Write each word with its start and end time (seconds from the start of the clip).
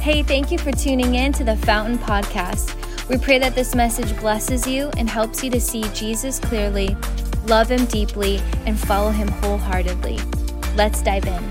Hey, 0.00 0.22
thank 0.22 0.52
you 0.52 0.58
for 0.58 0.70
tuning 0.70 1.16
in 1.16 1.32
to 1.32 1.42
the 1.42 1.56
Fountain 1.56 1.98
Podcast. 1.98 2.76
We 3.08 3.18
pray 3.18 3.40
that 3.40 3.56
this 3.56 3.74
message 3.74 4.16
blesses 4.20 4.64
you 4.64 4.90
and 4.96 5.10
helps 5.10 5.42
you 5.42 5.50
to 5.50 5.60
see 5.60 5.82
Jesus 5.92 6.38
clearly, 6.38 6.96
love 7.46 7.68
him 7.68 7.84
deeply, 7.86 8.40
and 8.64 8.78
follow 8.78 9.10
him 9.10 9.26
wholeheartedly. 9.26 10.20
Let's 10.76 11.02
dive 11.02 11.26
in. 11.26 11.42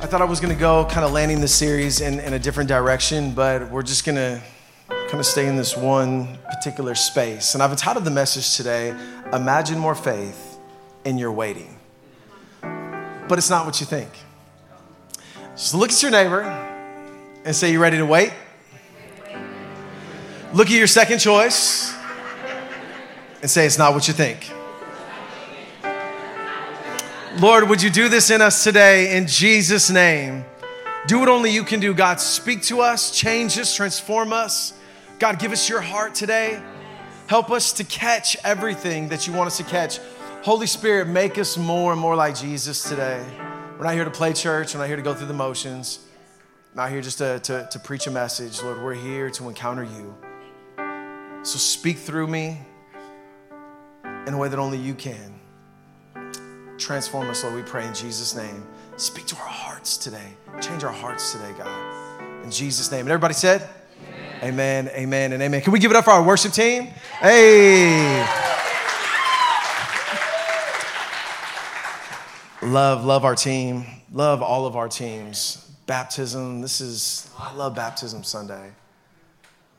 I 0.00 0.06
thought 0.06 0.20
I 0.20 0.24
was 0.24 0.40
going 0.40 0.52
to 0.52 0.60
go 0.60 0.86
kind 0.86 1.06
of 1.06 1.12
landing 1.12 1.40
the 1.40 1.48
series 1.48 2.00
in, 2.00 2.18
in 2.18 2.32
a 2.34 2.38
different 2.38 2.68
direction, 2.68 3.32
but 3.34 3.70
we're 3.70 3.82
just 3.82 4.04
going 4.04 4.16
to 4.16 4.42
kind 4.88 5.20
of 5.20 5.24
stay 5.24 5.46
in 5.46 5.54
this 5.54 5.76
one 5.76 6.36
particular 6.50 6.96
space. 6.96 7.54
And 7.54 7.62
I've 7.62 7.70
entitled 7.70 8.04
the 8.04 8.10
message 8.10 8.56
today, 8.56 8.92
Imagine 9.32 9.78
More 9.78 9.94
Faith 9.94 10.58
in 11.04 11.16
Your 11.16 11.30
Waiting. 11.30 11.78
But 12.60 13.38
it's 13.38 13.48
not 13.48 13.66
what 13.66 13.78
you 13.78 13.86
think. 13.86 14.10
So 15.62 15.78
look 15.78 15.92
at 15.92 16.02
your 16.02 16.10
neighbor 16.10 16.42
and 17.44 17.54
say, 17.54 17.70
You 17.70 17.78
ready 17.78 17.96
to 17.98 18.04
wait? 18.04 18.32
Look 20.52 20.66
at 20.66 20.72
your 20.72 20.88
second 20.88 21.20
choice 21.20 21.94
and 23.40 23.48
say, 23.48 23.64
It's 23.64 23.78
not 23.78 23.94
what 23.94 24.08
you 24.08 24.12
think. 24.12 24.50
Lord, 27.40 27.68
would 27.68 27.80
you 27.80 27.90
do 27.90 28.08
this 28.08 28.30
in 28.30 28.42
us 28.42 28.64
today 28.64 29.16
in 29.16 29.28
Jesus' 29.28 29.88
name? 29.88 30.44
Do 31.06 31.20
what 31.20 31.28
only 31.28 31.52
you 31.52 31.62
can 31.62 31.78
do, 31.78 31.94
God. 31.94 32.18
Speak 32.18 32.62
to 32.62 32.80
us, 32.80 33.12
change 33.12 33.56
us, 33.56 33.72
transform 33.72 34.32
us. 34.32 34.72
God, 35.20 35.38
give 35.38 35.52
us 35.52 35.68
your 35.68 35.80
heart 35.80 36.16
today. 36.16 36.60
Help 37.28 37.52
us 37.52 37.72
to 37.74 37.84
catch 37.84 38.36
everything 38.42 39.10
that 39.10 39.28
you 39.28 39.32
want 39.32 39.46
us 39.46 39.58
to 39.58 39.64
catch. 39.64 40.00
Holy 40.42 40.66
Spirit, 40.66 41.06
make 41.06 41.38
us 41.38 41.56
more 41.56 41.92
and 41.92 42.00
more 42.00 42.16
like 42.16 42.34
Jesus 42.34 42.82
today. 42.82 43.24
We're 43.78 43.84
not 43.84 43.94
here 43.94 44.04
to 44.04 44.10
play 44.10 44.32
church, 44.32 44.74
we're 44.74 44.80
not 44.80 44.86
here 44.86 44.96
to 44.96 45.02
go 45.02 45.14
through 45.14 45.26
the 45.26 45.34
motions, 45.34 46.06
we're 46.74 46.82
not 46.82 46.90
here 46.90 47.00
just 47.00 47.18
to, 47.18 47.40
to, 47.40 47.68
to 47.70 47.78
preach 47.78 48.06
a 48.06 48.10
message. 48.10 48.62
Lord, 48.62 48.82
we're 48.82 48.94
here 48.94 49.30
to 49.30 49.48
encounter 49.48 49.84
you. 49.84 50.14
So 51.42 51.58
speak 51.58 51.98
through 51.98 52.28
me 52.28 52.60
in 54.26 54.34
a 54.34 54.38
way 54.38 54.48
that 54.48 54.58
only 54.58 54.78
you 54.78 54.94
can. 54.94 55.40
Transform 56.78 57.28
us, 57.30 57.42
Lord, 57.42 57.56
we 57.56 57.62
pray 57.62 57.86
in 57.86 57.94
Jesus' 57.94 58.34
name. 58.34 58.64
Speak 58.96 59.26
to 59.26 59.36
our 59.36 59.48
hearts 59.48 59.96
today. 59.96 60.34
Change 60.60 60.84
our 60.84 60.92
hearts 60.92 61.32
today, 61.32 61.52
God. 61.58 62.44
In 62.44 62.50
Jesus' 62.50 62.90
name. 62.90 63.00
And 63.00 63.08
everybody 63.08 63.34
said, 63.34 63.68
Amen, 64.42 64.88
amen, 64.88 64.90
amen 64.96 65.32
and 65.32 65.42
amen. 65.42 65.60
Can 65.60 65.72
we 65.72 65.78
give 65.78 65.92
it 65.92 65.96
up 65.96 66.04
for 66.04 66.10
our 66.10 66.22
worship 66.22 66.52
team? 66.52 66.88
Hey. 67.20 68.50
Love, 72.62 73.04
love 73.04 73.24
our 73.24 73.34
team. 73.34 73.84
Love 74.12 74.40
all 74.40 74.66
of 74.66 74.76
our 74.76 74.88
teams. 74.88 75.68
Baptism, 75.86 76.60
this 76.60 76.80
is, 76.80 77.28
I 77.36 77.52
love 77.54 77.74
Baptism 77.74 78.22
Sunday. 78.22 78.70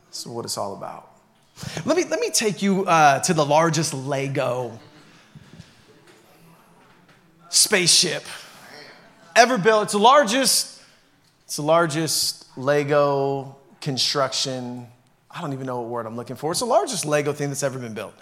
This 0.10 0.20
is 0.20 0.28
what 0.28 0.44
it's 0.44 0.58
all 0.58 0.74
about. 0.76 1.10
Let 1.86 1.96
me, 1.96 2.04
let 2.04 2.20
me 2.20 2.30
take 2.30 2.62
you 2.62 2.86
uh, 2.86 3.20
to 3.20 3.34
the 3.34 3.46
largest 3.46 3.94
Lego 3.94 4.78
spaceship 7.48 8.24
ever 9.34 9.58
built. 9.58 9.84
It's 9.84 9.94
the 9.94 10.00
largest, 10.00 10.82
it's 11.46 11.56
the 11.56 11.62
largest 11.62 12.46
Lego 12.58 13.56
construction. 13.80 14.88
I 15.32 15.40
don't 15.40 15.54
even 15.54 15.66
know 15.66 15.80
what 15.80 15.90
word 15.90 16.06
I'm 16.06 16.18
looking 16.18 16.36
for. 16.36 16.52
It's 16.52 16.60
the 16.60 16.66
largest 16.66 17.06
Lego 17.06 17.32
thing 17.32 17.48
that's 17.48 17.64
ever 17.64 17.80
been 17.80 17.94
built. 17.94 18.14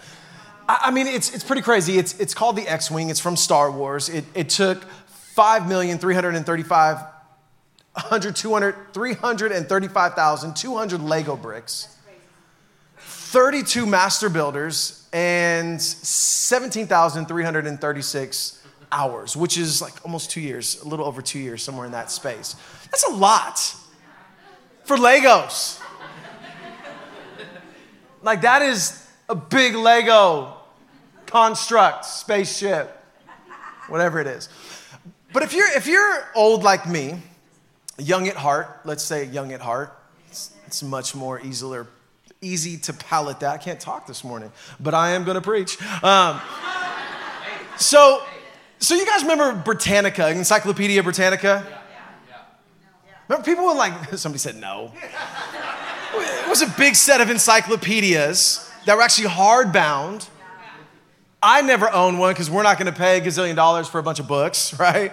I, 0.84 0.92
mean, 0.92 1.08
it's, 1.08 1.34
it's 1.34 1.44
pretty 1.44 1.62
crazy. 1.62 1.98
It's, 1.98 2.18
it's 2.20 2.34
called 2.34 2.56
the 2.56 2.68
X 2.68 2.90
Wing, 2.90 3.10
it's 3.10 3.20
from 3.20 3.36
Star 3.36 3.70
Wars. 3.72 4.10
It, 4.10 4.26
it 4.34 4.50
took 4.50 4.84
5,335. 4.84 6.98
100, 7.94 8.38
200, 8.38 8.94
335,200 8.94 11.02
Lego 11.02 11.36
bricks, 11.36 11.98
32 12.98 13.86
master 13.86 14.30
builders, 14.30 15.10
and 15.12 15.82
17,336 15.82 18.64
hours, 18.94 19.36
which 19.36 19.58
is 19.58 19.82
like 19.82 19.92
almost 20.06 20.32
two 20.32 20.40
years, 20.40 20.82
a 20.84 20.88
little 20.88 21.06
over 21.06 21.22
two 21.22 21.40
years, 21.40 21.62
somewhere 21.62 21.86
in 21.86 21.92
that 21.92 22.10
space. 22.12 22.56
That's 22.92 23.04
a 23.04 23.12
lot 23.12 23.60
for 24.86 24.96
Legos. 24.96 25.82
like, 28.24 28.40
that 28.42 28.62
is 28.62 29.06
a 29.28 29.36
big 29.36 29.76
Lego 29.76 30.61
construct, 31.32 32.04
spaceship, 32.06 33.02
whatever 33.88 34.20
it 34.20 34.28
is. 34.28 34.50
But 35.34 35.44
if 35.44 35.54
you're, 35.54 35.72
if 35.78 35.88
you're 35.88 36.28
old 36.36 36.64
like 36.64 36.88
me, 36.88 37.18
young 37.98 38.28
at 38.28 38.36
heart, 38.36 38.82
let's 38.84 39.04
say 39.04 39.26
young 39.26 39.54
at 39.54 39.62
heart, 39.62 39.98
it's, 40.28 40.52
it's 40.68 40.84
much 40.84 41.16
more 41.16 41.40
easier, 41.40 41.88
easy 42.42 42.78
to 42.80 42.94
palate 42.94 43.40
that. 43.40 43.52
I 43.52 43.58
can't 43.58 43.80
talk 43.80 44.08
this 44.08 44.24
morning, 44.24 44.52
but 44.80 44.94
I 44.94 45.12
am 45.12 45.24
going 45.24 45.36
to 45.36 45.42
preach. 45.42 45.82
Um, 46.04 46.42
so, 47.78 48.24
so 48.80 48.96
you 48.96 49.06
guys 49.06 49.22
remember 49.22 49.54
Britannica, 49.54 50.30
Encyclopedia 50.30 51.02
Britannica? 51.02 51.66
Remember 53.30 53.46
people 53.46 53.66
were 53.66 53.74
like, 53.74 54.14
somebody 54.18 54.40
said 54.40 54.58
no. 54.58 54.92
It 56.14 56.50
was 56.50 56.62
a 56.62 56.68
big 56.78 56.96
set 56.96 57.22
of 57.22 57.30
encyclopedias 57.30 58.70
that 58.86 58.98
were 58.98 59.02
actually 59.02 59.30
hardbound. 59.30 60.28
I 61.44 61.62
never 61.62 61.92
owned 61.92 62.20
one 62.20 62.34
because 62.34 62.50
we're 62.50 62.64
not 62.64 62.78
going 62.78 62.92
to 62.92 62.98
pay 62.98 63.18
a 63.18 63.22
gazillion 63.22 63.56
dollars 63.56 63.88
for 63.88 64.00
a 64.00 64.04
bunch 64.04 64.20
of 64.20 64.28
books, 64.28 64.74
right? 64.80 65.12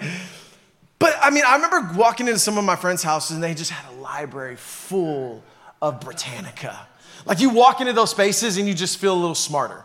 But 0.98 1.16
I 1.20 1.30
mean, 1.30 1.44
I 1.46 1.54
remember 1.56 1.98
walking 1.98 2.26
into 2.26 2.38
some 2.38 2.58
of 2.58 2.64
my 2.64 2.76
friends' 2.76 3.02
houses 3.02 3.32
and 3.32 3.42
they 3.42 3.54
just 3.54 3.70
had 3.70 3.92
a 3.92 3.96
library 4.00 4.56
full 4.56 5.42
of 5.80 6.00
Britannica. 6.00 6.86
Like 7.24 7.40
you 7.40 7.50
walk 7.50 7.80
into 7.80 7.92
those 7.92 8.10
spaces 8.10 8.58
and 8.58 8.66
you 8.66 8.74
just 8.74 8.98
feel 8.98 9.14
a 9.14 9.20
little 9.20 9.34
smarter. 9.34 9.84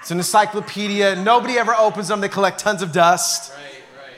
It's 0.00 0.10
an 0.10 0.18
encyclopedia. 0.18 1.16
Nobody 1.16 1.58
ever 1.58 1.74
opens 1.74 2.08
them. 2.08 2.20
They 2.20 2.28
collect 2.28 2.58
tons 2.58 2.82
of 2.82 2.90
dust. 2.90 3.52
Right, 3.52 3.62
right. 4.04 4.14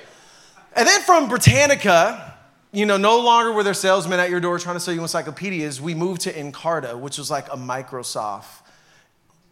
And 0.75 0.89
then 0.89 1.03
from 1.03 1.29
Britannica, 1.29 2.35
you 2.73 2.87
know, 2.87 2.97
no 2.97 3.21
longer 3.21 3.53
were 3.53 3.63
there 3.63 3.75
salesmen 3.75 4.19
at 4.19 4.31
your 4.31 4.41
door 4.41 4.59
trying 4.59 4.77
to 4.77 4.81
sell 4.81 4.95
you 4.95 5.03
encyclopedias. 5.03 5.81
We 5.81 5.95
moved 5.95 6.23
to 6.23 6.33
Encarta, 6.33 6.99
which 6.99 7.19
was 7.19 7.31
like 7.31 7.47
a 7.49 7.57
Microsoft, 7.57 8.63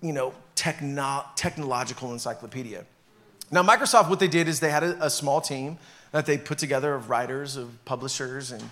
you 0.02 0.12
know, 0.12 0.34
techno- 0.54 1.24
technological 1.36 2.12
encyclopedia. 2.12 2.84
Now, 3.50 3.62
Microsoft, 3.62 4.10
what 4.10 4.18
they 4.18 4.28
did 4.28 4.48
is 4.48 4.60
they 4.60 4.70
had 4.70 4.82
a, 4.82 5.06
a 5.06 5.10
small 5.10 5.40
team 5.40 5.78
that 6.10 6.26
they 6.26 6.36
put 6.36 6.58
together 6.58 6.94
of 6.94 7.08
writers, 7.08 7.56
of 7.56 7.82
publishers, 7.84 8.50
and, 8.50 8.62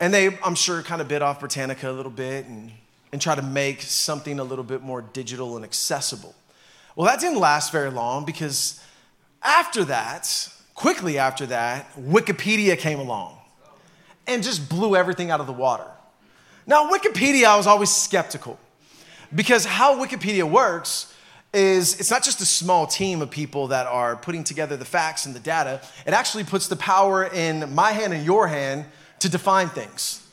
and 0.00 0.12
they, 0.12 0.38
I'm 0.42 0.54
sure, 0.54 0.82
kind 0.82 1.00
of 1.00 1.08
bit 1.08 1.22
off 1.22 1.40
Britannica 1.40 1.90
a 1.90 1.92
little 1.92 2.10
bit 2.10 2.46
and, 2.46 2.72
and 3.12 3.20
try 3.20 3.34
to 3.34 3.42
make 3.42 3.82
something 3.82 4.38
a 4.38 4.44
little 4.44 4.64
bit 4.64 4.82
more 4.82 5.02
digital 5.02 5.56
and 5.56 5.64
accessible. 5.64 6.34
Well, 6.96 7.06
that 7.06 7.20
didn't 7.20 7.38
last 7.38 7.72
very 7.72 7.90
long 7.90 8.24
because 8.24 8.82
after 9.42 9.84
that, 9.84 10.48
quickly 10.74 11.18
after 11.18 11.46
that, 11.46 11.94
Wikipedia 11.94 12.76
came 12.76 12.98
along 12.98 13.38
and 14.26 14.42
just 14.42 14.68
blew 14.68 14.96
everything 14.96 15.30
out 15.30 15.40
of 15.40 15.46
the 15.46 15.52
water. 15.52 15.86
Now, 16.66 16.90
Wikipedia, 16.90 17.44
I 17.44 17.56
was 17.56 17.66
always 17.66 17.90
skeptical 17.90 18.58
because 19.34 19.64
how 19.64 20.04
Wikipedia 20.04 20.48
works 20.48 21.14
is 21.52 21.98
it's 21.98 22.10
not 22.10 22.22
just 22.22 22.40
a 22.40 22.46
small 22.46 22.86
team 22.86 23.22
of 23.22 23.30
people 23.30 23.68
that 23.68 23.86
are 23.86 24.16
putting 24.16 24.44
together 24.44 24.76
the 24.76 24.84
facts 24.84 25.26
and 25.26 25.34
the 25.34 25.40
data, 25.40 25.80
it 26.06 26.12
actually 26.12 26.44
puts 26.44 26.68
the 26.68 26.76
power 26.76 27.24
in 27.24 27.74
my 27.74 27.92
hand 27.92 28.12
and 28.12 28.24
your 28.24 28.46
hand 28.46 28.84
to 29.18 29.28
define 29.28 29.68
things, 29.68 30.26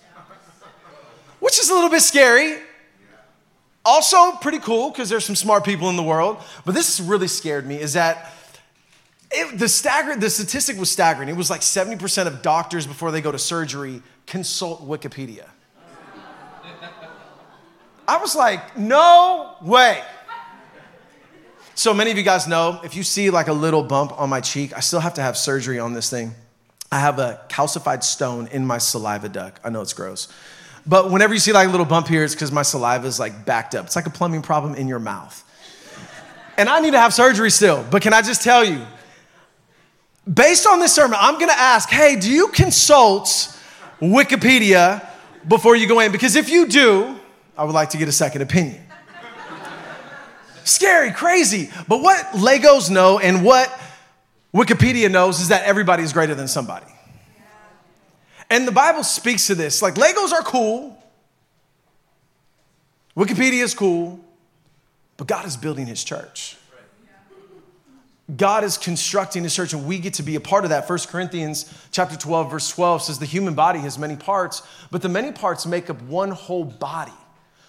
which 1.39 1.59
is 1.59 1.69
a 1.69 1.73
little 1.73 1.89
bit 1.89 2.01
scary. 2.01 2.57
Also, 3.83 4.33
pretty 4.33 4.59
cool 4.59 4.89
because 4.89 5.09
there's 5.09 5.25
some 5.25 5.35
smart 5.35 5.63
people 5.63 5.89
in 5.89 5.95
the 5.95 6.03
world. 6.03 6.37
But 6.65 6.75
this 6.75 6.99
really 6.99 7.29
scared 7.29 7.65
me 7.65 7.79
is 7.79 7.93
that 7.93 8.33
it, 9.31 9.57
the, 9.57 9.69
stagger, 9.69 10.15
the 10.15 10.29
statistic 10.29 10.77
was 10.77 10.91
staggering. 10.91 11.29
It 11.29 11.35
was 11.35 11.49
like 11.49 11.61
70% 11.61 12.27
of 12.27 12.41
doctors 12.41 12.85
before 12.85 13.11
they 13.11 13.21
go 13.21 13.31
to 13.31 13.39
surgery 13.39 14.01
consult 14.25 14.85
Wikipedia. 14.87 15.45
I 18.07 18.17
was 18.17 18.35
like, 18.35 18.77
no 18.77 19.55
way. 19.61 20.01
So 21.75 21.93
many 21.93 22.09
of 22.09 22.17
you 22.17 22.23
guys 22.23 22.47
know 22.47 22.79
if 22.83 22.95
you 22.95 23.03
see 23.03 23.29
like 23.29 23.49
a 23.49 23.53
little 23.53 23.83
bump 23.83 24.19
on 24.19 24.29
my 24.29 24.41
cheek, 24.41 24.75
I 24.75 24.79
still 24.79 24.99
have 24.99 25.15
to 25.15 25.21
have 25.21 25.37
surgery 25.37 25.77
on 25.77 25.93
this 25.93 26.09
thing. 26.09 26.33
I 26.91 26.99
have 26.99 27.19
a 27.19 27.41
calcified 27.49 28.03
stone 28.03 28.47
in 28.47 28.65
my 28.65 28.77
saliva 28.77 29.29
duct. 29.29 29.59
I 29.63 29.69
know 29.69 29.81
it's 29.81 29.93
gross. 29.93 30.27
But 30.85 31.11
whenever 31.11 31.33
you 31.33 31.39
see 31.39 31.51
like 31.51 31.67
a 31.67 31.71
little 31.71 31.85
bump 31.85 32.07
here, 32.07 32.23
it's 32.23 32.33
because 32.33 32.51
my 32.51 32.61
saliva 32.61 33.05
is 33.05 33.19
like 33.19 33.45
backed 33.45 33.75
up. 33.75 33.85
It's 33.85 33.95
like 33.95 34.05
a 34.05 34.09
plumbing 34.09 34.41
problem 34.41 34.73
in 34.73 34.87
your 34.87 34.99
mouth. 34.99 35.43
And 36.57 36.69
I 36.69 36.79
need 36.79 36.91
to 36.91 36.99
have 36.99 37.13
surgery 37.13 37.51
still. 37.51 37.85
But 37.91 38.01
can 38.01 38.13
I 38.13 38.21
just 38.21 38.41
tell 38.41 38.63
you, 38.63 38.81
based 40.31 40.65
on 40.65 40.79
this 40.79 40.95
sermon, 40.95 41.17
I'm 41.19 41.37
gonna 41.37 41.51
ask 41.51 41.89
hey, 41.89 42.15
do 42.15 42.31
you 42.31 42.47
consult 42.47 43.27
Wikipedia 44.01 45.05
before 45.45 45.75
you 45.75 45.87
go 45.87 45.99
in? 45.99 46.11
Because 46.13 46.37
if 46.37 46.49
you 46.49 46.67
do, 46.67 47.16
I 47.57 47.63
would 47.63 47.73
like 47.73 47.89
to 47.91 47.97
get 47.97 48.07
a 48.07 48.11
second 48.11 48.41
opinion. 48.41 48.83
Scary, 50.63 51.11
crazy. 51.11 51.69
But 51.87 52.01
what 52.01 52.17
Legos 52.33 52.89
know 52.89 53.19
and 53.19 53.43
what 53.43 53.69
Wikipedia 54.53 55.09
knows 55.09 55.39
is 55.39 55.47
that 55.47 55.63
everybody 55.63 56.03
is 56.03 56.13
greater 56.13 56.35
than 56.35 56.47
somebody. 56.47 56.85
And 58.49 58.67
the 58.67 58.71
Bible 58.71 59.03
speaks 59.03 59.47
to 59.47 59.55
this. 59.55 59.81
Like, 59.81 59.95
Legos 59.95 60.31
are 60.31 60.43
cool, 60.43 60.97
Wikipedia 63.15 63.63
is 63.63 63.73
cool, 63.73 64.19
but 65.17 65.27
God 65.27 65.45
is 65.45 65.57
building 65.57 65.87
his 65.87 66.03
church. 66.03 66.55
God 68.35 68.63
is 68.63 68.77
constructing 68.77 69.43
his 69.43 69.55
church 69.55 69.73
and 69.73 69.87
we 69.87 69.99
get 69.99 70.15
to 70.15 70.23
be 70.23 70.35
a 70.35 70.39
part 70.41 70.65
of 70.65 70.69
that. 70.71 70.87
1 70.87 70.99
Corinthians 71.07 71.73
chapter 71.91 72.17
12 72.17 72.51
verse 72.51 72.69
12 72.69 73.03
says 73.03 73.19
the 73.19 73.25
human 73.25 73.55
body 73.55 73.79
has 73.79 73.97
many 73.97 74.17
parts, 74.17 74.61
but 74.91 75.01
the 75.01 75.09
many 75.09 75.31
parts 75.31 75.65
make 75.65 75.89
up 75.89 76.01
one 76.03 76.31
whole 76.31 76.65
body. 76.65 77.13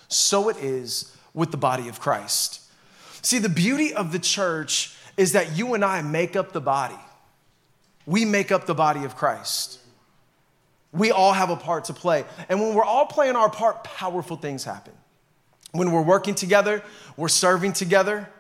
So 0.09 0.49
it 0.49 0.57
is 0.57 1.15
with 1.35 1.51
the 1.51 1.57
body 1.57 1.89
of 1.89 2.01
Christ. 2.01 2.63
See, 3.23 3.39
the 3.39 3.49
beauty 3.49 3.95
of 3.95 4.13
the 4.13 4.19
church 4.19 4.97
is 5.17 5.33
that 5.33 5.57
you 5.57 5.75
and 5.75 5.85
I 5.85 6.03
make 6.03 6.37
up 6.37 6.53
the 6.53 6.61
body. 6.61 6.99
We 8.07 8.25
make 8.25 8.51
up 8.51 8.67
the 8.67 8.75
body 8.75 9.05
of 9.05 9.17
Christ. 9.17 9.79
We 10.93 11.11
all 11.11 11.33
have 11.35 11.51
a 11.51 11.57
part 11.57 11.85
to 11.87 11.93
play. 11.93 12.25
And 12.49 12.61
when 12.61 12.75
we're 12.75 12.85
all 12.85 13.07
playing 13.07 13.37
our 13.37 13.51
part, 13.51 13.85
powerful 13.85 14.37
things 14.37 14.65
happen. 14.65 14.95
When 15.73 15.93
we're 15.93 16.03
working 16.03 16.35
together, 16.35 16.83
we're 17.17 17.29
serving 17.29 17.75
together, 17.75 18.31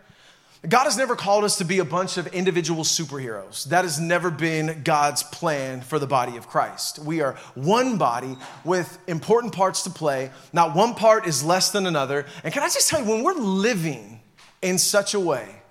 God 0.66 0.84
has 0.84 0.96
never 0.96 1.14
called 1.14 1.44
us 1.44 1.58
to 1.58 1.64
be 1.64 1.78
a 1.78 1.84
bunch 1.84 2.16
of 2.16 2.26
individual 2.28 2.82
superheroes. 2.82 3.64
That 3.66 3.84
has 3.84 4.00
never 4.00 4.28
been 4.28 4.82
God's 4.82 5.22
plan 5.22 5.82
for 5.82 6.00
the 6.00 6.06
body 6.06 6.36
of 6.36 6.48
Christ. 6.48 6.98
We 6.98 7.20
are 7.20 7.34
one 7.54 7.96
body 7.96 8.36
with 8.64 8.98
important 9.06 9.52
parts 9.52 9.82
to 9.84 9.90
play. 9.90 10.30
Not 10.52 10.74
one 10.74 10.94
part 10.94 11.28
is 11.28 11.44
less 11.44 11.70
than 11.70 11.86
another. 11.86 12.26
And 12.42 12.52
can 12.52 12.64
I 12.64 12.66
just 12.66 12.88
tell 12.88 13.00
you, 13.00 13.08
when 13.08 13.22
we're 13.22 13.34
living 13.34 14.20
in 14.60 14.78
such 14.78 15.14
a 15.14 15.20
way 15.20 15.62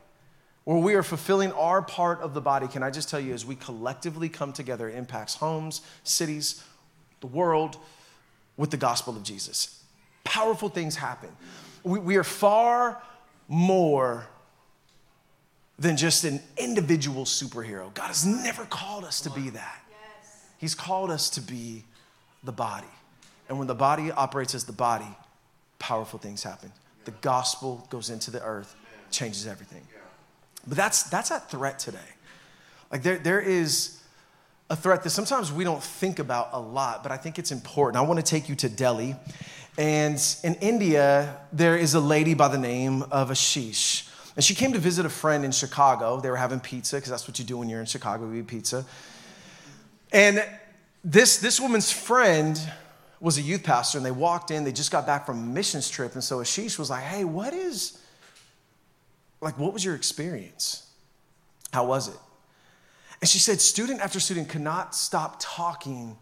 where 0.63 0.77
we 0.77 0.95
are 0.95 1.03
fulfilling 1.03 1.51
our 1.51 1.81
part 1.81 2.21
of 2.21 2.33
the 2.33 2.41
body, 2.41 2.69
can 2.69 2.81
I 2.81 2.89
just 2.89 3.09
tell 3.09 3.19
you, 3.19 3.33
as 3.33 3.45
we 3.45 3.55
collectively 3.55 4.29
come 4.29 4.53
together, 4.53 4.87
it 4.87 4.95
impacts 4.95 5.35
homes, 5.35 5.81
cities, 6.05 6.63
the 7.19 7.27
world 7.27 7.75
with 8.55 8.71
the 8.71 8.77
gospel 8.77 9.17
of 9.17 9.23
Jesus. 9.23 9.83
Powerful 10.23 10.69
things 10.69 10.95
happen. 10.95 11.29
We, 11.83 11.99
we 11.99 12.15
are 12.15 12.23
far 12.23 13.01
more 13.49 14.27
than 15.79 15.97
just 15.97 16.23
an 16.23 16.41
individual 16.57 17.25
superhero. 17.25 17.93
God 17.93 18.07
has 18.07 18.25
never 18.25 18.65
called 18.65 19.03
us 19.03 19.21
to 19.21 19.29
be 19.29 19.49
that. 19.51 19.81
He's 20.57 20.73
called 20.73 21.11
us 21.11 21.29
to 21.31 21.41
be 21.41 21.83
the 22.43 22.51
body. 22.51 22.87
And 23.47 23.59
when 23.59 23.67
the 23.67 23.75
body 23.75 24.11
operates 24.11 24.55
as 24.55 24.63
the 24.63 24.73
body, 24.73 25.07
powerful 25.79 26.19
things 26.19 26.43
happen. 26.43 26.71
The 27.05 27.11
gospel 27.11 27.87
goes 27.89 28.09
into 28.09 28.31
the 28.31 28.43
earth, 28.43 28.75
changes 29.11 29.47
everything. 29.47 29.83
But 30.67 30.77
that's 30.77 31.03
that's 31.03 31.29
that 31.29 31.49
threat 31.49 31.79
today. 31.79 31.99
Like 32.91 33.03
there, 33.03 33.17
there 33.17 33.39
is 33.39 34.01
a 34.69 34.75
threat 34.75 35.03
that 35.03 35.11
sometimes 35.11 35.51
we 35.51 35.63
don't 35.63 35.81
think 35.81 36.19
about 36.19 36.49
a 36.51 36.59
lot, 36.59 37.03
but 37.03 37.11
I 37.11 37.17
think 37.17 37.39
it's 37.39 37.51
important. 37.51 37.97
I 37.97 38.05
want 38.05 38.19
to 38.19 38.25
take 38.25 38.49
you 38.49 38.55
to 38.55 38.69
Delhi. 38.69 39.15
And 39.77 40.19
in 40.43 40.55
India, 40.55 41.37
there 41.53 41.77
is 41.77 41.93
a 41.93 41.99
lady 41.99 42.33
by 42.33 42.47
the 42.47 42.57
name 42.57 43.03
of 43.03 43.29
Ashish. 43.29 44.06
And 44.37 44.45
she 44.45 44.53
came 44.53 44.71
to 44.73 44.79
visit 44.79 45.05
a 45.05 45.09
friend 45.09 45.43
in 45.43 45.51
Chicago. 45.51 46.21
They 46.21 46.29
were 46.29 46.37
having 46.37 46.59
pizza, 46.59 46.97
because 46.97 47.09
that's 47.09 47.27
what 47.27 47.39
you 47.39 47.43
do 47.43 47.57
when 47.57 47.67
you're 47.67 47.79
in 47.79 47.87
Chicago, 47.87 48.29
you 48.29 48.41
eat 48.41 48.47
pizza. 48.47 48.85
And 50.13 50.45
this, 51.03 51.39
this 51.39 51.59
woman's 51.59 51.91
friend 51.91 52.57
was 53.19 53.39
a 53.39 53.41
youth 53.41 53.63
pastor, 53.63 53.97
and 53.97 54.05
they 54.05 54.11
walked 54.11 54.51
in, 54.51 54.63
they 54.63 54.71
just 54.71 54.91
got 54.91 55.07
back 55.07 55.25
from 55.25 55.39
a 55.39 55.41
missions 55.41 55.89
trip. 55.89 56.13
And 56.13 56.23
so 56.23 56.37
Ashish 56.37 56.77
was 56.77 56.91
like, 56.91 57.03
hey, 57.03 57.23
what 57.23 57.51
is, 57.51 57.99
like, 59.41 59.57
what 59.57 59.73
was 59.73 59.83
your 59.83 59.95
experience? 59.95 60.87
How 61.73 61.85
was 61.85 62.07
it? 62.07 62.19
And 63.19 63.27
she 63.27 63.39
said, 63.39 63.59
student 63.59 64.01
after 64.01 64.19
student 64.19 64.49
could 64.49 64.61
not 64.61 64.93
stop 64.93 65.37
talking 65.39 66.15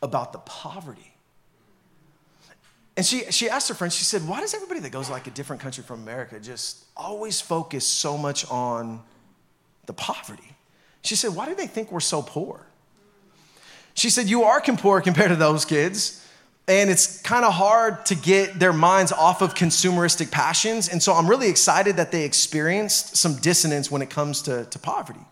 about 0.00 0.32
the 0.32 0.38
poverty 0.38 1.07
and 2.98 3.06
she, 3.06 3.30
she 3.30 3.48
asked 3.48 3.68
her 3.68 3.76
friend, 3.76 3.92
she 3.92 4.02
said, 4.02 4.26
Why 4.26 4.40
does 4.40 4.54
everybody 4.54 4.80
that 4.80 4.90
goes 4.90 5.08
like 5.08 5.28
a 5.28 5.30
different 5.30 5.62
country 5.62 5.84
from 5.84 6.02
America 6.02 6.40
just 6.40 6.84
always 6.96 7.40
focus 7.40 7.86
so 7.86 8.18
much 8.18 8.44
on 8.50 9.00
the 9.86 9.92
poverty? 9.92 10.56
She 11.02 11.14
said, 11.14 11.36
Why 11.36 11.46
do 11.46 11.54
they 11.54 11.68
think 11.68 11.92
we're 11.92 12.00
so 12.00 12.22
poor? 12.22 12.66
She 13.94 14.10
said, 14.10 14.26
You 14.26 14.42
are 14.42 14.60
poor 14.60 15.00
compared 15.00 15.28
to 15.28 15.36
those 15.36 15.64
kids. 15.64 16.26
And 16.66 16.90
it's 16.90 17.22
kind 17.22 17.44
of 17.44 17.52
hard 17.52 18.04
to 18.06 18.16
get 18.16 18.58
their 18.58 18.72
minds 18.72 19.12
off 19.12 19.42
of 19.42 19.54
consumeristic 19.54 20.32
passions. 20.32 20.88
And 20.88 21.00
so 21.00 21.12
I'm 21.12 21.28
really 21.28 21.48
excited 21.48 21.98
that 21.98 22.10
they 22.10 22.24
experienced 22.24 23.16
some 23.16 23.36
dissonance 23.36 23.92
when 23.92 24.02
it 24.02 24.10
comes 24.10 24.42
to, 24.42 24.64
to 24.64 24.78
poverty. 24.80 25.24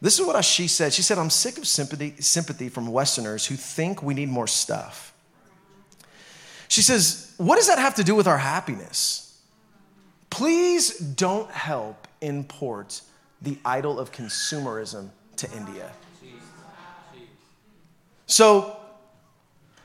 This 0.00 0.20
is 0.20 0.24
what 0.24 0.40
she 0.44 0.68
said. 0.68 0.92
She 0.92 1.02
said, 1.02 1.18
I'm 1.18 1.28
sick 1.28 1.58
of 1.58 1.66
sympathy, 1.66 2.14
sympathy 2.20 2.68
from 2.68 2.86
Westerners 2.86 3.46
who 3.46 3.56
think 3.56 4.00
we 4.00 4.14
need 4.14 4.28
more 4.28 4.46
stuff. 4.46 5.07
She 6.68 6.82
says, 6.82 7.34
What 7.38 7.56
does 7.56 7.66
that 7.66 7.78
have 7.78 7.96
to 7.96 8.04
do 8.04 8.14
with 8.14 8.26
our 8.26 8.38
happiness? 8.38 9.40
Please 10.30 10.98
don't 10.98 11.50
help 11.50 12.06
import 12.20 13.00
the 13.40 13.58
idol 13.64 13.98
of 13.98 14.12
consumerism 14.12 15.08
to 15.36 15.50
India. 15.52 15.90
So 18.26 18.76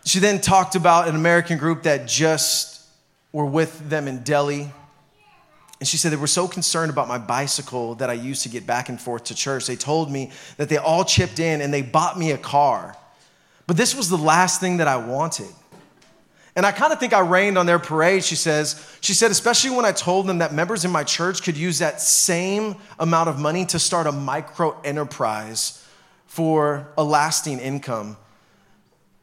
she 0.03 0.19
then 0.19 0.41
talked 0.41 0.75
about 0.75 1.07
an 1.07 1.15
American 1.15 1.57
group 1.57 1.83
that 1.83 2.07
just 2.07 2.81
were 3.31 3.45
with 3.45 3.89
them 3.89 4.07
in 4.07 4.23
Delhi. 4.23 4.71
And 5.79 5.87
she 5.87 5.97
said 5.97 6.11
they 6.11 6.17
were 6.17 6.27
so 6.27 6.47
concerned 6.47 6.91
about 6.91 7.07
my 7.07 7.17
bicycle 7.17 7.95
that 7.95 8.09
I 8.09 8.13
used 8.13 8.43
to 8.43 8.49
get 8.49 8.67
back 8.67 8.89
and 8.89 8.99
forth 8.99 9.25
to 9.25 9.35
church. 9.35 9.65
They 9.65 9.75
told 9.75 10.11
me 10.11 10.31
that 10.57 10.69
they 10.69 10.77
all 10.77 11.05
chipped 11.05 11.39
in 11.39 11.61
and 11.61 11.73
they 11.73 11.81
bought 11.81 12.17
me 12.17 12.31
a 12.31 12.37
car. 12.37 12.97
But 13.65 13.77
this 13.77 13.95
was 13.95 14.09
the 14.09 14.17
last 14.17 14.59
thing 14.59 14.77
that 14.77 14.87
I 14.87 14.97
wanted. 14.97 15.49
And 16.55 16.65
I 16.65 16.71
kind 16.71 16.93
of 16.93 16.99
think 16.99 17.13
I 17.13 17.19
rained 17.19 17.57
on 17.57 17.65
their 17.65 17.79
parade, 17.79 18.23
she 18.23 18.35
says. 18.35 18.97
She 19.01 19.13
said, 19.13 19.31
especially 19.31 19.71
when 19.71 19.85
I 19.85 19.91
told 19.91 20.27
them 20.27 20.37
that 20.37 20.53
members 20.53 20.85
in 20.85 20.91
my 20.91 21.03
church 21.03 21.41
could 21.41 21.57
use 21.57 21.79
that 21.79 21.99
same 21.99 22.75
amount 22.99 23.29
of 23.29 23.39
money 23.39 23.65
to 23.67 23.79
start 23.79 24.05
a 24.05 24.11
micro 24.11 24.79
enterprise 24.81 25.83
for 26.27 26.87
a 26.97 27.03
lasting 27.03 27.59
income. 27.59 28.17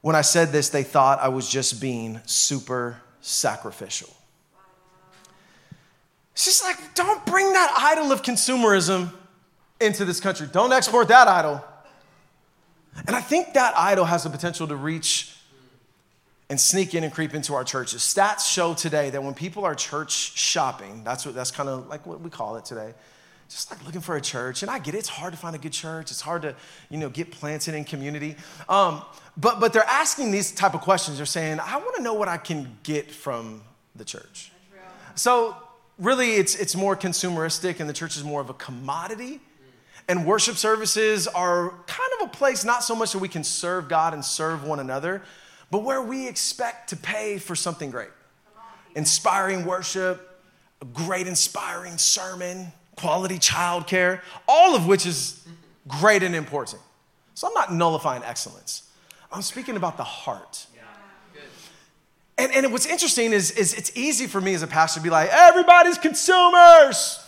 When 0.01 0.17
I 0.17 0.23
said 0.23 0.51
this, 0.51 0.71
they 0.71 0.83
thought 0.83 1.21
I 1.21 1.29
was 1.29 1.49
just 1.49 1.81
being 1.81 2.21
super 2.27 3.01
sacrificial. 3.21 4.09
She's 6.35 6.63
like, 6.63 6.95
don't 6.95 7.25
bring 7.27 7.53
that 7.53 7.75
idol 7.77 8.13
of 8.13 8.23
consumerism 8.23 9.13
into 9.81 10.05
this 10.05 10.21
country. 10.21 10.49
Don't 10.51 10.73
export 10.73 11.09
that 11.09 11.29
idol. 11.29 11.65
And 13.07 13.15
I 13.15 13.21
think 13.21 13.55
that 13.55 13.75
idol 13.77 14.05
has 14.05 14.25
the 14.25 14.31
potential 14.31 14.67
to 14.67 14.75
reach 14.75 15.37
and 16.51 16.61
sneak 16.61 16.95
in 16.95 17.05
and 17.05 17.13
creep 17.13 17.33
into 17.33 17.55
our 17.55 17.65
churches. 17.65 18.03
Stats 18.03 18.41
show 18.41 18.75
today 18.75 19.09
that 19.11 19.23
when 19.23 19.35
people 19.35 19.65
are 19.65 19.75
church 19.75 20.37
shopping, 20.37 21.03
that's 21.05 21.25
what 21.25 21.35
that's 21.35 21.53
kind 21.53 21.69
of 21.69 21.89
like 21.89 22.05
what 22.05 22.21
we 22.21 22.29
call 22.29 22.57
it 22.57 22.67
today. 22.67 22.93
Just 23.49 23.71
like 23.71 23.85
looking 23.85 24.01
for 24.01 24.17
a 24.17 24.21
church, 24.21 24.63
and 24.63 24.71
I 24.71 24.79
get 24.79 24.95
it, 24.95 24.99
it's 24.99 25.09
hard 25.09 25.33
to 25.33 25.39
find 25.39 25.57
a 25.57 25.59
good 25.59 25.73
church. 25.73 26.11
It's 26.11 26.21
hard 26.21 26.43
to, 26.43 26.55
you 26.89 26.99
know, 26.99 27.09
get 27.09 27.33
planted 27.33 27.75
in 27.75 27.85
community. 27.85 28.37
Um, 28.69 29.03
but 29.37 29.59
but 29.61 29.73
they're 29.73 29.83
asking 29.83 30.31
these 30.31 30.53
type 30.53 30.75
of 30.75 30.83
questions. 30.83 31.17
They're 31.17 31.27
saying, 31.27 31.59
I 31.61 31.77
want 31.79 31.97
to 31.97 32.03
know 32.03 32.15
what 32.15 32.29
I 32.29 32.37
can 32.37 32.79
get 32.83 33.11
from 33.11 33.63
the 33.97 34.05
church. 34.05 34.53
So 35.15 35.57
really, 35.99 36.33
it's 36.35 36.55
it's 36.57 36.77
more 36.77 36.97
consumeristic, 36.97 37.81
and 37.81 37.89
the 37.89 37.95
church 37.95 38.17
is 38.17 38.25
more 38.25 38.41
of 38.41 38.51
a 38.51 38.55
commodity. 38.55 39.41
And 40.09 40.27
worship 40.27 40.57
services 40.57 41.29
are 41.29 41.71
kind 41.87 42.11
of 42.21 42.29
a 42.29 42.31
place 42.33 42.65
not 42.65 42.83
so 42.83 42.97
much 42.97 43.13
that 43.13 43.19
we 43.19 43.29
can 43.29 43.45
serve 43.45 43.89
God 43.89 44.13
and 44.13 44.25
serve 44.25 44.65
one 44.65 44.81
another, 44.81 45.23
but 45.71 45.83
where 45.83 46.03
we 46.03 46.29
expect 46.29 46.91
to 46.91 46.97
pay 46.97 47.39
for 47.39 47.55
something 47.55 47.91
great 47.91 48.11
inspiring 48.97 49.65
worship, 49.65 50.43
a 50.83 50.85
great 50.85 51.29
inspiring 51.29 51.97
sermon, 51.97 52.73
quality 52.97 53.39
childcare, 53.39 54.21
all 54.49 54.75
of 54.75 54.87
which 54.87 55.07
is 55.07 55.47
great 55.87 56.23
and 56.23 56.35
important. 56.35 56.83
So 57.35 57.47
I'm 57.47 57.55
not 57.55 57.73
nullifying 57.73 58.23
excellence. 58.25 58.83
I'm 59.33 59.43
speaking 59.43 59.77
about 59.77 59.97
the 59.97 60.05
heart. 60.05 60.67
And, 62.37 62.53
and 62.53 62.73
what's 62.73 62.87
interesting 62.87 63.33
is, 63.33 63.51
is 63.51 63.75
it's 63.75 63.95
easy 63.97 64.27
for 64.27 64.41
me 64.41 64.55
as 64.55 64.63
a 64.63 64.67
pastor 64.67 64.99
to 64.99 65.05
be 65.05 65.11
like, 65.11 65.29
everybody's 65.31 65.99
consumers. 65.99 67.23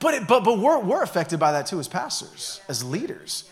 But, 0.00 0.14
it, 0.14 0.28
but, 0.28 0.44
but 0.44 0.58
we're, 0.58 0.80
we're 0.80 1.02
affected 1.02 1.38
by 1.38 1.52
that 1.52 1.66
too 1.66 1.78
as 1.78 1.88
pastors, 1.88 2.60
as 2.68 2.84
leaders. 2.84 3.48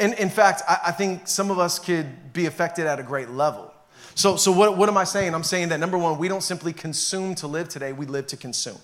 And 0.00 0.14
in 0.14 0.30
fact, 0.30 0.62
I, 0.68 0.78
I 0.86 0.90
think 0.92 1.28
some 1.28 1.50
of 1.50 1.58
us 1.58 1.78
could 1.78 2.32
be 2.32 2.46
affected 2.46 2.86
at 2.86 2.98
a 2.98 3.02
great 3.02 3.30
level. 3.30 3.72
So, 4.14 4.36
so 4.36 4.52
what, 4.52 4.76
what 4.76 4.88
am 4.88 4.96
I 4.96 5.04
saying? 5.04 5.34
I'm 5.34 5.44
saying 5.44 5.70
that 5.70 5.80
number 5.80 5.98
one, 5.98 6.18
we 6.18 6.28
don't 6.28 6.42
simply 6.42 6.72
consume 6.72 7.34
to 7.36 7.46
live 7.46 7.68
today, 7.68 7.92
we 7.92 8.06
live 8.06 8.26
to 8.28 8.36
consume. 8.36 8.78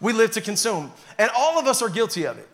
We 0.00 0.12
live 0.12 0.30
to 0.32 0.40
consume. 0.40 0.92
And 1.18 1.30
all 1.36 1.58
of 1.58 1.66
us 1.66 1.82
are 1.82 1.88
guilty 1.88 2.24
of 2.24 2.38
it. 2.38 2.48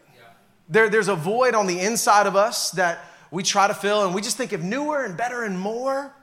There, 0.68 0.88
there's 0.88 1.08
a 1.08 1.14
void 1.14 1.54
on 1.54 1.66
the 1.66 1.78
inside 1.78 2.26
of 2.26 2.36
us 2.36 2.70
that 2.72 3.04
we 3.30 3.42
try 3.42 3.66
to 3.66 3.74
fill, 3.74 4.04
and 4.04 4.14
we 4.14 4.22
just 4.22 4.36
think 4.36 4.52
of 4.52 4.62
newer 4.62 5.04
and 5.04 5.16
better 5.16 5.42
and 5.42 5.58
more, 5.58 6.14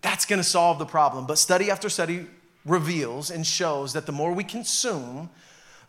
that's 0.00 0.24
gonna 0.26 0.44
solve 0.44 0.78
the 0.78 0.86
problem. 0.86 1.26
But 1.26 1.38
study 1.38 1.70
after 1.70 1.88
study 1.88 2.26
reveals 2.64 3.30
and 3.30 3.44
shows 3.46 3.94
that 3.94 4.06
the 4.06 4.12
more 4.12 4.32
we 4.32 4.44
consume, 4.44 5.30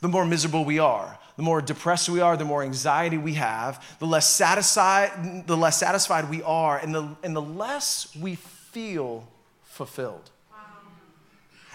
the 0.01 0.07
more 0.07 0.25
miserable 0.25 0.65
we 0.65 0.79
are. 0.79 1.19
The 1.39 1.43
more 1.43 1.61
depressed 1.61 2.09
we 2.09 2.19
are, 2.19 2.35
the 2.35 2.43
more 2.43 2.63
anxiety 2.63 3.17
we 3.17 3.35
have, 3.35 3.81
the 3.99 4.05
less 4.05 4.29
satisfied, 4.29 5.47
the 5.47 5.55
less 5.55 5.79
satisfied 5.79 6.29
we 6.29 6.43
are, 6.43 6.77
and 6.77 6.93
the, 6.93 7.15
and 7.23 7.33
the 7.33 7.41
less 7.41 8.13
we 8.13 8.35
feel 8.35 9.25
fulfilled. 9.63 10.31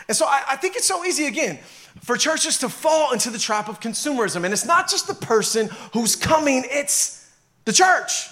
And 0.07 0.15
so 0.15 0.27
I, 0.27 0.43
I 0.51 0.57
think 0.57 0.77
it's 0.77 0.87
so 0.87 1.03
easy 1.07 1.25
again 1.25 1.61
for 2.03 2.19
churches 2.19 2.59
to 2.59 2.69
fall 2.69 3.15
into 3.15 3.31
the 3.31 3.39
trap 3.39 3.71
of 3.71 3.81
consumerism. 3.81 4.45
And 4.45 4.53
it's 4.53 4.67
not 4.67 4.91
just 4.91 5.07
the 5.07 5.15
person 5.15 5.71
who's 5.95 6.15
coming, 6.15 6.65
it's 6.67 7.27
the 7.65 7.73
church. 7.73 8.29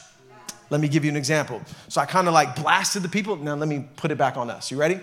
Let 0.68 0.82
me 0.82 0.88
give 0.88 1.02
you 1.02 1.10
an 1.10 1.16
example. 1.16 1.62
So 1.88 2.02
I 2.02 2.04
kind 2.04 2.28
of 2.28 2.34
like 2.34 2.56
blasted 2.56 3.02
the 3.02 3.08
people. 3.08 3.36
Now 3.36 3.54
let 3.54 3.70
me 3.70 3.88
put 3.96 4.10
it 4.10 4.18
back 4.18 4.36
on 4.36 4.50
us. 4.50 4.70
You 4.70 4.76
ready? 4.76 5.00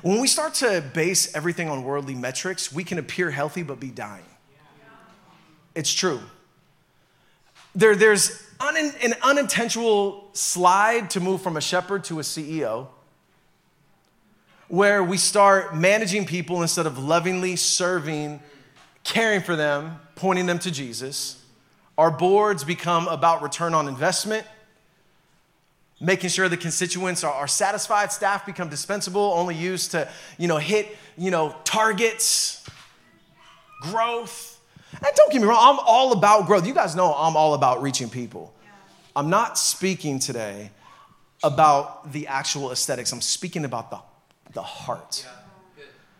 When 0.00 0.18
we 0.18 0.28
start 0.28 0.54
to 0.54 0.82
base 0.94 1.36
everything 1.36 1.68
on 1.68 1.84
worldly 1.84 2.14
metrics, 2.14 2.72
we 2.72 2.84
can 2.84 2.96
appear 2.96 3.30
healthy 3.30 3.62
but 3.62 3.78
be 3.78 3.90
dying. 3.90 4.24
It's 5.76 5.92
true. 5.92 6.20
There, 7.74 7.94
there's 7.94 8.42
un, 8.58 8.76
an 8.76 9.14
unintentional 9.22 10.30
slide 10.32 11.10
to 11.10 11.20
move 11.20 11.42
from 11.42 11.58
a 11.58 11.60
shepherd 11.60 12.02
to 12.04 12.18
a 12.18 12.22
CEO 12.22 12.88
where 14.68 15.04
we 15.04 15.18
start 15.18 15.76
managing 15.76 16.24
people 16.24 16.62
instead 16.62 16.86
of 16.86 16.98
lovingly 16.98 17.56
serving, 17.56 18.40
caring 19.04 19.42
for 19.42 19.54
them, 19.54 20.00
pointing 20.14 20.46
them 20.46 20.58
to 20.60 20.70
Jesus. 20.70 21.44
Our 21.98 22.10
boards 22.10 22.64
become 22.64 23.06
about 23.06 23.42
return 23.42 23.74
on 23.74 23.86
investment 23.86 24.46
making 25.98 26.28
sure 26.28 26.46
the 26.46 26.58
constituents 26.58 27.24
are, 27.24 27.32
are, 27.32 27.46
satisfied 27.46 28.12
staff 28.12 28.44
become 28.44 28.68
dispensable 28.68 29.32
only 29.34 29.54
used 29.54 29.92
to 29.92 30.06
you 30.36 30.46
know 30.46 30.58
hit 30.58 30.94
you 31.16 31.30
know 31.30 31.56
targets 31.64 32.62
growth 33.80 34.55
and 35.04 35.14
don't 35.14 35.32
get 35.32 35.40
me 35.40 35.48
wrong 35.48 35.78
i'm 35.78 35.84
all 35.84 36.12
about 36.12 36.46
growth. 36.46 36.66
You 36.66 36.74
guys 36.74 36.94
know 36.96 37.14
i'm 37.14 37.36
all 37.36 37.54
about 37.54 37.82
reaching 37.82 38.08
people. 38.08 38.52
I'm 39.14 39.30
not 39.30 39.56
speaking 39.56 40.18
today 40.18 40.70
about 41.42 42.12
the 42.12 42.26
actual 42.26 42.70
aesthetics. 42.70 43.12
I'm 43.12 43.22
speaking 43.22 43.64
about 43.64 43.90
the, 43.90 43.98
the 44.52 44.62
heart. 44.62 45.26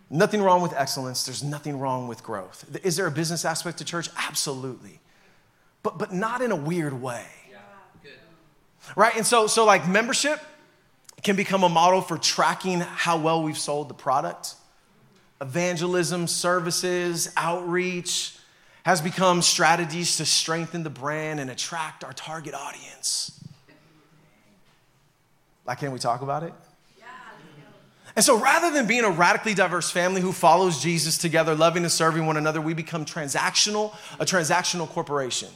Nothing 0.08 0.40
wrong 0.40 0.62
with 0.62 0.72
excellence. 0.72 1.24
There's 1.24 1.42
nothing 1.42 1.78
wrong 1.78 2.08
with 2.08 2.22
growth. 2.22 2.64
Is 2.84 2.96
there 2.96 3.06
a 3.06 3.10
business 3.10 3.44
aspect 3.44 3.78
to 3.78 3.84
church? 3.84 4.08
Absolutely. 4.16 5.00
But 5.82 5.98
but 5.98 6.12
not 6.12 6.40
in 6.40 6.52
a 6.52 6.56
weird 6.56 7.00
way. 7.02 7.26
Right? 8.94 9.16
And 9.16 9.26
so, 9.26 9.46
so 9.48 9.64
like 9.64 9.88
membership 9.88 10.40
can 11.22 11.34
become 11.34 11.64
a 11.64 11.68
model 11.68 12.00
for 12.00 12.16
tracking 12.16 12.80
how 12.80 13.18
well 13.18 13.42
we've 13.42 13.58
sold 13.58 13.88
the 13.88 13.94
product. 13.94 14.54
Evangelism, 15.40 16.28
services, 16.28 17.32
outreach 17.36 18.35
has 18.86 19.00
become 19.00 19.42
strategies 19.42 20.16
to 20.16 20.24
strengthen 20.24 20.84
the 20.84 20.90
brand 20.90 21.40
and 21.40 21.50
attract 21.50 22.04
our 22.04 22.12
target 22.12 22.54
audience. 22.54 23.42
Like, 25.66 25.80
can 25.80 25.90
we 25.90 25.98
talk 25.98 26.22
about 26.22 26.44
it? 26.44 26.52
And 28.14 28.24
so 28.24 28.38
rather 28.38 28.70
than 28.70 28.86
being 28.86 29.02
a 29.02 29.10
radically 29.10 29.54
diverse 29.54 29.90
family 29.90 30.20
who 30.20 30.30
follows 30.30 30.80
Jesus 30.80 31.18
together, 31.18 31.56
loving 31.56 31.82
and 31.82 31.90
serving 31.90 32.26
one 32.26 32.36
another, 32.36 32.60
we 32.60 32.74
become 32.74 33.04
transactional, 33.04 33.92
a 34.20 34.24
transactional 34.24 34.88
corporation 34.88 35.48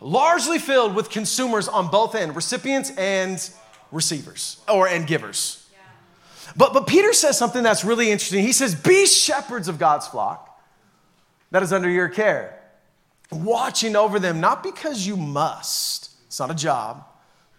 largely 0.00 0.58
filled 0.58 0.94
with 0.94 1.10
consumers 1.10 1.68
on 1.68 1.88
both 1.90 2.14
ends, 2.14 2.34
recipients 2.34 2.90
and 2.96 3.50
receivers 3.92 4.56
or 4.66 4.88
and 4.88 5.06
givers. 5.06 5.68
But, 6.56 6.72
but 6.72 6.86
Peter 6.86 7.12
says 7.12 7.36
something 7.36 7.62
that's 7.62 7.84
really 7.84 8.10
interesting. 8.10 8.42
He 8.42 8.52
says, 8.52 8.74
Be 8.74 9.04
shepherds 9.04 9.68
of 9.68 9.78
God's 9.78 10.08
flock 10.08 10.49
that 11.50 11.62
is 11.62 11.72
under 11.72 11.88
your 11.88 12.08
care, 12.08 12.58
watching 13.30 13.96
over 13.96 14.18
them, 14.18 14.40
not 14.40 14.62
because 14.62 15.06
you 15.06 15.16
must, 15.16 16.10
it's 16.26 16.38
not 16.38 16.50
a 16.50 16.54
job, 16.54 17.04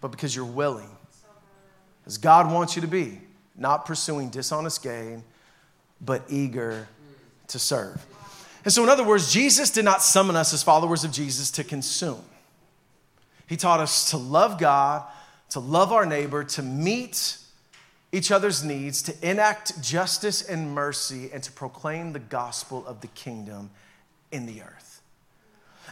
but 0.00 0.08
because 0.08 0.34
you're 0.34 0.44
willing. 0.44 0.88
As 2.06 2.18
God 2.18 2.50
wants 2.50 2.74
you 2.74 2.82
to 2.82 2.88
be, 2.88 3.20
not 3.56 3.86
pursuing 3.86 4.28
dishonest 4.28 4.82
gain, 4.82 5.22
but 6.00 6.24
eager 6.28 6.88
to 7.48 7.58
serve. 7.58 8.04
And 8.64 8.72
so, 8.72 8.82
in 8.82 8.88
other 8.88 9.04
words, 9.04 9.32
Jesus 9.32 9.70
did 9.70 9.84
not 9.84 10.02
summon 10.02 10.36
us 10.36 10.52
as 10.52 10.62
followers 10.62 11.04
of 11.04 11.12
Jesus 11.12 11.50
to 11.52 11.64
consume. 11.64 12.22
He 13.46 13.56
taught 13.56 13.80
us 13.80 14.10
to 14.10 14.16
love 14.16 14.58
God, 14.58 15.04
to 15.50 15.60
love 15.60 15.92
our 15.92 16.06
neighbor, 16.06 16.44
to 16.44 16.62
meet 16.62 17.36
each 18.12 18.30
other's 18.30 18.62
needs, 18.62 19.02
to 19.02 19.30
enact 19.30 19.82
justice 19.82 20.42
and 20.42 20.74
mercy, 20.74 21.30
and 21.32 21.42
to 21.42 21.52
proclaim 21.52 22.12
the 22.12 22.18
gospel 22.18 22.84
of 22.86 23.00
the 23.00 23.08
kingdom 23.08 23.70
in 24.32 24.46
the 24.46 24.62
earth. 24.62 25.02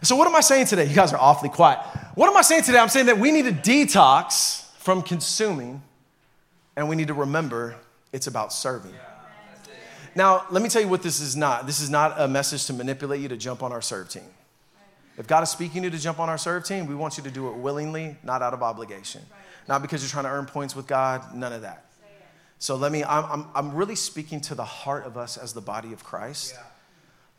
So, 0.03 0.17
what 0.17 0.27
am 0.27 0.35
I 0.35 0.41
saying 0.41 0.67
today? 0.67 0.87
You 0.87 0.95
guys 0.95 1.13
are 1.13 1.21
awfully 1.21 1.51
quiet. 1.51 1.79
What 2.15 2.29
am 2.29 2.37
I 2.37 2.43
saying 2.43 2.63
today? 2.63 2.79
I'm 2.79 2.89
saying 2.89 3.07
that 3.07 3.19
we 3.19 3.31
need 3.31 3.45
to 3.45 3.53
detox 3.53 4.65
from 4.79 5.03
consuming, 5.03 5.83
and 6.77 6.89
we 6.89 6.97
need 6.97 7.09
to 7.09 7.15
remember 7.15 7.77
it's 8.13 8.27
about 8.27 8.53
serving. 8.53 8.95
Now, 10.15 10.47
let 10.51 10.63
me 10.63 10.69
tell 10.69 10.83
you 10.83 10.89
what 10.89 11.03
this 11.03 11.21
is 11.21 11.37
not. 11.37 11.67
This 11.67 11.81
is 11.81 11.91
not 11.91 12.21
a 12.21 12.27
message 12.27 12.67
to 12.67 12.73
manipulate 12.73 13.21
you 13.21 13.29
to 13.29 13.37
jump 13.37 13.63
on 13.63 13.73
our 13.73 13.83
serve 13.83 14.09
team. 14.09 14.25
If 15.19 15.27
God 15.27 15.43
is 15.43 15.51
speaking 15.51 15.85
you 15.85 15.91
to 15.91 15.99
jump 15.99 16.19
on 16.19 16.29
our 16.29 16.39
serve 16.39 16.65
team, 16.65 16.87
we 16.87 16.95
want 16.95 17.19
you 17.19 17.23
to 17.25 17.31
do 17.31 17.49
it 17.49 17.57
willingly, 17.57 18.17
not 18.23 18.43
out 18.43 18.55
of 18.55 18.63
obligation. 18.63 19.23
Not 19.69 19.83
because 19.83 20.03
you're 20.03 20.11
trying 20.11 20.25
to 20.25 20.31
earn 20.31 20.47
points 20.47 20.75
with 20.75 20.87
God, 20.87 21.35
none 21.35 21.53
of 21.53 21.63
that. 21.63 21.85
So 22.59 22.75
let 22.75 22.91
me, 22.91 23.05
I'm, 23.05 23.25
I'm, 23.25 23.47
I'm 23.55 23.75
really 23.75 23.95
speaking 23.95 24.41
to 24.43 24.55
the 24.55 24.65
heart 24.65 25.07
of 25.07 25.17
us 25.17 25.37
as 25.37 25.53
the 25.53 25.61
body 25.61 25.93
of 25.93 26.05
Christ, 26.05 26.55
yeah. 26.55 26.63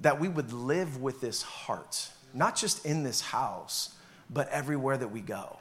That 0.01 0.19
we 0.19 0.27
would 0.27 0.51
live 0.51 1.01
with 1.01 1.21
this 1.21 1.41
heart, 1.41 2.09
not 2.33 2.55
just 2.55 2.85
in 2.85 3.03
this 3.03 3.21
house, 3.21 3.95
but 4.29 4.49
everywhere 4.49 4.97
that 4.97 5.09
we 5.09 5.21
go. 5.21 5.57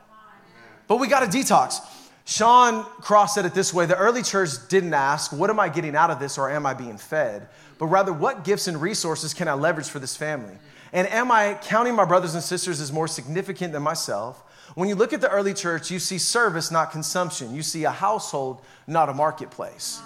But 0.89 0.97
we 0.97 1.09
got 1.09 1.31
to 1.31 1.39
detox. 1.39 1.81
Sean 2.25 2.85
Cross 2.85 3.35
said 3.35 3.45
it 3.45 3.55
this 3.55 3.75
way 3.75 3.87
the 3.87 3.97
early 3.97 4.23
church 4.23 4.51
didn't 4.69 4.95
ask, 4.95 5.33
What 5.33 5.51
am 5.51 5.59
I 5.59 5.69
getting 5.69 5.97
out 5.97 6.11
of 6.11 6.19
this 6.19 6.39
or 6.39 6.51
am 6.51 6.67
I 6.67 6.75
being 6.75 6.97
fed? 6.97 7.49
But 7.79 7.87
rather, 7.87 8.13
what 8.13 8.45
gifts 8.45 8.69
and 8.69 8.81
resources 8.81 9.35
can 9.35 9.49
I 9.49 9.55
leverage 9.55 9.89
for 9.89 9.99
this 9.99 10.17
family? 10.17 10.55
And 10.93 11.09
am 11.09 11.31
I 11.31 11.59
counting 11.63 11.95
my 11.95 12.05
brothers 12.05 12.35
and 12.35 12.43
sisters 12.43 12.81
as 12.81 12.93
more 12.93 13.09
significant 13.09 13.73
than 13.73 13.83
myself? 13.83 14.43
When 14.75 14.89
you 14.89 14.95
look 14.95 15.13
at 15.13 15.21
the 15.21 15.31
early 15.31 15.55
church, 15.55 15.91
you 15.91 15.99
see 15.99 16.19
service, 16.19 16.71
not 16.71 16.93
consumption. 16.93 17.55
You 17.55 17.63
see 17.63 17.85
a 17.85 17.91
household, 17.91 18.63
not 18.87 19.09
a 19.09 19.15
marketplace. 19.15 20.01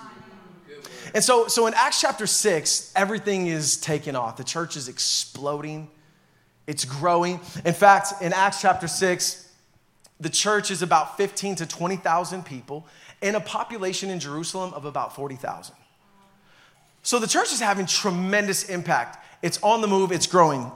And 1.12 1.22
so, 1.22 1.48
so 1.48 1.66
in 1.66 1.74
Acts 1.74 2.00
chapter 2.00 2.26
6, 2.26 2.92
everything 2.96 3.46
is 3.46 3.76
taken 3.76 4.16
off. 4.16 4.36
The 4.36 4.44
church 4.44 4.76
is 4.76 4.88
exploding, 4.88 5.90
it's 6.66 6.84
growing. 6.84 7.40
In 7.64 7.74
fact, 7.74 8.22
in 8.22 8.32
Acts 8.32 8.62
chapter 8.62 8.88
6, 8.88 9.48
the 10.20 10.30
church 10.30 10.70
is 10.70 10.80
about 10.80 11.16
15 11.16 11.56
to 11.56 11.66
20,000 11.66 12.44
people 12.44 12.86
in 13.20 13.34
a 13.34 13.40
population 13.40 14.10
in 14.10 14.20
Jerusalem 14.20 14.72
of 14.74 14.84
about 14.84 15.14
40,000. 15.14 15.74
So 17.02 17.18
the 17.18 17.26
church 17.26 17.52
is 17.52 17.60
having 17.60 17.84
tremendous 17.84 18.68
impact. 18.70 19.24
It's 19.42 19.62
on 19.62 19.82
the 19.82 19.88
move, 19.88 20.10
it's 20.10 20.26
growing. 20.26 20.72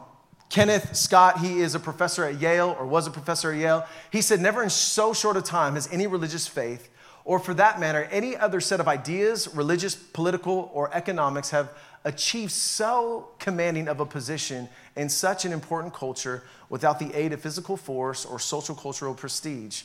Kenneth 0.50 0.96
Scott, 0.96 1.40
he 1.40 1.60
is 1.60 1.74
a 1.74 1.80
professor 1.80 2.24
at 2.24 2.40
Yale 2.40 2.74
or 2.78 2.86
was 2.86 3.06
a 3.06 3.10
professor 3.10 3.52
at 3.52 3.58
Yale. 3.58 3.86
He 4.10 4.22
said, 4.22 4.40
Never 4.40 4.62
in 4.62 4.70
so 4.70 5.12
short 5.12 5.36
a 5.36 5.42
time 5.42 5.74
has 5.74 5.88
any 5.92 6.06
religious 6.06 6.46
faith, 6.46 6.88
or 7.28 7.38
for 7.38 7.52
that 7.52 7.78
matter, 7.78 8.08
any 8.10 8.38
other 8.38 8.58
set 8.58 8.80
of 8.80 8.88
ideas, 8.88 9.54
religious, 9.54 9.94
political, 9.94 10.70
or 10.72 10.88
economics, 10.94 11.50
have 11.50 11.74
achieved 12.06 12.50
so 12.50 13.28
commanding 13.38 13.86
of 13.86 14.00
a 14.00 14.06
position 14.06 14.66
in 14.96 15.10
such 15.10 15.44
an 15.44 15.52
important 15.52 15.92
culture 15.92 16.42
without 16.70 16.98
the 16.98 17.14
aid 17.14 17.34
of 17.34 17.40
physical 17.42 17.76
force 17.76 18.24
or 18.24 18.38
social 18.38 18.74
cultural 18.74 19.12
prestige. 19.12 19.82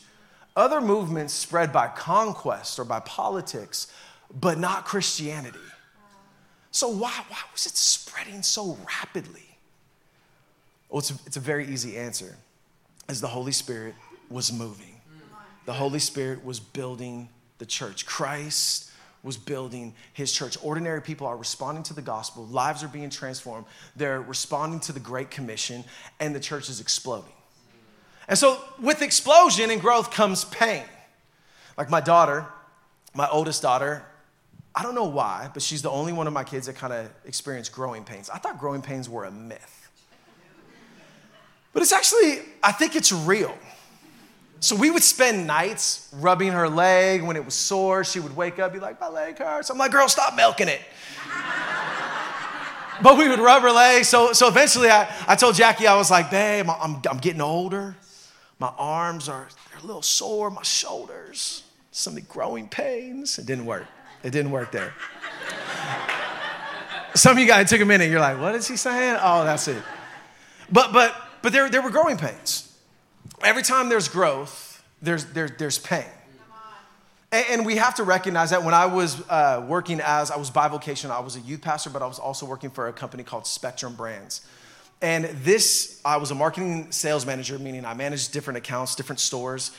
Other 0.55 0.79
movements 0.79 1.33
spread 1.33 1.73
by 1.73 1.89
conquest 1.89 2.79
or 2.79 2.85
by 2.85 3.01
politics, 3.01 3.91
but 4.33 4.57
not 4.57 4.85
Christianity. 4.85 5.59
So, 6.71 6.87
why, 6.87 7.25
why 7.27 7.39
was 7.51 7.65
it 7.65 7.75
spreading 7.75 8.41
so 8.41 8.77
rapidly? 8.87 9.57
Well, 10.87 10.99
it's 10.99 11.11
a, 11.11 11.15
it's 11.25 11.35
a 11.35 11.41
very 11.41 11.67
easy 11.67 11.97
answer. 11.97 12.37
As 13.09 13.19
the 13.19 13.27
Holy 13.27 13.51
Spirit 13.51 13.95
was 14.29 14.53
moving, 14.53 14.92
the 15.65 15.73
Holy 15.73 15.99
Spirit 15.99 16.43
was 16.43 16.59
building 16.59 17.29
the 17.57 17.65
church. 17.65 18.05
Christ 18.05 18.91
was 19.23 19.37
building 19.37 19.93
his 20.11 20.31
church. 20.31 20.57
Ordinary 20.61 21.01
people 21.01 21.25
are 21.25 21.37
responding 21.37 21.83
to 21.83 21.93
the 21.93 22.01
gospel, 22.01 22.45
lives 22.47 22.83
are 22.83 22.89
being 22.89 23.09
transformed, 23.09 23.65
they're 23.95 24.21
responding 24.21 24.81
to 24.81 24.91
the 24.91 24.99
Great 24.99 25.31
Commission, 25.31 25.83
and 26.19 26.35
the 26.35 26.39
church 26.39 26.69
is 26.69 26.81
exploding. 26.81 27.31
And 28.27 28.37
so, 28.37 28.61
with 28.81 29.01
explosion 29.01 29.69
and 29.71 29.81
growth 29.81 30.11
comes 30.11 30.45
pain. 30.45 30.83
Like 31.77 31.89
my 31.89 32.01
daughter, 32.01 32.45
my 33.13 33.27
oldest 33.29 33.61
daughter, 33.61 34.05
I 34.75 34.83
don't 34.83 34.95
know 34.95 35.05
why, 35.05 35.49
but 35.53 35.61
she's 35.61 35.81
the 35.81 35.89
only 35.89 36.13
one 36.13 36.27
of 36.27 36.33
my 36.33 36.43
kids 36.43 36.67
that 36.67 36.75
kind 36.75 36.93
of 36.93 37.09
experienced 37.25 37.71
growing 37.71 38.03
pains. 38.03 38.29
I 38.29 38.37
thought 38.37 38.59
growing 38.59 38.81
pains 38.81 39.07
were 39.07 39.25
a 39.25 39.31
myth. 39.31 39.89
But 41.73 41.81
it's 41.81 41.91
actually, 41.91 42.39
I 42.61 42.71
think 42.71 42.95
it's 42.95 43.11
real. 43.11 43.55
So 44.63 44.77
we 44.77 44.89
would 44.89 45.03
spend 45.03 45.45
nights 45.45 46.07
rubbing 46.13 46.53
her 46.53 46.69
leg 46.69 47.21
when 47.21 47.35
it 47.35 47.43
was 47.43 47.53
sore. 47.53 48.05
She 48.05 48.21
would 48.21 48.33
wake 48.33 48.59
up, 48.59 48.71
be 48.71 48.79
like, 48.79 48.97
my 48.97 49.09
leg 49.09 49.37
hurts. 49.37 49.69
I'm 49.69 49.77
like, 49.77 49.91
girl, 49.91 50.07
stop 50.07 50.37
milking 50.37 50.69
it. 50.69 50.79
but 53.03 53.17
we 53.17 53.27
would 53.27 53.39
rubber 53.39 53.71
lay. 53.71 54.03
So, 54.03 54.31
so 54.31 54.47
eventually 54.47 54.89
I, 54.89 55.13
I 55.27 55.35
told 55.35 55.55
Jackie, 55.55 55.85
I 55.85 55.97
was 55.97 56.09
like, 56.09 56.31
babe, 56.31 56.69
I'm, 56.69 57.01
I'm 57.09 57.17
getting 57.17 57.41
older. 57.41 57.97
My 58.57 58.71
arms 58.77 59.27
are 59.27 59.49
they're 59.71 59.83
a 59.83 59.85
little 59.85 60.01
sore, 60.01 60.49
my 60.49 60.63
shoulders, 60.63 61.63
some 61.91 62.15
of 62.15 62.15
the 62.15 62.21
growing 62.21 62.69
pains. 62.69 63.37
It 63.37 63.45
didn't 63.45 63.65
work. 63.65 63.87
It 64.23 64.31
didn't 64.31 64.51
work 64.51 64.71
there. 64.71 64.93
Some 67.15 67.33
of 67.33 67.39
you 67.39 67.45
guys 67.45 67.69
took 67.69 67.81
a 67.81 67.85
minute. 67.85 68.09
You're 68.09 68.21
like, 68.21 68.39
what 68.39 68.55
is 68.55 68.67
he 68.67 68.75
saying? 68.75 69.19
Oh, 69.21 69.43
that's 69.43 69.67
it. 69.67 69.83
But 70.71 70.91
but 70.93 71.15
but 71.43 71.51
there, 71.51 71.69
there 71.69 71.81
were 71.83 71.91
growing 71.91 72.17
pains. 72.17 72.72
Every 73.43 73.63
time 73.63 73.89
there's 73.89 74.07
growth, 74.07 74.83
there's 75.01 75.25
there, 75.25 75.49
there's 75.49 75.77
pain. 75.77 76.05
And, 77.31 77.45
and 77.49 77.65
we 77.65 77.75
have 77.77 77.95
to 77.95 78.03
recognize 78.03 78.51
that 78.51 78.63
when 78.63 78.73
I 78.73 78.85
was 78.85 79.21
uh, 79.29 79.65
working 79.67 79.99
as 79.99 80.31
I 80.31 80.37
was 80.37 80.49
bivocational, 80.51 81.11
I 81.11 81.19
was 81.19 81.35
a 81.35 81.41
youth 81.41 81.61
pastor, 81.61 81.89
but 81.89 82.01
I 82.01 82.07
was 82.07 82.19
also 82.19 82.45
working 82.45 82.69
for 82.69 82.87
a 82.87 82.93
company 82.93 83.23
called 83.23 83.47
Spectrum 83.47 83.95
Brands. 83.95 84.41
And 85.01 85.25
this, 85.43 85.99
I 86.05 86.15
was 86.15 86.31
a 86.31 86.35
marketing 86.35 86.91
sales 86.91 87.25
manager, 87.25 87.59
meaning 87.59 87.83
I 87.83 87.93
managed 87.93 88.31
different 88.31 88.57
accounts, 88.57 88.95
different 88.95 89.19
stores. 89.19 89.71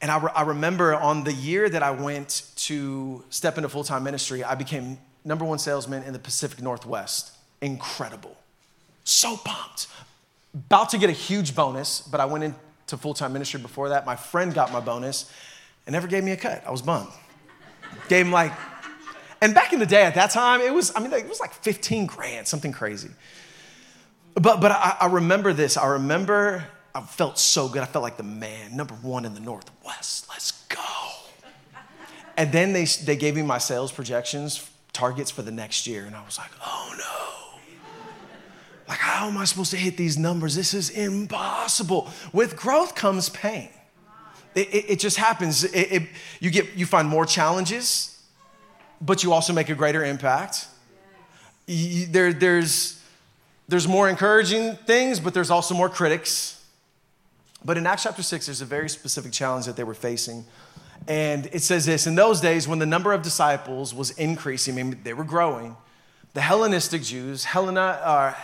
And 0.00 0.10
I, 0.10 0.18
re- 0.18 0.30
I 0.36 0.42
remember 0.42 0.94
on 0.94 1.24
the 1.24 1.32
year 1.32 1.68
that 1.68 1.82
I 1.82 1.90
went 1.90 2.42
to 2.56 3.24
step 3.30 3.56
into 3.56 3.68
full 3.68 3.82
time 3.82 4.04
ministry, 4.04 4.44
I 4.44 4.54
became 4.54 4.98
number 5.24 5.44
one 5.44 5.58
salesman 5.58 6.04
in 6.04 6.12
the 6.12 6.18
Pacific 6.18 6.62
Northwest. 6.62 7.32
Incredible. 7.60 8.36
So 9.02 9.36
pumped. 9.38 9.88
About 10.54 10.90
to 10.90 10.98
get 10.98 11.08
a 11.08 11.14
huge 11.14 11.56
bonus, 11.56 12.00
but 12.02 12.20
I 12.20 12.26
went 12.26 12.44
into 12.92 13.02
full 13.02 13.14
time 13.14 13.32
ministry 13.32 13.60
before 13.60 13.88
that. 13.90 14.06
My 14.06 14.16
friend 14.16 14.52
got 14.52 14.72
my 14.72 14.80
bonus 14.80 15.30
and 15.86 15.94
never 15.94 16.06
gave 16.06 16.22
me 16.22 16.32
a 16.32 16.36
cut. 16.36 16.62
I 16.66 16.70
was 16.70 16.82
bummed. 16.82 17.10
Gave 18.08 18.26
him 18.26 18.32
like, 18.32 18.52
and 19.40 19.54
back 19.54 19.72
in 19.72 19.78
the 19.78 19.86
day 19.86 20.04
at 20.04 20.14
that 20.14 20.30
time, 20.30 20.60
it 20.60 20.72
was, 20.72 20.92
I 20.94 21.00
mean, 21.00 21.12
it 21.12 21.28
was 21.28 21.40
like 21.40 21.52
15 21.52 22.06
grand, 22.06 22.46
something 22.46 22.72
crazy. 22.72 23.10
But, 24.34 24.60
but 24.60 24.70
I, 24.70 24.96
I 25.00 25.06
remember 25.06 25.52
this. 25.52 25.76
I 25.76 25.86
remember 25.86 26.64
I 26.94 27.00
felt 27.00 27.38
so 27.38 27.68
good. 27.68 27.82
I 27.82 27.86
felt 27.86 28.02
like 28.02 28.16
the 28.16 28.22
man, 28.22 28.76
number 28.76 28.94
one 28.94 29.24
in 29.24 29.34
the 29.34 29.40
Northwest. 29.40 30.28
Let's 30.28 30.52
go. 30.68 30.80
And 32.36 32.52
then 32.52 32.72
they, 32.72 32.84
they 32.84 33.16
gave 33.16 33.34
me 33.34 33.42
my 33.42 33.58
sales 33.58 33.92
projections, 33.92 34.70
targets 34.92 35.30
for 35.30 35.42
the 35.42 35.50
next 35.50 35.86
year. 35.86 36.04
And 36.04 36.14
I 36.14 36.24
was 36.24 36.38
like, 36.38 36.50
oh 36.64 36.94
no. 36.96 37.31
Like, 38.88 38.98
how 38.98 39.28
am 39.28 39.38
I 39.38 39.44
supposed 39.44 39.70
to 39.70 39.76
hit 39.76 39.96
these 39.96 40.18
numbers? 40.18 40.54
This 40.54 40.74
is 40.74 40.90
impossible. 40.90 42.10
With 42.32 42.56
growth 42.56 42.94
comes 42.94 43.28
pain. 43.28 43.70
It, 44.54 44.68
it, 44.68 44.90
it 44.90 44.98
just 44.98 45.16
happens. 45.16 45.64
It, 45.64 46.02
you, 46.40 46.50
get, 46.50 46.74
you 46.76 46.86
find 46.86 47.08
more 47.08 47.24
challenges, 47.24 48.20
but 49.00 49.22
you 49.22 49.32
also 49.32 49.52
make 49.52 49.68
a 49.68 49.74
greater 49.74 50.04
impact. 50.04 50.66
You, 51.66 52.06
there, 52.06 52.32
there's, 52.32 53.00
there's 53.68 53.88
more 53.88 54.08
encouraging 54.08 54.76
things, 54.76 55.20
but 55.20 55.32
there's 55.32 55.50
also 55.50 55.74
more 55.74 55.88
critics. 55.88 56.62
But 57.64 57.78
in 57.78 57.86
Acts 57.86 58.02
chapter 58.02 58.22
6, 58.22 58.46
there's 58.46 58.60
a 58.60 58.66
very 58.66 58.88
specific 58.88 59.32
challenge 59.32 59.66
that 59.66 59.76
they 59.76 59.84
were 59.84 59.94
facing. 59.94 60.44
And 61.08 61.46
it 61.52 61.62
says 61.62 61.86
this 61.86 62.06
In 62.06 62.14
those 62.14 62.40
days, 62.40 62.68
when 62.68 62.78
the 62.78 62.86
number 62.86 63.12
of 63.12 63.22
disciples 63.22 63.94
was 63.94 64.10
increasing, 64.12 64.78
I 64.78 64.82
mean, 64.82 65.00
they 65.02 65.14
were 65.14 65.24
growing, 65.24 65.76
the 66.34 66.40
Hellenistic 66.40 67.02
Jews, 67.02 67.44
Helena, 67.44 68.00
uh, 68.02 68.34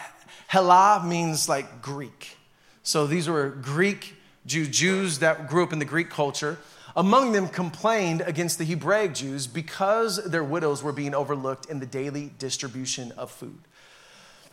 Hella 0.47 1.03
means 1.05 1.49
like 1.49 1.83
Greek. 1.83 2.37
So 2.83 3.07
these 3.07 3.29
were 3.29 3.49
Greek 3.49 4.15
Jews, 4.47 4.69
Jews 4.69 5.19
that 5.19 5.49
grew 5.49 5.63
up 5.63 5.73
in 5.73 5.79
the 5.79 5.85
Greek 5.85 6.11
culture. 6.11 6.59
Among 6.97 7.33
them 7.33 7.49
complained 7.49 8.23
against 8.23 8.59
the 8.59 8.65
Hebraic 8.65 9.15
Jews 9.15 9.47
because 9.47 10.25
their 10.25 10.43
widows 10.43 10.83
were 10.83 10.93
being 10.93 11.15
overlooked 11.15 11.67
in 11.67 11.81
the 11.81 11.87
daily 11.87 12.33
distribution 12.39 13.13
of 13.13 13.31
food. 13.31 13.59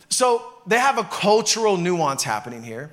So 0.08 0.44
they 0.66 0.78
have 0.78 0.98
a 0.98 1.04
cultural 1.04 1.76
nuance 1.76 2.22
happening 2.22 2.62
here. 2.62 2.92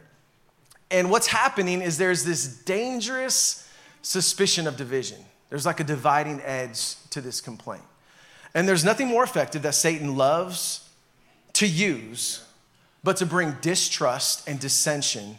And 0.89 1.11
what's 1.11 1.27
happening 1.27 1.81
is 1.81 1.97
there's 1.97 2.23
this 2.23 2.47
dangerous 2.47 3.69
suspicion 4.01 4.67
of 4.67 4.77
division. 4.77 5.19
There's 5.49 5.65
like 5.65 5.79
a 5.79 5.83
dividing 5.83 6.41
edge 6.41 6.95
to 7.11 7.21
this 7.21 7.41
complaint. 7.41 7.83
And 8.53 8.67
there's 8.67 8.83
nothing 8.83 9.07
more 9.07 9.23
effective 9.23 9.61
that 9.63 9.75
Satan 9.75 10.15
loves 10.15 10.89
to 11.53 11.67
use 11.67 12.43
but 13.03 13.17
to 13.17 13.25
bring 13.25 13.57
distrust 13.61 14.47
and 14.47 14.59
dissension 14.59 15.37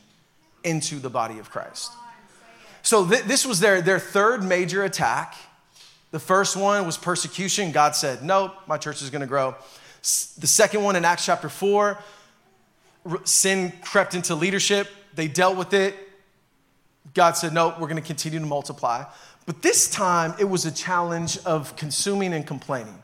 into 0.62 0.98
the 0.98 1.11
body 1.11 1.38
of 1.38 1.50
Christ. 1.50 1.90
So 2.83 3.07
th- 3.07 3.24
this 3.24 3.46
was 3.46 3.61
their, 3.61 3.81
their 3.81 3.98
third 3.98 4.42
major 4.42 4.85
attack. 4.85 5.35
The 6.11 6.18
first 6.18 6.57
one 6.57 6.85
was 6.87 6.96
persecution. 6.96 7.72
God 7.72 7.96
said, 7.96 8.22
Nope, 8.22 8.53
my 8.66 8.77
church 8.77 9.03
is 9.03 9.11
going 9.11 9.22
to 9.22 9.27
grow. 9.27 9.55
The 10.03 10.46
second 10.46 10.83
one 10.83 10.96
in 10.96 11.05
Acts 11.05 11.24
chapter 11.24 11.48
4, 11.48 11.98
sin 13.24 13.72
crept 13.83 14.14
into 14.14 14.35
leadership. 14.35 14.88
They 15.14 15.29
dealt 15.29 15.57
with 15.57 15.72
it. 15.72 15.94
God 17.14 17.33
said, 17.37 17.53
No, 17.53 17.68
we're 17.81 17.88
going 17.88 17.96
to 17.96 18.07
continue 18.07 18.38
to 18.38 18.46
multiply. 18.46 19.05
But 19.46 19.62
this 19.62 19.88
time, 19.88 20.35
it 20.38 20.44
was 20.44 20.66
a 20.66 20.72
challenge 20.72 21.38
of 21.44 21.77
consuming 21.77 22.33
and 22.33 22.46
complaining. 22.46 23.03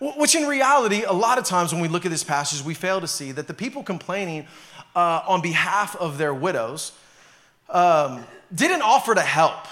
Which, 0.00 0.34
in 0.34 0.46
reality, 0.46 1.02
a 1.04 1.12
lot 1.12 1.38
of 1.38 1.44
times 1.44 1.72
when 1.72 1.80
we 1.80 1.88
look 1.88 2.04
at 2.04 2.10
this 2.10 2.24
passage, 2.24 2.64
we 2.64 2.74
fail 2.74 3.00
to 3.00 3.08
see 3.08 3.32
that 3.32 3.46
the 3.46 3.54
people 3.54 3.82
complaining 3.82 4.46
uh, 4.94 5.22
on 5.26 5.40
behalf 5.40 5.96
of 5.96 6.18
their 6.18 6.34
widows 6.34 6.92
um, 7.68 8.24
didn't 8.54 8.82
offer 8.82 9.14
to 9.14 9.20
help. 9.20 9.66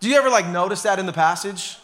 Do 0.00 0.08
you 0.08 0.16
ever 0.16 0.30
like 0.30 0.46
notice 0.46 0.82
that 0.82 0.98
in 0.98 1.06
the 1.06 1.12
passage? 1.12 1.76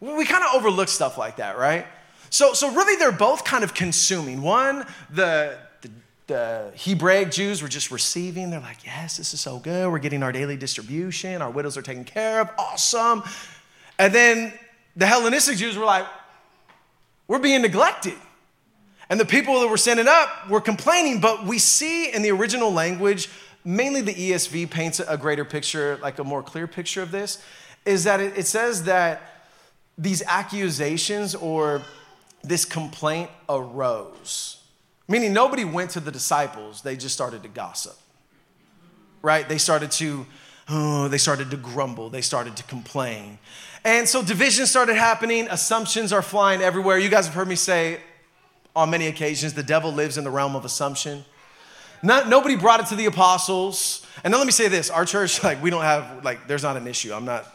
We 0.00 0.24
kind 0.24 0.44
of 0.44 0.54
overlook 0.54 0.88
stuff 0.88 1.18
like 1.18 1.36
that, 1.36 1.58
right? 1.58 1.86
So, 2.30 2.52
so 2.52 2.72
really, 2.72 2.96
they're 2.96 3.12
both 3.12 3.44
kind 3.44 3.64
of 3.64 3.74
consuming. 3.74 4.42
One, 4.42 4.86
the, 5.10 5.56
the, 5.80 5.90
the 6.26 6.72
Hebraic 6.76 7.30
Jews 7.30 7.62
were 7.62 7.68
just 7.68 7.90
receiving. 7.90 8.50
They're 8.50 8.60
like, 8.60 8.84
yes, 8.84 9.16
this 9.16 9.34
is 9.34 9.40
so 9.40 9.58
good. 9.58 9.90
We're 9.90 9.98
getting 9.98 10.22
our 10.22 10.32
daily 10.32 10.56
distribution. 10.56 11.42
Our 11.42 11.50
widows 11.50 11.76
are 11.76 11.82
taken 11.82 12.04
care 12.04 12.40
of. 12.40 12.50
Awesome. 12.58 13.22
And 13.98 14.12
then 14.12 14.52
the 14.96 15.06
Hellenistic 15.06 15.56
Jews 15.56 15.76
were 15.76 15.84
like, 15.84 16.06
we're 17.26 17.38
being 17.38 17.62
neglected. 17.62 18.14
And 19.08 19.20
the 19.20 19.24
people 19.24 19.60
that 19.60 19.68
were 19.68 19.76
sending 19.76 20.08
up 20.08 20.48
were 20.48 20.60
complaining, 20.60 21.20
but 21.20 21.44
we 21.44 21.58
see 21.58 22.12
in 22.12 22.22
the 22.22 22.30
original 22.30 22.72
language, 22.72 23.28
mainly 23.64 24.00
the 24.00 24.14
ESV 24.14 24.70
paints 24.70 25.00
a 25.00 25.16
greater 25.16 25.44
picture, 25.44 25.98
like 26.02 26.18
a 26.18 26.24
more 26.24 26.42
clear 26.42 26.66
picture 26.66 27.02
of 27.02 27.10
this, 27.10 27.42
is 27.84 28.04
that 28.04 28.20
it, 28.20 28.46
says 28.46 28.84
that 28.84 29.20
these 29.98 30.22
accusations 30.26 31.34
or 31.34 31.82
this 32.42 32.64
complaint 32.64 33.30
arose. 33.48 34.58
Meaning 35.06 35.32
nobody 35.32 35.64
went 35.64 35.90
to 35.90 36.00
the 36.00 36.10
disciples, 36.10 36.82
they 36.82 36.96
just 36.96 37.14
started 37.14 37.42
to 37.42 37.48
gossip. 37.48 37.96
Right? 39.20 39.46
They 39.48 39.58
started 39.58 39.90
to, 39.92 40.26
oh, 40.68 41.08
they 41.08 41.18
started 41.18 41.50
to 41.50 41.56
grumble, 41.56 42.08
they 42.08 42.22
started 42.22 42.56
to 42.56 42.62
complain. 42.64 43.38
And 43.84 44.08
so 44.08 44.22
division 44.22 44.66
started 44.66 44.96
happening, 44.96 45.46
assumptions 45.50 46.12
are 46.12 46.22
flying 46.22 46.62
everywhere. 46.62 46.98
You 46.98 47.10
guys 47.10 47.26
have 47.26 47.34
heard 47.34 47.48
me 47.48 47.54
say 47.54 48.00
on 48.74 48.90
many 48.90 49.06
occasions 49.06 49.52
the 49.52 49.62
devil 49.62 49.92
lives 49.92 50.16
in 50.16 50.24
the 50.24 50.30
realm 50.30 50.56
of 50.56 50.64
assumption. 50.64 51.24
Not, 52.02 52.28
nobody 52.28 52.56
brought 52.56 52.80
it 52.80 52.86
to 52.86 52.96
the 52.96 53.06
apostles. 53.06 54.06
And 54.24 54.32
then 54.32 54.40
let 54.40 54.46
me 54.46 54.52
say 54.52 54.68
this 54.68 54.90
our 54.90 55.04
church, 55.04 55.42
like, 55.44 55.62
we 55.62 55.70
don't 55.70 55.82
have, 55.82 56.24
like, 56.24 56.46
there's 56.46 56.62
not 56.62 56.76
an 56.76 56.86
issue. 56.86 57.12
I'm 57.12 57.26
not, 57.26 57.46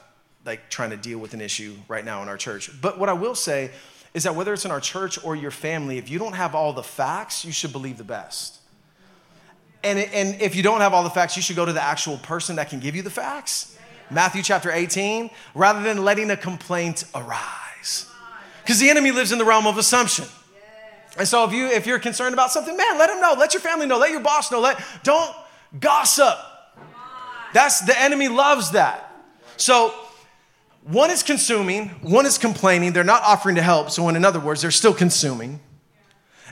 like, 0.45 0.69
trying 0.69 0.91
to 0.91 0.97
deal 0.97 1.17
with 1.17 1.33
an 1.33 1.41
issue 1.41 1.75
right 1.87 2.05
now 2.05 2.21
in 2.21 2.29
our 2.29 2.37
church. 2.37 2.69
But 2.79 2.99
what 2.99 3.09
I 3.09 3.13
will 3.13 3.35
say 3.35 3.71
is 4.13 4.23
that 4.23 4.35
whether 4.35 4.53
it's 4.53 4.65
in 4.65 4.71
our 4.71 4.79
church 4.79 5.23
or 5.23 5.35
your 5.35 5.51
family, 5.51 5.97
if 5.97 6.09
you 6.09 6.19
don't 6.19 6.33
have 6.33 6.55
all 6.55 6.73
the 6.73 6.83
facts, 6.83 7.43
you 7.45 7.51
should 7.51 7.71
believe 7.71 7.97
the 7.97 8.03
best. 8.03 8.57
And, 9.83 9.99
and 9.99 10.41
if 10.41 10.55
you 10.55 10.63
don't 10.63 10.81
have 10.81 10.93
all 10.93 11.03
the 11.03 11.09
facts, 11.09 11.35
you 11.35 11.41
should 11.41 11.55
go 11.55 11.65
to 11.65 11.73
the 11.73 11.81
actual 11.81 12.17
person 12.17 12.57
that 12.57 12.69
can 12.69 12.79
give 12.79 12.95
you 12.95 13.01
the 13.01 13.09
facts. 13.09 13.77
Matthew 14.11 14.41
chapter 14.41 14.71
18, 14.71 15.29
rather 15.53 15.81
than 15.81 16.03
letting 16.03 16.31
a 16.31 16.37
complaint 16.37 17.03
arise. 17.13 18.09
Because 18.61 18.79
the 18.79 18.89
enemy 18.89 19.11
lives 19.11 19.31
in 19.31 19.37
the 19.37 19.45
realm 19.45 19.67
of 19.67 19.77
assumption. 19.77 20.25
And 21.17 21.27
so 21.27 21.43
if 21.45 21.53
you 21.53 21.65
if 21.65 21.87
you're 21.87 21.99
concerned 21.99 22.33
about 22.33 22.51
something, 22.51 22.77
man, 22.77 22.97
let 22.97 23.09
him 23.09 23.19
know. 23.19 23.35
Let 23.37 23.53
your 23.53 23.61
family 23.61 23.87
know. 23.87 23.97
Let 23.97 24.11
your 24.11 24.21
boss 24.21 24.51
know. 24.51 24.59
Let 24.59 24.81
don't 25.03 25.35
gossip. 25.79 26.37
That's 27.53 27.81
the 27.81 27.99
enemy 27.99 28.27
loves 28.27 28.71
that. 28.71 29.11
So 29.57 29.93
one 30.83 31.11
is 31.11 31.23
consuming, 31.23 31.89
one 32.01 32.25
is 32.25 32.37
complaining. 32.37 32.93
They're 32.93 33.03
not 33.03 33.23
offering 33.23 33.55
to 33.55 33.61
help. 33.61 33.91
So, 33.91 34.07
in 34.09 34.23
other 34.23 34.39
words, 34.39 34.61
they're 34.61 34.71
still 34.71 34.93
consuming. 34.93 35.59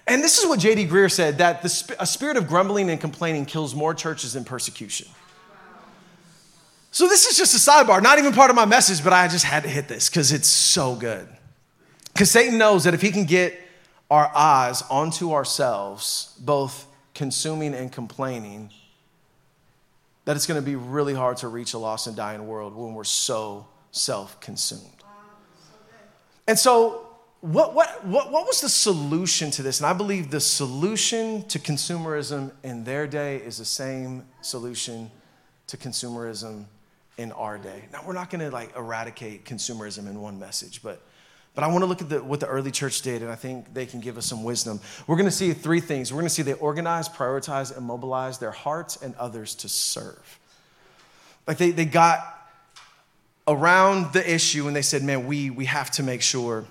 And 0.06 0.24
this 0.24 0.38
is 0.38 0.46
what 0.46 0.60
J.D. 0.60 0.88
Greear 0.88 1.12
said 1.12 1.40
that 1.40 1.62
the, 1.62 1.96
a 2.00 2.06
spirit 2.06 2.38
of 2.38 2.48
grumbling 2.48 2.90
and 2.90 3.00
complaining 3.00 3.46
kills 3.46 3.76
more 3.76 3.94
churches 3.94 4.34
than 4.34 4.46
persecution. 4.46 5.08
So, 6.98 7.08
this 7.08 7.28
is 7.28 7.38
just 7.38 7.54
a 7.54 7.60
sidebar, 7.60 8.02
not 8.02 8.18
even 8.18 8.34
part 8.34 8.50
of 8.50 8.56
my 8.56 8.66
message, 8.66 9.04
but 9.04 9.14
I 9.14 9.28
just 9.28 9.46
had 9.46 9.62
to 9.62 9.70
hit 9.70 9.88
this 9.88 10.10
because 10.10 10.32
it's 10.32 10.48
so 10.48 10.96
good. 10.96 11.28
Because 12.12 12.32
Satan 12.32 12.58
knows 12.58 12.86
that 12.86 12.96
if 12.96 13.04
he 13.04 13.12
can 13.12 13.26
get 13.26 13.54
our 14.10 14.32
eyes 14.36 14.82
onto 14.90 15.32
ourselves, 15.32 16.36
both 16.40 16.88
consuming 17.14 17.76
and 17.76 17.92
complaining, 17.92 18.72
that 20.26 20.36
it's 20.36 20.48
going 20.48 20.60
to 20.60 20.66
be 20.66 20.76
really 20.76 21.14
hard 21.14 21.38
to 21.38 21.50
reach 21.50 21.76
a 21.76 21.78
lost 21.78 22.08
and 22.08 22.16
dying 22.16 22.48
world 22.48 22.76
when 22.76 22.96
we're 22.96 23.04
so 23.04 23.68
self 23.92 24.40
consumed. 24.40 25.04
And 26.48 26.58
so 26.58 27.06
what, 27.42 27.76
what, 27.76 28.08
what, 28.08 28.32
what 28.32 28.48
was 28.48 28.60
the 28.62 28.70
solution 28.70 29.52
to 29.52 29.62
this? 29.62 29.82
And 29.82 29.86
I 29.86 29.94
believe 29.94 30.32
the 30.32 30.40
solution 30.40 31.48
to 31.50 31.60
consumerism 31.60 32.54
in 32.64 32.86
their 32.86 33.06
day 33.06 33.38
is 33.38 33.60
the 33.60 33.66
same 33.66 34.26
solution 34.42 35.12
to 35.68 35.78
consumerism 35.78 36.66
in 37.18 37.32
our 37.32 37.58
day. 37.58 37.86
Now, 37.92 38.02
we're 38.06 38.14
not 38.14 38.30
gonna 38.30 38.50
like 38.50 38.76
eradicate 38.76 39.46
consumerism 39.46 40.08
in 40.08 40.22
one 40.22 40.40
message, 40.40 40.82
but, 40.84 41.02
but 41.56 41.64
I 41.64 41.68
wanna 41.68 41.86
look 41.86 42.02
at 42.02 42.10
the, 42.10 42.24
what 42.24 42.40
the 42.40 42.48
early 42.48 42.72
church 42.72 43.02
did, 43.02 43.22
and 43.22 43.32
I 43.32 43.36
think 43.36 43.74
they 43.74 43.86
can 43.86 44.00
give 44.00 44.18
us 44.18 44.26
some 44.26 44.44
wisdom. 44.44 44.80
We're 45.08 45.18
gonna 45.18 45.32
see 45.32 45.54
three 45.54 45.80
things. 45.80 46.14
We're 46.14 46.20
gonna 46.20 46.30
see 46.30 46.44
they 46.44 46.54
organize, 46.54 47.10
prioritize, 47.10 47.76
and 47.76 47.86
mobilize 47.86 48.38
their 48.38 48.52
hearts 48.52 48.98
and 49.02 49.16
others 49.16 49.56
to 49.56 49.70
serve. 49.70 50.40
Like 51.48 51.58
they, 51.58 51.72
they 51.72 51.86
got 51.86 52.20
around 53.48 54.14
the 54.14 54.34
issue 54.34 54.68
and 54.68 54.76
they 54.76 54.82
said, 54.82 55.04
man, 55.04 55.26
we, 55.26 55.50
we 55.50 55.66
have 55.66 55.90
to 55.92 56.04
make 56.04 56.22
sure 56.22 56.66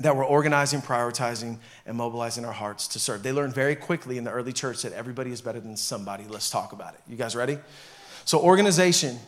that 0.00 0.16
we're 0.16 0.24
organizing, 0.24 0.82
prioritizing, 0.82 1.58
and 1.86 1.96
mobilizing 1.96 2.44
our 2.44 2.52
hearts 2.52 2.88
to 2.88 2.98
serve. 2.98 3.22
They 3.22 3.32
learned 3.32 3.54
very 3.54 3.76
quickly 3.76 4.18
in 4.18 4.24
the 4.24 4.30
early 4.30 4.52
church 4.52 4.82
that 4.82 4.92
everybody 4.92 5.30
is 5.30 5.40
better 5.40 5.60
than 5.60 5.76
somebody. 5.76 6.24
Let's 6.28 6.50
talk 6.50 6.72
about 6.72 6.94
it. 6.94 7.00
You 7.08 7.16
guys 7.16 7.36
ready? 7.36 7.58
So, 8.24 8.40
organization, 8.40 9.18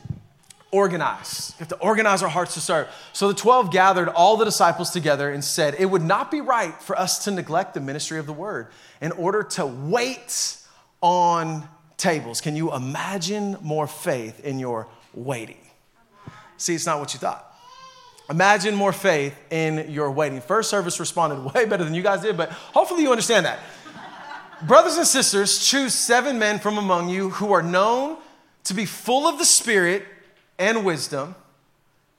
organize. 0.70 1.55
You 1.57 1.61
have 1.61 1.68
to 1.68 1.79
organize 1.79 2.22
our 2.22 2.29
hearts 2.29 2.55
to 2.55 2.61
serve. 2.61 2.88
So 3.12 3.29
the 3.29 3.35
12 3.35 3.70
gathered 3.70 4.09
all 4.09 4.37
the 4.37 4.44
disciples 4.44 4.90
together 4.90 5.31
and 5.31 5.44
said, 5.44 5.76
It 5.79 5.87
would 5.87 6.02
not 6.02 6.31
be 6.31 6.40
right 6.40 6.74
for 6.83 6.98
us 6.98 7.24
to 7.24 7.31
neglect 7.31 7.74
the 7.74 7.81
ministry 7.81 8.18
of 8.18 8.26
the 8.26 8.33
word 8.33 8.68
in 9.00 9.12
order 9.12 9.42
to 9.42 9.66
wait 9.66 10.59
on 11.00 11.68
tables. 11.96 12.40
Can 12.40 12.57
you 12.57 12.74
imagine 12.74 13.57
more 13.62 13.87
faith 13.87 14.44
in 14.44 14.59
your 14.59 14.88
waiting? 15.14 15.61
See, 16.59 16.74
it's 16.74 16.87
not 16.87 16.98
what 16.98 17.14
you 17.14 17.20
thought. 17.20 17.44
Imagine 18.29 18.74
more 18.74 18.92
faith 18.92 19.38
in 19.52 19.90
your 19.90 20.11
waiting. 20.11 20.40
First 20.40 20.68
service 20.68 20.98
responded 20.98 21.55
way 21.55 21.64
better 21.64 21.85
than 21.85 21.94
you 21.94 22.02
guys 22.02 22.22
did, 22.22 22.37
but 22.37 22.50
hopefully 22.50 23.02
you 23.02 23.11
understand 23.11 23.46
that. 23.46 23.61
Brothers 24.62 24.96
and 24.96 25.07
sisters, 25.07 25.64
choose 25.64 25.94
seven 25.94 26.38
men 26.38 26.59
from 26.59 26.79
among 26.79 27.09
you 27.09 27.31
who 27.31 27.52
are 27.52 27.62
known 27.62 28.16
to 28.64 28.74
be 28.74 28.85
full 28.85 29.29
of 29.29 29.38
the 29.38 29.44
Spirit 29.44 30.05
and 30.59 30.85
wisdom, 30.85 31.35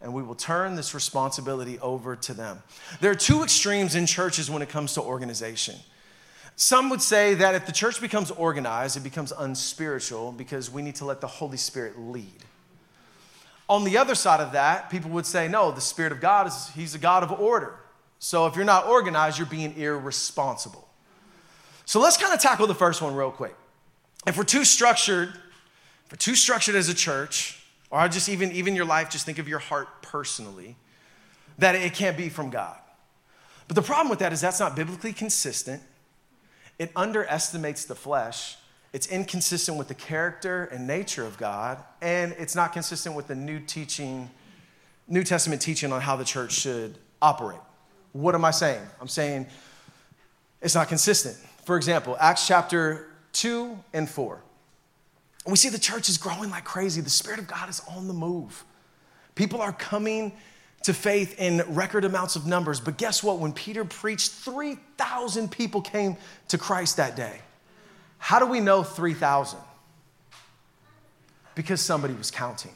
and 0.01 0.13
we 0.13 0.21
will 0.21 0.35
turn 0.35 0.75
this 0.75 0.93
responsibility 0.93 1.79
over 1.79 2.15
to 2.15 2.33
them. 2.33 2.61
There 3.01 3.11
are 3.11 3.15
two 3.15 3.43
extremes 3.43 3.95
in 3.95 4.05
churches 4.05 4.49
when 4.49 4.61
it 4.61 4.69
comes 4.69 4.93
to 4.93 5.01
organization. 5.01 5.75
Some 6.55 6.89
would 6.89 7.01
say 7.01 7.35
that 7.35 7.55
if 7.55 7.65
the 7.65 7.71
church 7.71 8.01
becomes 8.01 8.31
organized, 8.31 8.97
it 8.97 9.03
becomes 9.03 9.31
unspiritual 9.31 10.31
because 10.31 10.71
we 10.71 10.81
need 10.81 10.95
to 10.95 11.05
let 11.05 11.21
the 11.21 11.27
Holy 11.27 11.57
Spirit 11.57 11.99
lead. 11.99 12.43
On 13.69 13.83
the 13.83 13.97
other 13.97 14.15
side 14.15 14.39
of 14.39 14.53
that, 14.53 14.89
people 14.89 15.11
would 15.11 15.25
say, 15.25 15.47
no, 15.47 15.71
the 15.71 15.81
Spirit 15.81 16.11
of 16.11 16.21
God 16.21 16.47
is, 16.47 16.69
He's 16.69 16.95
a 16.95 16.99
God 16.99 17.21
of 17.21 17.31
order. 17.31 17.75
So 18.19 18.47
if 18.47 18.55
you're 18.55 18.65
not 18.65 18.87
organized, 18.87 19.37
you're 19.37 19.45
being 19.45 19.77
irresponsible. 19.77 20.87
So 21.85 21.99
let's 21.99 22.17
kind 22.17 22.33
of 22.33 22.39
tackle 22.39 22.67
the 22.67 22.75
first 22.75 23.01
one 23.01 23.15
real 23.15 23.31
quick. 23.31 23.55
If 24.25 24.37
we're 24.37 24.43
too 24.43 24.65
structured, 24.65 25.29
if 25.29 26.11
we're 26.11 26.17
too 26.17 26.35
structured 26.35 26.75
as 26.75 26.89
a 26.89 26.93
church, 26.93 27.56
or 27.89 28.07
just 28.07 28.29
even, 28.29 28.51
even 28.51 28.75
your 28.75 28.85
life, 28.85 29.09
just 29.09 29.25
think 29.25 29.39
of 29.39 29.47
your 29.47 29.59
heart 29.59 30.01
personally, 30.01 30.75
that 31.57 31.75
it 31.75 31.93
can't 31.93 32.17
be 32.17 32.29
from 32.29 32.49
God. 32.49 32.77
But 33.67 33.75
the 33.75 33.81
problem 33.81 34.09
with 34.09 34.19
that 34.19 34.33
is 34.33 34.41
that's 34.41 34.59
not 34.59 34.75
biblically 34.75 35.13
consistent. 35.13 35.81
It 36.79 36.91
underestimates 36.95 37.85
the 37.85 37.95
flesh 37.95 38.57
it's 38.93 39.07
inconsistent 39.07 39.77
with 39.77 39.89
the 39.89 39.93
character 39.93 40.65
and 40.65 40.87
nature 40.87 41.25
of 41.25 41.37
God, 41.37 41.83
and 42.01 42.33
it's 42.39 42.55
not 42.55 42.73
consistent 42.73 43.15
with 43.15 43.27
the 43.27 43.35
new 43.35 43.59
teaching, 43.59 44.29
New 45.07 45.23
Testament 45.23 45.61
teaching 45.61 45.91
on 45.91 46.01
how 46.01 46.15
the 46.15 46.23
church 46.23 46.53
should 46.53 46.97
operate. 47.21 47.59
What 48.13 48.33
am 48.33 48.45
I 48.45 48.51
saying? 48.51 48.81
I'm 49.01 49.07
saying 49.07 49.47
it's 50.61 50.75
not 50.75 50.87
consistent. 50.87 51.35
For 51.65 51.75
example, 51.75 52.15
Acts 52.19 52.47
chapter 52.47 53.11
2 53.33 53.77
and 53.93 54.09
4. 54.09 54.41
We 55.47 55.55
see 55.55 55.69
the 55.69 55.79
church 55.79 56.09
is 56.09 56.17
growing 56.17 56.49
like 56.49 56.65
crazy. 56.65 56.99
The 56.99 57.09
Spirit 57.09 57.39
of 57.39 57.47
God 57.47 57.69
is 57.69 57.81
on 57.95 58.07
the 58.07 58.13
move. 58.13 58.65
People 59.33 59.61
are 59.61 59.71
coming 59.71 60.33
to 60.83 60.93
faith 60.93 61.39
in 61.39 61.63
record 61.69 62.03
amounts 62.03 62.35
of 62.35 62.45
numbers. 62.45 62.79
But 62.79 62.97
guess 62.97 63.23
what? 63.23 63.39
When 63.39 63.53
Peter 63.53 63.85
preached, 63.85 64.31
3,000 64.31 65.49
people 65.49 65.81
came 65.81 66.17
to 66.49 66.57
Christ 66.57 66.97
that 66.97 67.15
day. 67.15 67.39
How 68.17 68.39
do 68.39 68.45
we 68.45 68.59
know 68.59 68.83
3,000? 68.83 69.59
Because 71.55 71.81
somebody 71.81 72.13
was 72.13 72.29
counting. 72.29 72.73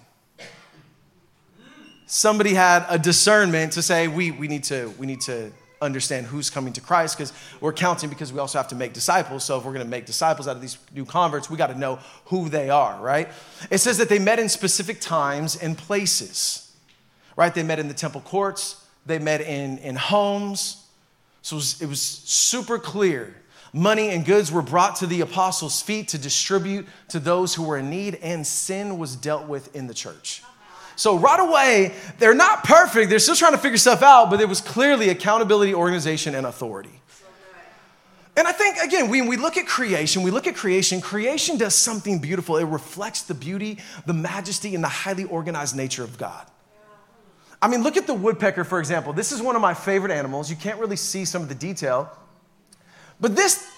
Somebody 2.05 2.53
had 2.53 2.86
a 2.89 2.97
discernment 2.97 3.73
to 3.73 3.81
say, 3.81 4.07
we, 4.07 4.31
we, 4.31 4.47
need, 4.47 4.63
to, 4.65 4.93
we 4.97 5.07
need 5.07 5.21
to 5.21 5.51
understand 5.82 6.28
who's 6.28 6.50
coming 6.50 6.74
to 6.74 6.82
Christ 6.82 7.17
because 7.17 7.34
we're 7.60 7.74
counting 7.74 8.10
because 8.10 8.32
we 8.32 8.39
also 8.39 8.58
have 8.58 8.67
to 8.70 8.76
make 8.76 8.94
disciples. 8.94 9.44
So 9.44 9.58
if 9.58 9.65
we're 9.65 9.74
going 9.74 9.86
to 9.86 9.89
make 9.89 10.06
disciples 10.06 10.48
out 10.48 10.56
of 10.56 10.62
these 10.62 10.78
new 10.94 11.06
converts, 11.06 11.50
we 11.50 11.58
got 11.58 11.67
to 11.67 11.78
know 11.78 12.00
who 12.26 12.50
they 12.50 12.70
are, 12.70 13.00
right? 13.02 13.30
It 13.70 13.80
says 13.80 13.98
that 13.98 14.10
they 14.10 14.20
met 14.20 14.39
in 14.39 14.50
specific 14.50 15.02
times 15.02 15.56
and 15.56 15.78
places, 15.78 16.76
right? 17.36 17.54
They 17.54 17.63
met 17.63 17.80
in 17.80 17.88
the 17.88 17.94
temple 17.94 18.22
courts, 18.22 18.86
they 19.06 19.20
met 19.20 19.41
in, 19.41 19.80
in 19.80 19.96
homes. 19.96 20.86
So 21.41 21.56
it 21.56 21.58
was, 21.58 21.82
it 21.82 21.89
was 21.89 22.02
super 22.02 22.78
clear 22.78 23.36
Money 23.74 24.10
and 24.10 24.26
goods 24.26 24.52
were 24.52 24.62
brought 24.62 24.98
to 24.98 25.08
the 25.08 25.22
apostles' 25.22 25.82
feet 25.82 26.10
to 26.10 26.17
distribute 26.17 26.86
to 27.08 27.20
those 27.20 27.56
who 27.56 27.63
were 27.63 27.78
in 27.78 27.89
need, 27.89 28.15
and 28.15 28.46
sin 28.46 28.98
was 28.98 29.15
dealt 29.15 29.48
with 29.48 29.74
in 29.74 29.88
the 29.88 29.94
church. 29.94 30.44
So, 30.95 31.17
right 31.17 31.39
away, 31.39 31.93
they're 32.19 32.34
not 32.34 32.63
perfect. 32.63 33.10
They're 33.10 33.19
still 33.19 33.36
trying 33.36 33.54
to 33.54 33.58
figure 33.58 33.77
stuff 33.77 34.01
out, 34.01 34.30
but 34.30 34.38
there 34.38 34.47
was 34.47 34.62
clearly 34.62 35.10
accountability, 35.10 35.73
organization, 35.73 36.36
and 36.36 36.45
authority. 36.45 37.01
And 38.38 38.47
I 38.47 38.54
think, 38.54 38.77
again, 38.77 39.10
when 39.10 39.27
we 39.27 39.36
look 39.36 39.58
at 39.58 39.67
creation, 39.67 40.23
we 40.23 40.32
look 40.32 40.47
at 40.47 40.56
creation, 40.56 41.01
creation 41.01 41.58
does 41.58 41.75
something 41.75 42.19
beautiful. 42.19 42.58
It 42.58 42.65
reflects 42.65 43.23
the 43.23 43.34
beauty, 43.34 43.80
the 44.06 44.13
majesty, 44.13 44.73
and 44.73 44.84
the 44.84 44.88
highly 44.88 45.25
organized 45.25 45.75
nature 45.75 46.04
of 46.04 46.17
God. 46.17 46.45
I 47.62 47.67
mean, 47.67 47.84
look 47.84 47.97
at 47.97 48.08
the 48.08 48.13
woodpecker, 48.13 48.63
for 48.63 48.80
example. 48.80 49.13
This 49.13 49.32
is 49.32 49.41
one 49.41 49.56
of 49.56 49.62
my 49.62 49.73
favorite 49.73 50.12
animals. 50.12 50.49
You 50.49 50.56
can't 50.56 50.80
really 50.80 50.95
see 50.95 51.25
some 51.25 51.41
of 51.41 51.49
the 51.49 51.56
detail. 51.56 52.10
But 53.19 53.36
this, 53.36 53.69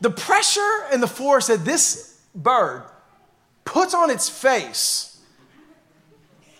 the 0.00 0.10
pressure 0.10 0.84
and 0.92 1.02
the 1.02 1.08
force 1.08 1.48
that 1.48 1.64
this 1.64 2.20
bird 2.34 2.84
puts 3.64 3.94
on 3.94 4.10
its 4.10 4.28
face 4.28 5.13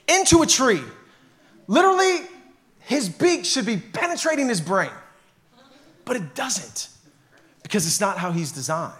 into 0.09 0.43
a 0.43 0.47
tree, 0.47 0.83
literally, 1.67 2.27
his 2.81 3.09
beak 3.09 3.45
should 3.45 3.67
be 3.67 3.77
penetrating 3.77 4.49
his 4.49 4.61
brain. 4.61 4.91
But 6.05 6.17
it 6.17 6.35
doesn't 6.35 6.89
because 7.63 7.87
it's 7.87 8.01
not 8.01 8.19
how 8.19 8.31
he's 8.31 8.53
designed. 8.53 8.93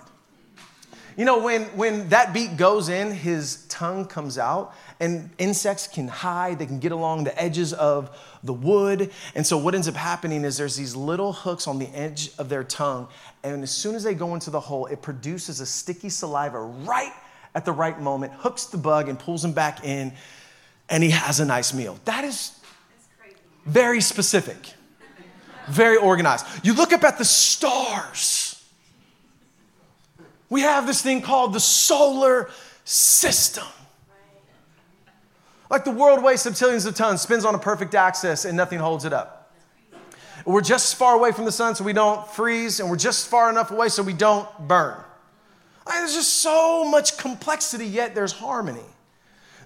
You 1.17 1.25
know, 1.25 1.39
when, 1.39 1.63
when 1.77 2.09
that 2.09 2.35
beak 2.35 2.57
goes 2.57 2.89
in, 2.89 3.13
his 3.13 3.67
tongue 3.69 4.07
comes 4.07 4.37
out, 4.37 4.75
and 4.99 5.31
insects 5.39 5.87
can 5.87 6.09
hide, 6.09 6.59
they 6.59 6.67
can 6.67 6.81
get 6.81 6.91
along 6.91 7.23
the 7.23 7.41
edges 7.41 7.73
of 7.73 8.11
the 8.43 8.53
wood. 8.53 9.13
And 9.37 9.47
so, 9.47 9.57
what 9.57 9.77
ends 9.77 9.87
up 9.87 9.95
happening 9.95 10.45
is 10.45 10.57
there's 10.57 10.75
these 10.75 10.97
little 10.97 11.33
hooks 11.33 11.69
on 11.69 11.79
the 11.79 11.89
edge 11.91 12.31
of 12.39 12.49
their 12.49 12.65
tongue, 12.65 13.07
and 13.45 13.63
as 13.63 13.71
soon 13.71 13.95
as 13.95 14.03
they 14.03 14.15
go 14.15 14.35
into 14.35 14.51
the 14.51 14.59
hole, 14.59 14.87
it 14.87 15.03
produces 15.03 15.61
a 15.61 15.67
sticky 15.67 16.09
saliva 16.09 16.59
right 16.59 17.13
at 17.55 17.65
the 17.65 17.73
right 17.73 18.01
moment, 18.01 18.33
hooks 18.33 18.65
the 18.67 18.79
bug, 18.79 19.09
and 19.09 19.17
pulls 19.17 19.45
him 19.45 19.53
back 19.53 19.85
in, 19.85 20.13
and 20.89 21.03
he 21.03 21.11
has 21.11 21.41
a 21.41 21.45
nice 21.45 21.73
meal. 21.75 21.99
That 22.05 22.25
is 22.25 22.59
very 23.67 24.01
specific, 24.01 24.57
very 25.69 25.97
organized. 25.97 26.47
You 26.63 26.75
look 26.75 26.93
up 26.93 27.05
at 27.05 27.19
the 27.19 27.25
stars 27.25 28.45
we 30.55 30.61
have 30.61 30.87
this 30.87 31.03
thing 31.03 31.21
called 31.21 31.53
the 31.53 31.59
solar 31.59 32.49
system. 32.85 33.65
Like 35.69 35.85
the 35.85 35.91
world 35.91 36.23
weighs 36.23 36.45
septillions 36.45 36.87
of 36.87 36.95
tons, 36.95 37.23
spins 37.23 37.45
on 37.45 37.57
a 37.57 37.59
perfect 37.59 37.93
axis, 37.95 38.45
and 38.45 38.57
nothing 38.57 38.79
holds 38.79 39.05
it 39.05 39.13
up. 39.13 39.53
We're 40.45 40.61
just 40.61 40.95
far 40.95 41.17
away 41.17 41.33
from 41.33 41.45
the 41.45 41.51
sun 41.51 41.75
so 41.75 41.83
we 41.83 41.93
don't 41.93 42.25
freeze, 42.29 42.79
and 42.79 42.89
we're 42.89 42.97
just 42.97 43.27
far 43.27 43.51
enough 43.51 43.73
away 43.73 43.89
so 43.89 44.03
we 44.03 44.13
don't 44.13 44.49
burn. 44.69 45.01
There's 45.89 46.15
just 46.15 46.35
so 46.35 46.85
much 46.85 47.19
complexity, 47.19 47.87
yet 47.87 48.15
there's 48.15 48.31
harmony. 48.31 48.85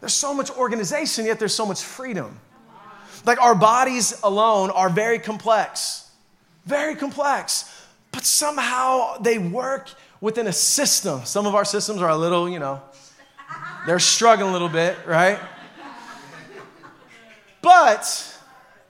There's 0.01 0.15
so 0.15 0.33
much 0.33 0.51
organization, 0.51 1.27
yet 1.27 1.39
there's 1.39 1.55
so 1.55 1.67
much 1.67 1.83
freedom. 1.83 2.39
Like 3.25 3.41
our 3.41 3.55
bodies 3.55 4.19
alone 4.23 4.71
are 4.71 4.89
very 4.89 5.19
complex, 5.19 6.11
very 6.67 6.95
complex, 6.95 7.87
but 8.13 8.25
somehow 8.25 9.19
they 9.19 9.39
work 9.39 9.91
within 10.21 10.47
a 10.47 10.53
system. 10.53 11.25
Some 11.25 11.47
of 11.47 11.55
our 11.55 11.65
systems 11.65 12.01
are 12.01 12.11
a 12.11 12.17
little, 12.17 12.49
you 12.49 12.59
know, 12.59 12.81
they're 13.87 13.99
struggling 13.99 14.51
a 14.51 14.53
little 14.53 14.69
bit, 14.69 14.97
right? 15.07 15.39
But 17.61 18.39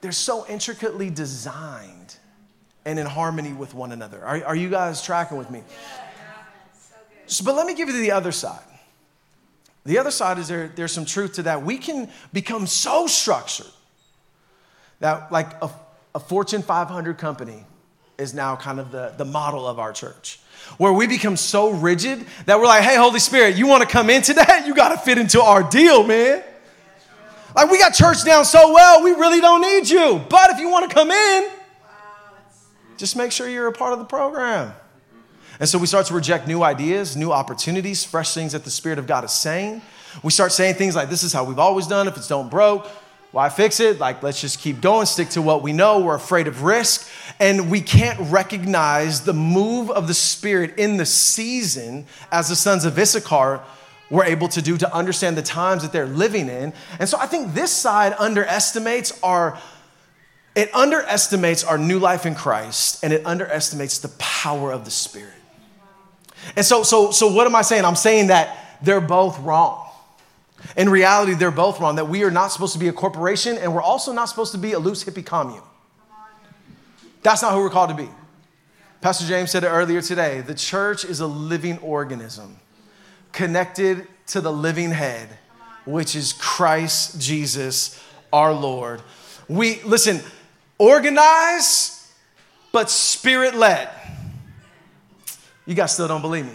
they're 0.01 0.11
so 0.11 0.45
intricately 0.47 1.09
designed 1.09 2.17
and 2.85 2.97
in 2.97 3.05
harmony 3.05 3.53
with 3.53 3.73
one 3.73 3.91
another. 3.91 4.23
Are, 4.23 4.43
are 4.45 4.55
you 4.55 4.69
guys 4.69 5.03
tracking 5.03 5.37
with 5.37 5.49
me? 5.49 5.63
So, 7.25 7.43
but 7.43 7.55
let 7.55 7.67
me 7.67 7.73
give 7.73 7.89
you 7.89 7.99
the 7.99 8.11
other 8.11 8.31
side. 8.31 8.63
The 9.85 9.97
other 9.97 10.11
side 10.11 10.37
is 10.37 10.47
there, 10.47 10.67
there's 10.67 10.91
some 10.91 11.05
truth 11.05 11.33
to 11.33 11.43
that. 11.43 11.63
We 11.63 11.77
can 11.77 12.09
become 12.33 12.67
so 12.67 13.07
structured 13.07 13.67
that, 14.99 15.31
like 15.31 15.53
a 15.63 15.69
a 16.15 16.19
Fortune 16.19 16.61
500 16.61 17.17
company 17.17 17.63
is 18.17 18.33
now 18.33 18.55
kind 18.55 18.79
of 18.79 18.91
the, 18.91 19.13
the 19.17 19.25
model 19.25 19.67
of 19.67 19.79
our 19.79 19.93
church. 19.93 20.39
Where 20.77 20.91
we 20.91 21.07
become 21.07 21.37
so 21.37 21.71
rigid 21.71 22.25
that 22.45 22.59
we're 22.59 22.65
like, 22.65 22.83
hey, 22.83 22.97
Holy 22.97 23.19
Spirit, 23.19 23.55
you 23.55 23.67
want 23.67 23.81
to 23.81 23.87
come 23.87 24.09
into 24.09 24.33
that? 24.33 24.67
You 24.67 24.75
got 24.75 24.89
to 24.89 24.97
fit 24.97 25.17
into 25.17 25.41
our 25.41 25.63
deal, 25.63 26.03
man. 26.03 26.43
Like, 27.55 27.71
we 27.71 27.79
got 27.79 27.93
church 27.93 28.23
down 28.23 28.45
so 28.45 28.73
well, 28.73 29.03
we 29.03 29.11
really 29.11 29.41
don't 29.41 29.61
need 29.61 29.89
you. 29.89 30.21
But 30.29 30.51
if 30.51 30.59
you 30.59 30.69
want 30.69 30.89
to 30.89 30.93
come 30.93 31.09
in, 31.09 31.49
just 32.97 33.15
make 33.15 33.31
sure 33.31 33.47
you're 33.47 33.67
a 33.67 33.73
part 33.73 33.93
of 33.93 33.99
the 33.99 34.05
program. 34.05 34.73
And 35.59 35.67
so 35.67 35.77
we 35.77 35.87
start 35.87 36.05
to 36.07 36.13
reject 36.13 36.47
new 36.47 36.63
ideas, 36.63 37.17
new 37.17 37.31
opportunities, 37.31 38.03
fresh 38.03 38.33
things 38.33 38.53
that 38.53 38.63
the 38.63 38.71
Spirit 38.71 38.97
of 38.97 39.07
God 39.07 39.25
is 39.25 39.31
saying. 39.31 39.81
We 40.23 40.31
start 40.31 40.51
saying 40.51 40.75
things 40.75 40.95
like, 40.95 41.09
this 41.09 41.23
is 41.23 41.33
how 41.33 41.43
we've 41.43 41.59
always 41.59 41.85
done. 41.85 42.07
If 42.07 42.15
it's 42.15 42.29
don't 42.29 42.49
broke, 42.49 42.87
why 43.31 43.49
fix 43.49 43.79
it? 43.79 43.99
Like, 43.99 44.23
let's 44.23 44.41
just 44.41 44.59
keep 44.59 44.81
going, 44.81 45.05
stick 45.05 45.29
to 45.29 45.41
what 45.41 45.61
we 45.61 45.73
know. 45.73 45.99
We're 45.99 46.15
afraid 46.15 46.47
of 46.47 46.63
risk. 46.63 47.09
And 47.39 47.69
we 47.69 47.81
can't 47.81 48.19
recognize 48.31 49.21
the 49.21 49.33
move 49.33 49.91
of 49.91 50.07
the 50.07 50.13
Spirit 50.13 50.79
in 50.79 50.97
the 50.97 51.05
season 51.05 52.07
as 52.31 52.49
the 52.49 52.55
sons 52.55 52.85
of 52.85 52.97
Issachar 52.97 53.61
were 54.09 54.23
able 54.23 54.47
to 54.47 54.61
do 54.61 54.77
to 54.77 54.93
understand 54.95 55.37
the 55.37 55.43
times 55.43 55.83
that 55.83 55.91
they're 55.91 56.07
living 56.07 56.47
in. 56.47 56.73
And 56.99 57.07
so 57.07 57.17
I 57.19 57.27
think 57.27 57.53
this 57.53 57.71
side 57.71 58.15
underestimates 58.17 59.17
our 59.21 59.59
it 60.55 60.73
underestimates 60.73 61.63
our 61.63 61.77
new 61.77 61.99
life 61.99 62.25
in 62.25 62.33
Christ 62.33 63.03
and 63.03 63.13
it 63.13 63.25
underestimates 63.25 63.99
the 63.99 64.09
power 64.17 64.73
of 64.73 64.83
the 64.83 64.91
Spirit. 64.91 65.38
And 66.55 66.65
so 66.65 66.83
so 66.83 67.11
so 67.11 67.31
what 67.31 67.47
am 67.47 67.55
I 67.55 67.61
saying? 67.61 67.85
I'm 67.85 67.95
saying 67.95 68.27
that 68.27 68.77
they're 68.81 69.01
both 69.01 69.39
wrong. 69.39 69.85
In 70.75 70.89
reality, 70.89 71.33
they're 71.33 71.51
both 71.51 71.79
wrong. 71.79 71.95
That 71.95 72.09
we 72.09 72.23
are 72.23 72.31
not 72.31 72.47
supposed 72.49 72.73
to 72.73 72.79
be 72.79 72.87
a 72.87 72.93
corporation 72.93 73.57
and 73.57 73.73
we're 73.73 73.81
also 73.81 74.11
not 74.11 74.25
supposed 74.25 74.51
to 74.51 74.57
be 74.57 74.73
a 74.73 74.79
loose 74.79 75.03
hippie 75.03 75.25
commune. 75.25 75.63
That's 77.21 77.41
not 77.41 77.53
who 77.53 77.59
we're 77.59 77.69
called 77.69 77.89
to 77.89 77.95
be. 77.95 78.09
Pastor 79.01 79.25
James 79.25 79.51
said 79.51 79.63
it 79.63 79.67
earlier 79.67 80.01
today. 80.01 80.41
The 80.41 80.53
church 80.53 81.05
is 81.05 81.19
a 81.19 81.27
living 81.27 81.77
organism 81.79 82.57
connected 83.31 84.07
to 84.27 84.41
the 84.41 84.51
living 84.51 84.91
head, 84.91 85.29
which 85.85 86.15
is 86.15 86.33
Christ 86.33 87.19
Jesus 87.19 88.01
our 88.31 88.53
Lord. 88.53 89.01
We, 89.47 89.81
listen, 89.83 90.19
organize, 90.77 92.11
but 92.71 92.89
spirit 92.89 93.55
led. 93.55 93.89
You 95.69 95.75
guys 95.75 95.93
still 95.93 96.07
don't 96.07 96.21
believe 96.21 96.45
me. 96.45 96.53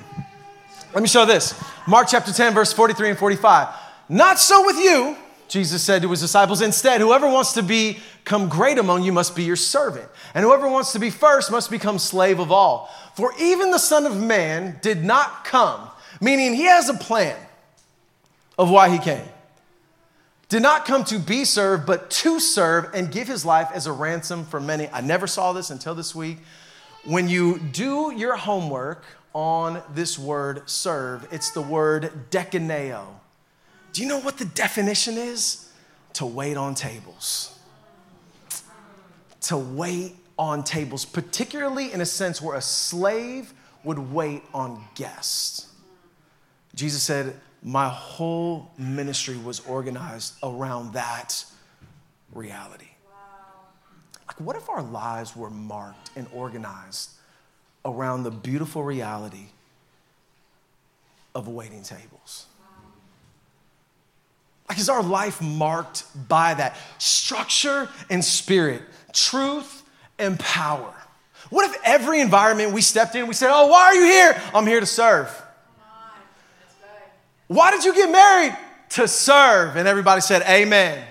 Let 0.93 1.03
me 1.03 1.09
show 1.09 1.25
this 1.25 1.55
Mark 1.87 2.09
chapter 2.11 2.33
10, 2.33 2.53
verse 2.53 2.73
43 2.73 3.11
and 3.11 3.19
45. 3.19 3.69
Not 4.09 4.39
so 4.39 4.67
with 4.67 4.77
you, 4.77 5.17
Jesus 5.47 5.83
said 5.83 6.03
to 6.03 6.11
his 6.11 6.21
disciples. 6.21 6.61
Instead, 6.61 7.01
whoever 7.01 7.29
wants 7.29 7.53
to 7.53 7.63
become 7.63 8.49
great 8.49 8.77
among 8.77 9.05
you 9.05 9.13
must 9.13 9.37
be 9.37 9.45
your 9.45 9.57
servant, 9.57 10.09
and 10.35 10.45
whoever 10.45 10.69
wants 10.69 10.93
to 10.93 10.99
be 10.99 11.11
first 11.11 11.53
must 11.53 11.71
become 11.71 11.99
slave 11.99 12.41
of 12.41 12.51
all. 12.51 12.93
For 13.15 13.33
even 13.39 13.71
the 13.71 13.79
Son 13.79 14.05
of 14.05 14.21
Man 14.21 14.79
did 14.83 15.05
not 15.05 15.45
come 15.45 15.91
meaning 16.21 16.55
he 16.55 16.65
has 16.65 16.89
a 16.89 16.95
plan 16.95 17.37
of 18.59 18.71
why 18.71 18.89
he 18.89 18.99
came. 18.99 19.29
Did 20.49 20.63
not 20.63 20.85
come 20.85 21.05
to 21.05 21.19
be 21.19 21.45
served, 21.45 21.87
but 21.87 22.11
to 22.11 22.39
serve 22.39 22.91
and 22.95 23.11
give 23.11 23.29
his 23.29 23.45
life 23.45 23.69
as 23.73 23.87
a 23.87 23.93
ransom 23.93 24.45
for 24.45 24.61
many. 24.61 24.89
I 24.89 25.01
never 25.01 25.27
saw 25.27 25.53
this 25.53 25.71
until 25.71 25.95
this 25.95 26.15
week. 26.15 26.39
When 27.05 27.29
you 27.29 27.59
do 27.59 28.15
your 28.17 28.35
homework 28.35 29.05
on 29.35 29.83
this 29.95 30.19
word 30.19 30.63
serve, 30.71 31.29
it's 31.31 31.51
the 31.51 31.61
word 31.61 32.11
diakoneo. 32.31 33.05
Do 33.93 34.03
you 34.03 34.09
know 34.09 34.21
what 34.21 34.39
the 34.39 34.47
definition 34.47 35.19
is? 35.19 35.71
To 36.15 36.25
wait 36.25 36.57
on 36.57 36.75
tables. 36.75 37.59
To 39.43 39.59
wait 39.59 40.17
on 40.39 40.65
tables, 40.65 41.05
particularly 41.05 41.93
in 41.93 42.01
a 42.01 42.07
sense 42.07 42.41
where 42.41 42.57
a 42.57 42.63
slave 42.63 43.53
would 43.85 43.99
wait 43.99 44.43
on 44.55 44.83
guests. 44.95 45.69
Jesus 46.75 47.03
said, 47.03 47.39
My 47.63 47.89
whole 47.89 48.71
ministry 48.79 49.37
was 49.37 49.61
organized 49.61 50.35
around 50.43 50.95
that 50.95 51.45
reality. 52.33 52.94
Like, 54.27 54.41
what 54.41 54.57
if 54.57 54.69
our 54.69 54.83
lives 54.83 55.37
were 55.37 55.51
marked 55.51 56.11
and 56.17 56.27
organized 56.33 57.11
around 57.85 58.23
the 58.23 58.31
beautiful 58.31 58.83
reality 58.83 59.47
of 61.35 61.49
waiting 61.49 61.83
tables? 61.83 62.47
Like, 64.69 64.79
is 64.79 64.89
our 64.89 65.03
life 65.03 65.43
marked 65.43 66.05
by 66.29 66.55
that 66.55 66.77
structure 66.99 67.89
and 68.09 68.25
spirit, 68.25 68.83
truth 69.13 69.83
and 70.19 70.39
power? 70.41 70.95
What 71.51 71.71
if 71.71 71.77
every 71.85 72.21
environment 72.21 72.73
we 72.73 72.81
stepped 72.81 73.15
in, 73.15 73.27
we 73.27 73.35
said, 73.35 73.51
Oh, 73.53 73.67
why 73.67 73.83
are 73.83 73.95
you 73.95 74.05
here? 74.05 74.41
I'm 74.55 74.67
here 74.67 74.81
to 74.81 74.87
serve. 74.87 75.43
Why 77.47 77.71
did 77.71 77.85
you 77.85 77.95
get 77.95 78.11
married? 78.11 78.57
To 78.91 79.07
serve. 79.07 79.77
And 79.77 79.87
everybody 79.87 80.23
said, 80.23 80.43
Amen. 80.49 81.05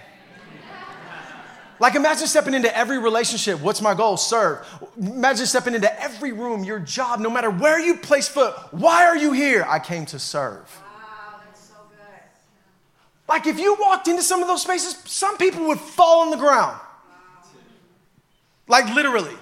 Like, 1.84 1.96
imagine 1.96 2.28
stepping 2.28 2.54
into 2.54 2.74
every 2.74 2.98
relationship. 2.98 3.60
What's 3.60 3.82
my 3.82 3.94
goal? 3.94 4.16
Serve. 4.16 4.66
Imagine 4.98 5.46
stepping 5.46 5.74
into 5.76 6.02
every 6.02 6.32
room, 6.32 6.64
your 6.64 6.80
job, 6.80 7.20
no 7.20 7.30
matter 7.30 7.50
where 7.50 7.78
you 7.78 7.98
place 7.98 8.26
foot. 8.26 8.56
Why 8.72 9.06
are 9.06 9.18
you 9.18 9.34
here? 9.34 9.66
I 9.68 9.80
came 9.80 10.06
to 10.06 10.18
serve. 10.18 10.62
Wow, 10.82 11.42
that's 11.44 11.60
so 11.60 11.74
good. 11.90 12.22
Like, 13.28 13.48
if 13.48 13.60
you 13.60 13.76
walked 13.82 14.08
into 14.08 14.24
some 14.24 14.42
of 14.42 14.48
those 14.48 14.62
spaces, 14.62 14.96
some 15.04 15.36
people 15.36 15.68
would 15.68 15.78
fall 15.78 16.22
on 16.22 16.30
the 16.30 16.38
ground. 16.38 16.80
Wow. 16.80 17.50
Like, 18.70 18.96
literally. 18.96 19.36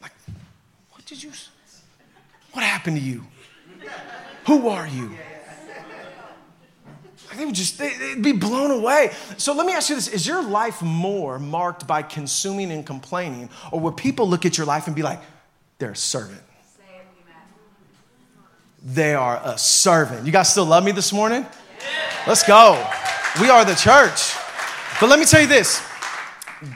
Like, 0.00 0.12
what 0.92 1.04
did 1.06 1.20
you, 1.20 1.32
what 2.52 2.64
happened 2.64 2.98
to 2.98 3.02
you? 3.02 3.24
Who 4.46 4.68
are 4.68 4.86
you? 4.86 5.18
They 7.36 7.44
would 7.44 7.54
just 7.54 7.78
they'd 7.78 8.22
be 8.22 8.32
blown 8.32 8.70
away. 8.70 9.12
So 9.36 9.52
let 9.54 9.66
me 9.66 9.72
ask 9.72 9.90
you 9.90 9.94
this 9.94 10.08
Is 10.08 10.26
your 10.26 10.42
life 10.42 10.82
more 10.82 11.38
marked 11.38 11.86
by 11.86 12.02
consuming 12.02 12.70
and 12.70 12.86
complaining, 12.86 13.50
or 13.72 13.80
would 13.80 13.96
people 13.96 14.28
look 14.28 14.46
at 14.46 14.56
your 14.56 14.66
life 14.66 14.86
and 14.86 14.96
be 14.96 15.02
like, 15.02 15.20
they're 15.78 15.92
a 15.92 15.96
servant? 15.96 16.42
They 18.82 19.14
are 19.14 19.40
a 19.44 19.58
servant. 19.58 20.24
You 20.24 20.32
guys 20.32 20.50
still 20.50 20.64
love 20.64 20.84
me 20.84 20.92
this 20.92 21.12
morning? 21.12 21.44
Let's 22.26 22.46
go. 22.46 22.74
We 23.40 23.50
are 23.50 23.64
the 23.64 23.74
church. 23.74 24.34
But 25.00 25.08
let 25.08 25.18
me 25.18 25.24
tell 25.24 25.40
you 25.40 25.46
this 25.46 25.82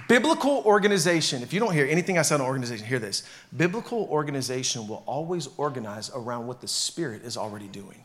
biblical 0.08 0.62
organization, 0.64 1.42
if 1.42 1.52
you 1.52 1.60
don't 1.60 1.72
hear 1.72 1.86
anything 1.86 2.18
I 2.18 2.22
said 2.22 2.40
on 2.40 2.46
organization, 2.46 2.86
hear 2.86 2.98
this. 2.98 3.24
Biblical 3.56 4.04
organization 4.10 4.86
will 4.86 5.02
always 5.06 5.48
organize 5.56 6.10
around 6.14 6.46
what 6.46 6.60
the 6.60 6.68
Spirit 6.68 7.22
is 7.24 7.36
already 7.36 7.68
doing. 7.68 8.04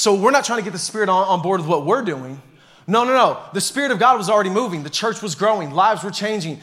So 0.00 0.14
we're 0.14 0.30
not 0.30 0.46
trying 0.46 0.60
to 0.60 0.64
get 0.64 0.72
the 0.72 0.78
Spirit 0.78 1.10
on, 1.10 1.28
on 1.28 1.42
board 1.42 1.60
with 1.60 1.68
what 1.68 1.84
we're 1.84 2.00
doing. 2.00 2.40
No, 2.86 3.04
no, 3.04 3.12
no. 3.12 3.38
The 3.52 3.60
Spirit 3.60 3.90
of 3.90 3.98
God 3.98 4.16
was 4.16 4.30
already 4.30 4.48
moving. 4.48 4.82
The 4.82 4.88
church 4.88 5.20
was 5.20 5.34
growing. 5.34 5.72
Lives 5.72 6.02
were 6.02 6.10
changing. 6.10 6.62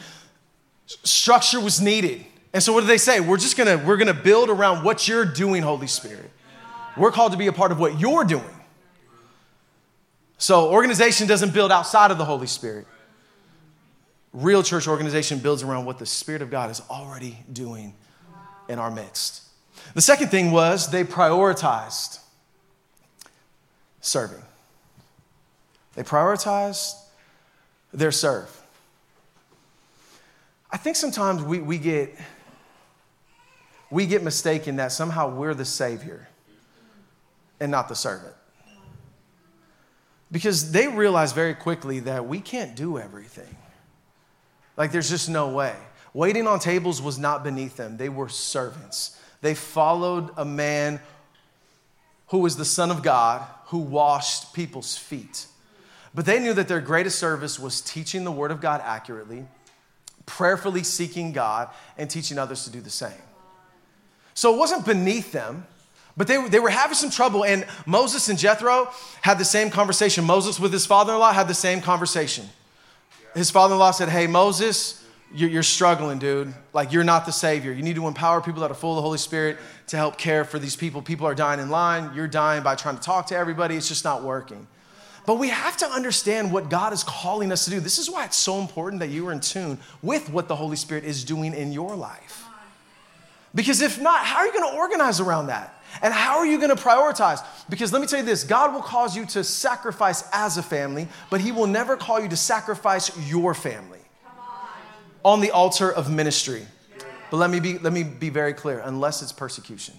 Structure 0.86 1.60
was 1.60 1.80
needed. 1.80 2.26
And 2.52 2.60
so 2.60 2.72
what 2.72 2.80
do 2.80 2.88
they 2.88 2.98
say? 2.98 3.20
We're 3.20 3.36
just 3.36 3.56
gonna, 3.56 3.78
we're 3.78 3.96
gonna 3.96 4.12
build 4.12 4.50
around 4.50 4.82
what 4.82 5.06
you're 5.06 5.24
doing, 5.24 5.62
Holy 5.62 5.86
Spirit. 5.86 6.32
We're 6.96 7.12
called 7.12 7.30
to 7.30 7.38
be 7.38 7.46
a 7.46 7.52
part 7.52 7.70
of 7.70 7.78
what 7.78 8.00
you're 8.00 8.24
doing. 8.24 8.42
So 10.38 10.72
organization 10.72 11.28
doesn't 11.28 11.54
build 11.54 11.70
outside 11.70 12.10
of 12.10 12.18
the 12.18 12.24
Holy 12.24 12.48
Spirit. 12.48 12.88
Real 14.32 14.64
church 14.64 14.88
organization 14.88 15.38
builds 15.38 15.62
around 15.62 15.84
what 15.84 16.00
the 16.00 16.06
Spirit 16.06 16.42
of 16.42 16.50
God 16.50 16.72
is 16.72 16.82
already 16.90 17.38
doing 17.52 17.94
in 18.68 18.80
our 18.80 18.90
midst. 18.90 19.44
The 19.94 20.02
second 20.02 20.32
thing 20.32 20.50
was 20.50 20.90
they 20.90 21.04
prioritized 21.04 22.18
serving. 24.00 24.42
They 25.94 26.02
prioritize 26.02 26.94
their 27.92 28.12
serve. 28.12 28.54
I 30.70 30.76
think 30.76 30.96
sometimes 30.96 31.42
we, 31.42 31.60
we, 31.60 31.78
get, 31.78 32.14
we 33.90 34.06
get 34.06 34.22
mistaken 34.22 34.76
that 34.76 34.92
somehow 34.92 35.34
we're 35.34 35.54
the 35.54 35.64
Savior 35.64 36.28
and 37.58 37.70
not 37.70 37.88
the 37.88 37.96
servant. 37.96 38.34
Because 40.30 40.72
they 40.72 40.88
realize 40.88 41.32
very 41.32 41.54
quickly 41.54 42.00
that 42.00 42.26
we 42.28 42.40
can't 42.40 42.76
do 42.76 42.98
everything. 42.98 43.56
Like, 44.76 44.92
there's 44.92 45.08
just 45.08 45.28
no 45.28 45.48
way. 45.48 45.74
Waiting 46.12 46.46
on 46.46 46.60
tables 46.60 47.00
was 47.00 47.18
not 47.18 47.42
beneath 47.42 47.76
them, 47.76 47.96
they 47.96 48.08
were 48.08 48.28
servants. 48.28 49.20
They 49.40 49.54
followed 49.54 50.30
a 50.36 50.44
man 50.44 51.00
who 52.28 52.38
was 52.38 52.56
the 52.56 52.64
Son 52.64 52.90
of 52.90 53.02
God 53.02 53.46
who 53.68 53.78
washed 53.78 54.52
people's 54.54 54.96
feet. 54.96 55.46
But 56.14 56.24
they 56.24 56.38
knew 56.40 56.54
that 56.54 56.68
their 56.68 56.80
greatest 56.80 57.18
service 57.18 57.58
was 57.58 57.80
teaching 57.80 58.24
the 58.24 58.32
Word 58.32 58.50
of 58.50 58.60
God 58.60 58.80
accurately, 58.84 59.46
prayerfully 60.26 60.82
seeking 60.82 61.32
God, 61.32 61.68
and 61.96 62.08
teaching 62.08 62.38
others 62.38 62.64
to 62.64 62.70
do 62.70 62.80
the 62.80 62.90
same. 62.90 63.12
So 64.32 64.54
it 64.54 64.58
wasn't 64.58 64.86
beneath 64.86 65.32
them, 65.32 65.66
but 66.16 66.26
they, 66.26 66.48
they 66.48 66.60
were 66.60 66.70
having 66.70 66.94
some 66.94 67.10
trouble. 67.10 67.44
And 67.44 67.66
Moses 67.84 68.28
and 68.28 68.38
Jethro 68.38 68.90
had 69.20 69.38
the 69.38 69.44
same 69.44 69.70
conversation. 69.70 70.24
Moses 70.24 70.58
with 70.58 70.72
his 70.72 70.86
father 70.86 71.12
in 71.12 71.18
law 71.18 71.32
had 71.32 71.46
the 71.46 71.54
same 71.54 71.80
conversation. 71.80 72.48
his 73.34 73.50
father 73.50 73.74
in 73.74 73.80
law 73.80 73.90
said, 73.90 74.08
Hey, 74.08 74.26
Moses, 74.26 75.04
you're, 75.34 75.62
struggling, 75.62 76.18
dude. 76.18 76.54
Like, 76.72 76.92
you're 76.92 77.04
not 77.04 77.26
the 77.26 77.32
Savior. 77.32 77.72
You 77.72 77.82
need 77.82 77.96
to 77.96 78.06
empower 78.06 78.40
people 78.40 78.62
that 78.62 78.70
are 78.70 78.74
full 78.74 78.92
of 78.92 78.96
the 78.96 79.02
Holy 79.02 79.18
Spirit 79.18 79.58
to 79.88 79.96
help 79.96 80.16
care 80.16 80.44
for 80.44 80.58
these 80.58 80.76
people. 80.76 81.02
People 81.02 81.26
are 81.26 81.34
dying 81.34 81.60
in 81.60 81.68
line. 81.68 82.14
You're 82.14 82.28
dying 82.28 82.62
by 82.62 82.74
trying 82.74 82.96
to 82.96 83.02
talk 83.02 83.26
to 83.26 83.36
everybody. 83.36 83.76
It's 83.76 83.88
just 83.88 84.04
not 84.04 84.22
working. 84.22 84.66
But 85.26 85.34
we 85.34 85.48
have 85.48 85.76
to 85.78 85.86
understand 85.86 86.50
what 86.50 86.70
God 86.70 86.94
is 86.94 87.04
calling 87.04 87.52
us 87.52 87.66
to 87.66 87.70
do. 87.70 87.80
This 87.80 87.98
is 87.98 88.10
why 88.10 88.24
it's 88.24 88.36
so 88.36 88.60
important 88.60 89.00
that 89.00 89.10
you 89.10 89.28
are 89.28 89.32
in 89.32 89.40
tune 89.40 89.78
with 90.02 90.30
what 90.30 90.48
the 90.48 90.56
Holy 90.56 90.76
Spirit 90.76 91.04
is 91.04 91.24
doing 91.24 91.52
in 91.52 91.72
your 91.72 91.94
life. 91.94 92.44
Because 93.54 93.82
if 93.82 94.00
not, 94.00 94.24
how 94.24 94.38
are 94.38 94.46
you 94.46 94.52
going 94.52 94.70
to 94.70 94.76
organize 94.78 95.20
around 95.20 95.48
that? 95.48 95.74
And 96.00 96.14
how 96.14 96.38
are 96.38 96.46
you 96.46 96.56
going 96.56 96.74
to 96.74 96.82
prioritize? 96.82 97.44
Because 97.68 97.92
let 97.92 98.00
me 98.00 98.06
tell 98.06 98.20
you 98.20 98.24
this 98.24 98.44
God 98.44 98.72
will 98.72 98.82
cause 98.82 99.16
you 99.16 99.26
to 99.26 99.44
sacrifice 99.44 100.24
as 100.32 100.56
a 100.56 100.62
family, 100.62 101.08
but 101.30 101.40
He 101.40 101.52
will 101.52 101.66
never 101.66 101.96
call 101.96 102.20
you 102.20 102.28
to 102.28 102.36
sacrifice 102.36 103.10
your 103.28 103.52
family 103.52 103.97
on 105.28 105.40
the 105.40 105.50
altar 105.50 105.92
of 105.92 106.10
ministry. 106.10 106.66
But 107.30 107.36
let 107.36 107.50
me 107.50 107.60
be, 107.60 107.78
let 107.78 107.92
me 107.92 108.02
be 108.02 108.30
very 108.30 108.54
clear 108.54 108.80
unless 108.84 109.20
it's 109.20 109.32
persecution. 109.32 109.94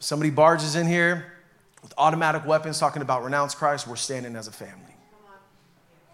Somebody 0.00 0.30
barges 0.30 0.74
in 0.74 0.86
here 0.86 1.32
with 1.82 1.94
automatic 1.96 2.44
weapons 2.44 2.80
talking 2.80 3.00
about 3.00 3.22
renounce 3.22 3.54
Christ, 3.54 3.86
we're 3.86 3.94
standing 3.96 4.34
as 4.34 4.48
a 4.48 4.52
family. 4.52 4.84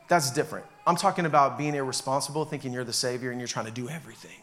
That's 0.08 0.30
different. 0.30 0.66
I'm 0.86 0.96
talking 0.96 1.24
about 1.24 1.56
being 1.56 1.74
irresponsible, 1.74 2.44
thinking 2.44 2.74
you're 2.74 2.84
the 2.84 2.92
Savior 2.92 3.30
and 3.30 3.40
you're 3.40 3.48
trying 3.48 3.66
to 3.66 3.72
do 3.72 3.88
everything. 3.88 4.38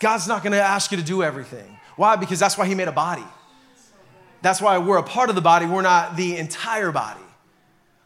God's 0.00 0.26
not 0.26 0.42
going 0.42 0.52
to 0.52 0.62
ask 0.62 0.90
you 0.90 0.96
to 0.96 1.04
do 1.04 1.22
everything. 1.22 1.78
Why? 1.96 2.16
Because 2.16 2.40
that's 2.40 2.56
why 2.56 2.66
He 2.66 2.74
made 2.74 2.88
a 2.88 2.92
body. 2.92 3.24
That's 4.40 4.62
why 4.62 4.78
we're 4.78 4.96
a 4.96 5.02
part 5.02 5.28
of 5.28 5.34
the 5.34 5.42
body, 5.42 5.66
we're 5.66 5.82
not 5.82 6.16
the 6.16 6.38
entire 6.38 6.90
body. 6.90 7.20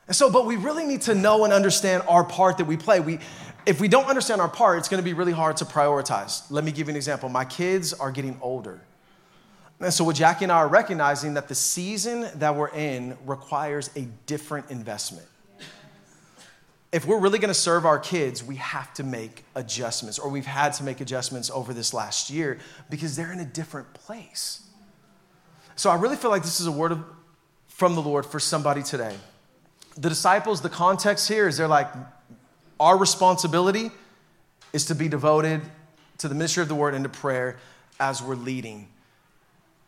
And 0.07 0.15
so, 0.15 0.31
but 0.31 0.47
we 0.47 0.57
really 0.57 0.85
need 0.85 1.03
to 1.03 1.15
know 1.15 1.45
and 1.45 1.53
understand 1.53 2.03
our 2.09 2.25
part 2.25 2.59
that 2.59 2.67
we 2.67 2.77
play. 2.77 3.01
We, 3.01 3.19
if 3.65 3.81
we 3.81 3.89
don't 3.89 4.07
understand 4.07 4.41
our 4.41 4.49
part, 4.49 4.79
it's 4.79 4.89
to 4.89 5.03
be 5.03 5.15
really 5.15 5.33
hard 5.33 5.57
to 5.59 5.65
prioritize. 5.65 6.45
Let 6.51 6.65
me 6.65 6.71
give 6.71 6.87
you 6.87 6.93
an 6.93 6.97
example. 6.97 7.29
My 7.29 7.45
kids 7.45 7.93
are 7.93 8.13
getting 8.13 8.39
older. 8.41 8.81
And 9.81 9.93
so, 9.93 10.05
what 10.05 10.17
Jackie 10.17 10.45
and 10.45 10.53
I 10.53 10.59
are 10.59 10.69
recognizing 10.69 11.35
that 11.35 11.49
the 11.49 11.55
season 11.55 12.29
that 12.37 12.55
we're 12.55 12.71
in 12.71 13.19
requires 13.27 13.91
a 13.97 14.03
different 14.27 14.71
investment 14.71 15.27
if 16.97 17.05
we're 17.05 17.19
really 17.19 17.39
to 17.49 17.55
serve 17.55 17.85
our 17.85 17.99
kids, 17.99 18.43
we 18.43 18.57
have 18.57 18.93
to 18.95 19.05
make 19.05 19.45
adjustments, 19.55 20.19
or 20.19 20.31
we've 20.31 20.47
had 20.47 20.73
to 20.75 20.83
make 20.83 21.03
adjustments 21.03 21.51
over 21.51 21.75
this 21.75 21.93
last 21.93 22.31
year 22.31 22.59
because 22.89 23.17
they're 23.17 23.33
in 23.33 23.41
a 23.41 23.45
different 23.45 23.93
place. 23.93 24.63
So 25.75 25.91
I 25.91 25.97
really 25.97 26.17
feel 26.17 26.31
like 26.31 26.43
this 26.43 26.59
is 26.59 26.67
a 26.67 26.73
word 26.73 26.93
of, 26.93 27.05
from 27.69 27.97
the 27.97 28.01
Lord 28.01 28.25
for 28.25 28.41
somebody 28.41 28.83
today. 28.83 29.15
The 29.97 30.09
disciples, 30.09 30.61
the 30.61 30.69
context 30.69 31.29
here 31.29 31.49
is 31.49 31.57
they're 31.57 31.69
like, 31.69 31.89
our 32.79 32.99
responsibility 32.99 33.91
is 34.73 34.85
to 34.87 34.95
be 34.95 35.09
devoted 35.09 35.63
to 36.19 36.29
the 36.29 36.35
ministry 36.35 36.63
of 36.63 36.69
the 36.69 36.75
word 36.75 36.95
and 36.95 37.05
to 37.05 37.09
prayer 37.09 37.57
as 37.99 38.23
we're 38.23 38.35
leading 38.35 38.89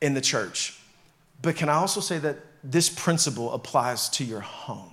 in 0.01 0.15
the 0.15 0.21
church. 0.21 0.79
But 1.43 1.57
can 1.57 1.69
I 1.69 1.75
also 1.75 2.01
say 2.01 2.19
that 2.19 2.39
this 2.65 2.89
principle 2.89 3.53
applies 3.53 4.09
to 4.11 4.25
your 4.25 4.41
home? 4.41 4.93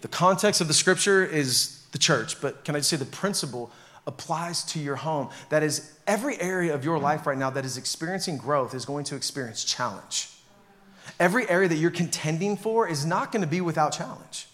The 0.00 0.08
context 0.08 0.60
of 0.60 0.68
the 0.68 0.74
scripture 0.74 1.24
is 1.24 1.84
the 1.92 1.98
church, 1.98 2.40
but 2.40 2.64
can 2.64 2.74
I 2.76 2.80
say 2.80 2.96
the 2.96 3.04
principle 3.04 3.70
applies 4.06 4.64
to 4.64 4.78
your 4.78 4.96
home? 4.96 5.28
That 5.50 5.62
is, 5.62 5.92
every 6.06 6.40
area 6.40 6.74
of 6.74 6.84
your 6.84 6.98
life 6.98 7.26
right 7.26 7.36
now 7.36 7.50
that 7.50 7.64
is 7.64 7.76
experiencing 7.76 8.38
growth 8.38 8.74
is 8.74 8.84
going 8.84 9.04
to 9.04 9.16
experience 9.16 9.64
challenge. 9.64 10.30
Every 11.18 11.48
area 11.48 11.68
that 11.68 11.76
you're 11.76 11.90
contending 11.90 12.56
for 12.56 12.88
is 12.88 13.04
not 13.04 13.32
going 13.32 13.42
to 13.42 13.48
be 13.48 13.60
without 13.60 13.92
challenge. 13.92 14.46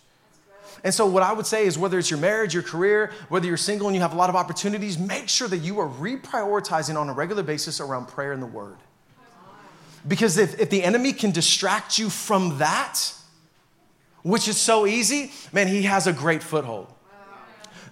And 0.82 0.92
so, 0.92 1.06
what 1.06 1.22
I 1.22 1.32
would 1.32 1.46
say 1.46 1.64
is 1.64 1.78
whether 1.78 1.98
it's 1.98 2.10
your 2.10 2.20
marriage, 2.20 2.52
your 2.52 2.62
career, 2.62 3.10
whether 3.30 3.46
you're 3.46 3.56
single 3.56 3.88
and 3.88 3.96
you 3.96 4.02
have 4.02 4.12
a 4.12 4.16
lot 4.16 4.28
of 4.28 4.36
opportunities, 4.36 4.98
make 4.98 5.30
sure 5.30 5.48
that 5.48 5.58
you 5.58 5.80
are 5.80 5.88
reprioritizing 5.88 6.96
on 7.00 7.08
a 7.08 7.12
regular 7.14 7.42
basis 7.42 7.80
around 7.80 8.06
prayer 8.08 8.32
and 8.32 8.42
the 8.42 8.46
word. 8.46 8.76
Because 10.06 10.36
if, 10.36 10.60
if 10.60 10.68
the 10.68 10.82
enemy 10.82 11.14
can 11.14 11.30
distract 11.30 11.98
you 11.98 12.10
from 12.10 12.58
that, 12.58 13.00
which 14.22 14.46
is 14.46 14.58
so 14.58 14.86
easy, 14.86 15.32
man, 15.52 15.68
he 15.68 15.82
has 15.82 16.06
a 16.06 16.12
great 16.12 16.42
foothold. 16.42 16.88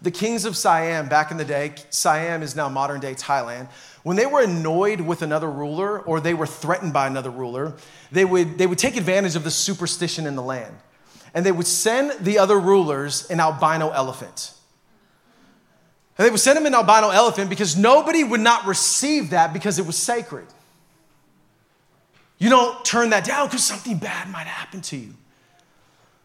The 0.03 0.11
kings 0.11 0.44
of 0.44 0.57
Siam 0.57 1.09
back 1.09 1.31
in 1.31 1.37
the 1.37 1.44
day, 1.44 1.75
Siam 1.90 2.42
is 2.42 2.57
now 2.57 2.68
modern 2.68 3.01
day 3.01 3.14
Thailand. 3.14 3.70
When 4.03 4.17
they 4.17 4.27
were 4.27 4.43
annoyed 4.43 5.01
with 5.01 5.23
another 5.23 5.51
ruler 5.51 6.01
or 6.01 6.21
they 6.21 6.35
were 6.35 6.47
threatened 6.47 6.93
by 6.93 7.07
another 7.07 7.31
ruler, 7.31 7.75
they 8.11 8.25
would, 8.25 8.59
they 8.59 8.67
would 8.67 8.79
take 8.79 8.97
advantage 8.97 9.37
of 9.37 9.45
the 9.45 9.51
superstition 9.51 10.27
in 10.27 10.35
the 10.35 10.43
land. 10.43 10.75
And 11.35 11.47
they 11.47 11.53
would 11.53 11.67
send 11.67 12.25
the 12.25 12.38
other 12.38 12.59
rulers 12.59 13.31
an 13.31 13.41
albino 13.41 13.91
elephant. 13.91 14.53
And 16.19 16.27
they 16.27 16.31
would 16.31 16.41
send 16.41 16.59
him 16.59 16.67
an 16.67 16.75
albino 16.75 17.11
elephant 17.11 17.49
because 17.49 17.77
nobody 17.77 18.23
would 18.23 18.41
not 18.41 18.67
receive 18.67 19.31
that 19.31 19.53
because 19.53 19.79
it 19.79 19.87
was 19.87 19.97
sacred. 19.97 20.47
You 22.38 22.51
don't 22.51 22.85
turn 22.85 23.11
that 23.11 23.25
down 23.25 23.47
because 23.47 23.65
something 23.65 23.99
bad 23.99 24.29
might 24.29 24.49
happen 24.49 24.81
to 24.83 24.97
you. 24.97 25.15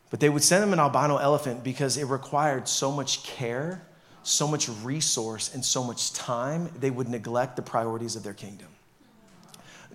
But 0.09 0.19
they 0.19 0.29
would 0.29 0.43
send 0.43 0.63
them 0.63 0.73
an 0.73 0.79
albino 0.79 1.17
elephant 1.17 1.63
because 1.63 1.95
it 1.95 2.05
required 2.05 2.67
so 2.67 2.91
much 2.91 3.23
care, 3.23 3.85
so 4.27 4.45
much 4.45 4.67
resource, 4.83 5.53
and 5.53 5.63
so 5.63 5.83
much 5.83 6.11
time, 6.11 6.69
they 6.79 6.91
would 6.91 7.07
neglect 7.07 7.55
the 7.55 7.61
priorities 7.61 8.17
of 8.17 8.23
their 8.23 8.33
kingdom 8.33 8.67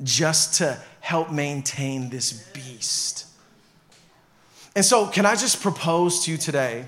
just 0.02 0.54
to 0.54 0.80
help 1.00 1.30
maintain 1.30 2.08
this 2.08 2.32
beast. 2.54 3.26
And 4.74 4.82
so, 4.82 5.06
can 5.06 5.26
I 5.26 5.36
just 5.36 5.60
propose 5.60 6.24
to 6.24 6.30
you 6.30 6.38
today 6.38 6.86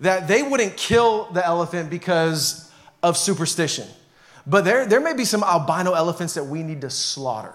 that 0.00 0.28
they 0.28 0.42
wouldn't 0.42 0.76
kill 0.76 1.24
the 1.32 1.44
elephant 1.44 1.88
because 1.88 2.70
of 3.02 3.16
superstition, 3.16 3.88
but 4.46 4.66
there, 4.66 4.84
there 4.84 5.00
may 5.00 5.14
be 5.14 5.24
some 5.24 5.42
albino 5.42 5.94
elephants 5.94 6.34
that 6.34 6.44
we 6.44 6.62
need 6.62 6.82
to 6.82 6.90
slaughter 6.90 7.54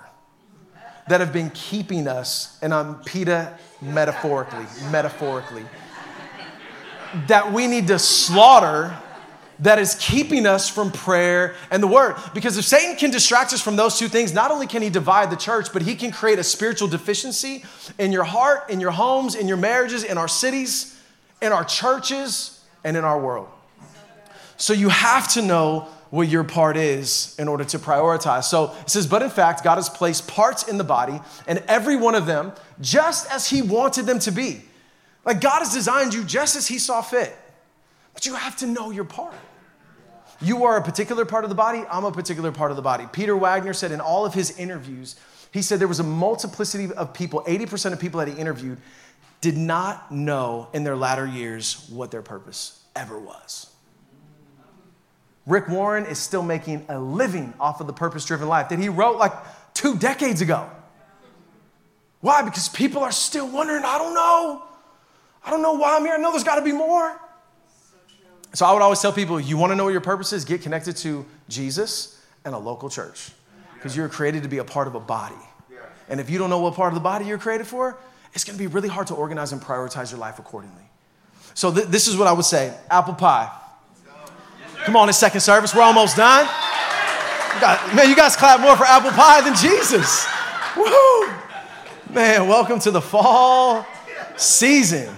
that 1.07 1.19
have 1.19 1.31
been 1.31 1.51
keeping 1.51 2.07
us, 2.07 2.57
and 2.63 2.73
I'm 2.73 3.03
PETA 3.03 3.57
metaphorically, 3.79 4.65
metaphorically, 4.91 5.65
that 7.27 7.53
we 7.53 7.67
need 7.67 7.87
to 7.87 7.99
slaughter 7.99 8.97
that 9.59 9.77
is 9.79 9.95
keeping 9.95 10.45
us 10.45 10.69
from 10.69 10.91
prayer 10.91 11.55
and 11.69 11.83
the 11.83 11.87
word. 11.87 12.15
Because 12.33 12.57
if 12.57 12.65
Satan 12.65 12.95
can 12.95 13.11
distract 13.11 13.53
us 13.53 13.61
from 13.61 13.75
those 13.75 13.97
two 13.97 14.07
things, 14.07 14.33
not 14.33 14.51
only 14.51 14.67
can 14.67 14.81
he 14.81 14.89
divide 14.89 15.29
the 15.29 15.35
church, 15.35 15.73
but 15.73 15.81
he 15.81 15.95
can 15.95 16.11
create 16.11 16.39
a 16.39 16.43
spiritual 16.43 16.87
deficiency 16.87 17.63
in 17.97 18.11
your 18.11 18.23
heart, 18.23 18.69
in 18.69 18.79
your 18.79 18.91
homes, 18.91 19.35
in 19.35 19.47
your 19.47 19.57
marriages, 19.57 20.03
in 20.03 20.17
our 20.17 20.27
cities, 20.27 20.99
in 21.41 21.51
our 21.51 21.65
churches, 21.65 22.63
and 22.83 22.95
in 22.95 23.03
our 23.03 23.19
world. 23.19 23.49
So 24.57 24.73
you 24.73 24.89
have 24.89 25.27
to 25.33 25.41
know 25.41 25.87
what 26.09 26.27
your 26.27 26.43
part 26.43 26.75
is 26.75 27.35
in 27.37 27.47
order 27.47 27.63
to 27.63 27.77
prioritize. 27.77 28.45
So 28.45 28.75
it 28.81 28.89
says, 28.89 29.05
but 29.05 29.21
in 29.21 29.29
fact, 29.29 29.63
God 29.63 29.75
has 29.75 29.89
placed 29.89 30.27
parts 30.27 30.67
in 30.67 30.77
the 30.77 30.83
body, 30.83 31.19
and 31.47 31.63
every 31.67 31.95
one 31.95 32.15
of 32.15 32.25
them 32.25 32.53
just 32.81 33.31
as 33.31 33.49
He 33.49 33.61
wanted 33.61 34.05
them 34.05 34.19
to 34.19 34.31
be. 34.31 34.61
Like 35.25 35.41
God 35.41 35.59
has 35.59 35.73
designed 35.73 36.13
you 36.13 36.23
just 36.23 36.55
as 36.55 36.67
He 36.67 36.79
saw 36.79 37.01
fit. 37.01 37.35
But 38.13 38.25
you 38.25 38.33
have 38.35 38.55
to 38.57 38.67
know 38.67 38.89
your 38.91 39.05
part. 39.05 39.33
You 40.41 40.65
are 40.65 40.77
a 40.77 40.81
particular 40.81 41.25
part 41.25 41.43
of 41.43 41.49
the 41.49 41.55
body, 41.55 41.83
I'm 41.89 42.05
a 42.05 42.11
particular 42.11 42.51
part 42.51 42.71
of 42.71 42.77
the 42.77 42.83
body. 42.83 43.05
Peter 43.11 43.35
Wagner 43.35 43.73
said 43.73 43.91
in 43.91 43.99
all 43.99 44.25
of 44.25 44.33
his 44.33 44.57
interviews, 44.57 45.15
he 45.51 45.61
said 45.61 45.79
there 45.79 45.87
was 45.87 45.99
a 45.99 46.03
multiplicity 46.03 46.93
of 46.93 47.13
people, 47.13 47.43
80% 47.45 47.93
of 47.93 47.99
people 47.99 48.19
that 48.19 48.29
he 48.29 48.35
interviewed 48.35 48.77
did 49.41 49.57
not 49.57 50.11
know 50.11 50.69
in 50.73 50.83
their 50.83 50.95
latter 50.95 51.25
years 51.25 51.89
what 51.89 52.11
their 52.11 52.21
purpose 52.21 52.83
ever 52.95 53.19
was. 53.19 53.69
Rick 55.45 55.67
Warren 55.67 56.05
is 56.05 56.19
still 56.19 56.43
making 56.43 56.85
a 56.89 56.99
living 56.99 57.53
off 57.59 57.81
of 57.81 57.87
the 57.87 57.93
purpose 57.93 58.23
driven 58.25 58.47
life 58.47 58.69
that 58.69 58.79
he 58.79 58.87
wrote 58.87 59.17
like 59.17 59.33
two 59.73 59.97
decades 59.97 60.41
ago. 60.41 60.69
Why? 62.21 62.43
Because 62.43 62.69
people 62.69 63.01
are 63.01 63.11
still 63.11 63.49
wondering, 63.49 63.83
I 63.83 63.97
don't 63.97 64.13
know. 64.13 64.63
I 65.43 65.49
don't 65.49 65.61
know 65.61 65.73
why 65.73 65.95
I'm 65.95 66.03
here. 66.03 66.13
I 66.13 66.17
know 66.17 66.31
there's 66.31 66.43
got 66.43 66.55
to 66.55 66.61
be 66.61 66.73
more. 66.73 67.19
So 68.53 68.65
I 68.65 68.73
would 68.73 68.81
always 68.81 68.99
tell 68.99 69.13
people, 69.13 69.39
you 69.39 69.57
want 69.57 69.71
to 69.71 69.75
know 69.75 69.83
what 69.83 69.91
your 69.91 70.01
purpose 70.01 70.33
is? 70.33 70.43
Get 70.43 70.61
connected 70.61 70.97
to 70.97 71.25
Jesus 71.49 72.19
and 72.45 72.55
a 72.55 72.57
local 72.57 72.89
church 72.89 73.31
because 73.75 73.95
you're 73.95 74.09
created 74.09 74.43
to 74.43 74.49
be 74.49 74.57
a 74.57 74.63
part 74.63 74.87
of 74.87 74.95
a 74.95 74.99
body. 74.99 75.35
And 76.09 76.19
if 76.19 76.29
you 76.29 76.39
don't 76.39 76.49
know 76.49 76.59
what 76.59 76.73
part 76.73 76.89
of 76.89 76.95
the 76.95 77.01
body 77.01 77.25
you're 77.25 77.37
created 77.37 77.67
for, 77.67 77.97
it's 78.33 78.43
going 78.43 78.57
to 78.57 78.59
be 78.59 78.67
really 78.67 78.89
hard 78.89 79.07
to 79.07 79.13
organize 79.13 79.51
and 79.51 79.61
prioritize 79.61 80.11
your 80.11 80.19
life 80.19 80.39
accordingly. 80.39 80.83
So 81.53 81.71
th- 81.73 81.87
this 81.87 82.07
is 82.07 82.17
what 82.17 82.27
I 82.27 82.31
would 82.31 82.45
say 82.45 82.73
apple 82.89 83.13
pie. 83.13 83.51
Come 84.85 84.95
on, 84.95 85.09
in 85.09 85.13
second 85.13 85.41
service, 85.41 85.75
we're 85.75 85.81
almost 85.81 86.17
done. 86.17 86.47
You 87.55 87.95
man, 87.95 88.09
you 88.09 88.15
guys 88.15 88.35
clap 88.35 88.61
more 88.61 88.75
for 88.75 88.85
apple 88.85 89.11
pie 89.11 89.41
than 89.41 89.55
Jesus. 89.55 90.27
Woo! 90.77 91.29
Man, 92.13 92.47
welcome 92.47 92.79
to 92.79 92.91
the 92.91 93.01
fall 93.01 93.85
season. 94.37 95.13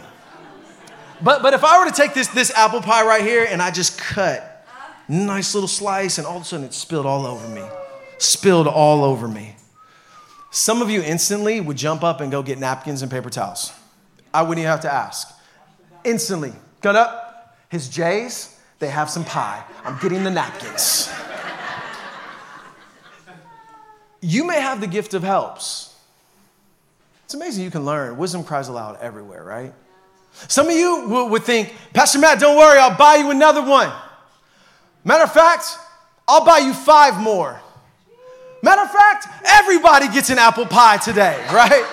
But, 1.24 1.41
but 1.41 1.53
if 1.53 1.63
I 1.63 1.80
were 1.80 1.89
to 1.89 1.95
take 1.95 2.13
this, 2.13 2.28
this 2.28 2.51
apple 2.51 2.82
pie 2.82 3.05
right 3.05 3.22
here 3.22 3.45
and 3.47 3.61
I 3.61 3.72
just 3.72 3.97
cut 3.97 4.67
nice 5.07 5.53
little 5.53 5.67
slice 5.67 6.17
and 6.17 6.26
all 6.26 6.38
of 6.38 6.43
a 6.43 6.45
sudden 6.45 6.65
it 6.65 6.74
spilled 6.74 7.05
all 7.05 7.26
over 7.26 7.47
me, 7.47 7.63
spilled 8.17 8.67
all 8.67 9.03
over 9.03 9.28
me. 9.28 9.55
Some 10.51 10.82
of 10.82 10.89
you 10.89 11.01
instantly 11.01 11.61
would 11.61 11.78
jump 11.78 12.03
up 12.03 12.22
and 12.22 12.32
go 12.32 12.41
get 12.43 12.59
napkins 12.59 13.01
and 13.01 13.11
paper 13.11 13.30
towels. 13.30 13.72
I 14.34 14.41
wouldn't 14.41 14.59
even 14.59 14.72
have 14.72 14.82
to 14.82 14.93
ask. 14.93 15.28
Instantly, 16.03 16.53
Got 16.82 16.95
up. 16.95 17.55
His 17.69 17.88
J's, 17.88 18.59
they 18.80 18.89
have 18.89 19.09
some 19.09 19.24
pie. 19.24 19.63
I'm 19.86 19.97
getting 20.01 20.24
the 20.24 20.32
napkins. 20.32 21.09
you 24.19 24.45
may 24.45 24.59
have 24.59 24.82
the 24.82 24.88
gift 24.88 25.13
of 25.13 25.24
helps. 25.24 25.95
It's 27.26 27.34
amazing 27.34 27.63
you 27.63 27.72
can 27.72 27.86
learn. 27.86 28.17
Wisdom 28.17 28.43
cries 28.43 28.67
aloud 28.67 28.97
everywhere, 28.99 29.43
right? 29.43 29.74
Some 30.47 30.67
of 30.67 30.75
you 30.75 31.27
would 31.29 31.43
think, 31.43 31.73
Pastor 31.93 32.19
Matt, 32.19 32.39
don't 32.39 32.57
worry, 32.57 32.79
I'll 32.79 32.97
buy 32.97 33.15
you 33.15 33.31
another 33.31 33.61
one. 33.61 33.91
Matter 35.03 35.23
of 35.23 35.33
fact, 35.33 35.77
I'll 36.27 36.45
buy 36.45 36.59
you 36.59 36.73
five 36.73 37.19
more. 37.19 37.59
Matter 38.63 38.81
of 38.81 38.91
fact, 38.91 39.27
everybody 39.43 40.07
gets 40.07 40.29
an 40.29 40.37
apple 40.37 40.65
pie 40.65 40.97
today, 40.97 41.43
right? 41.51 41.85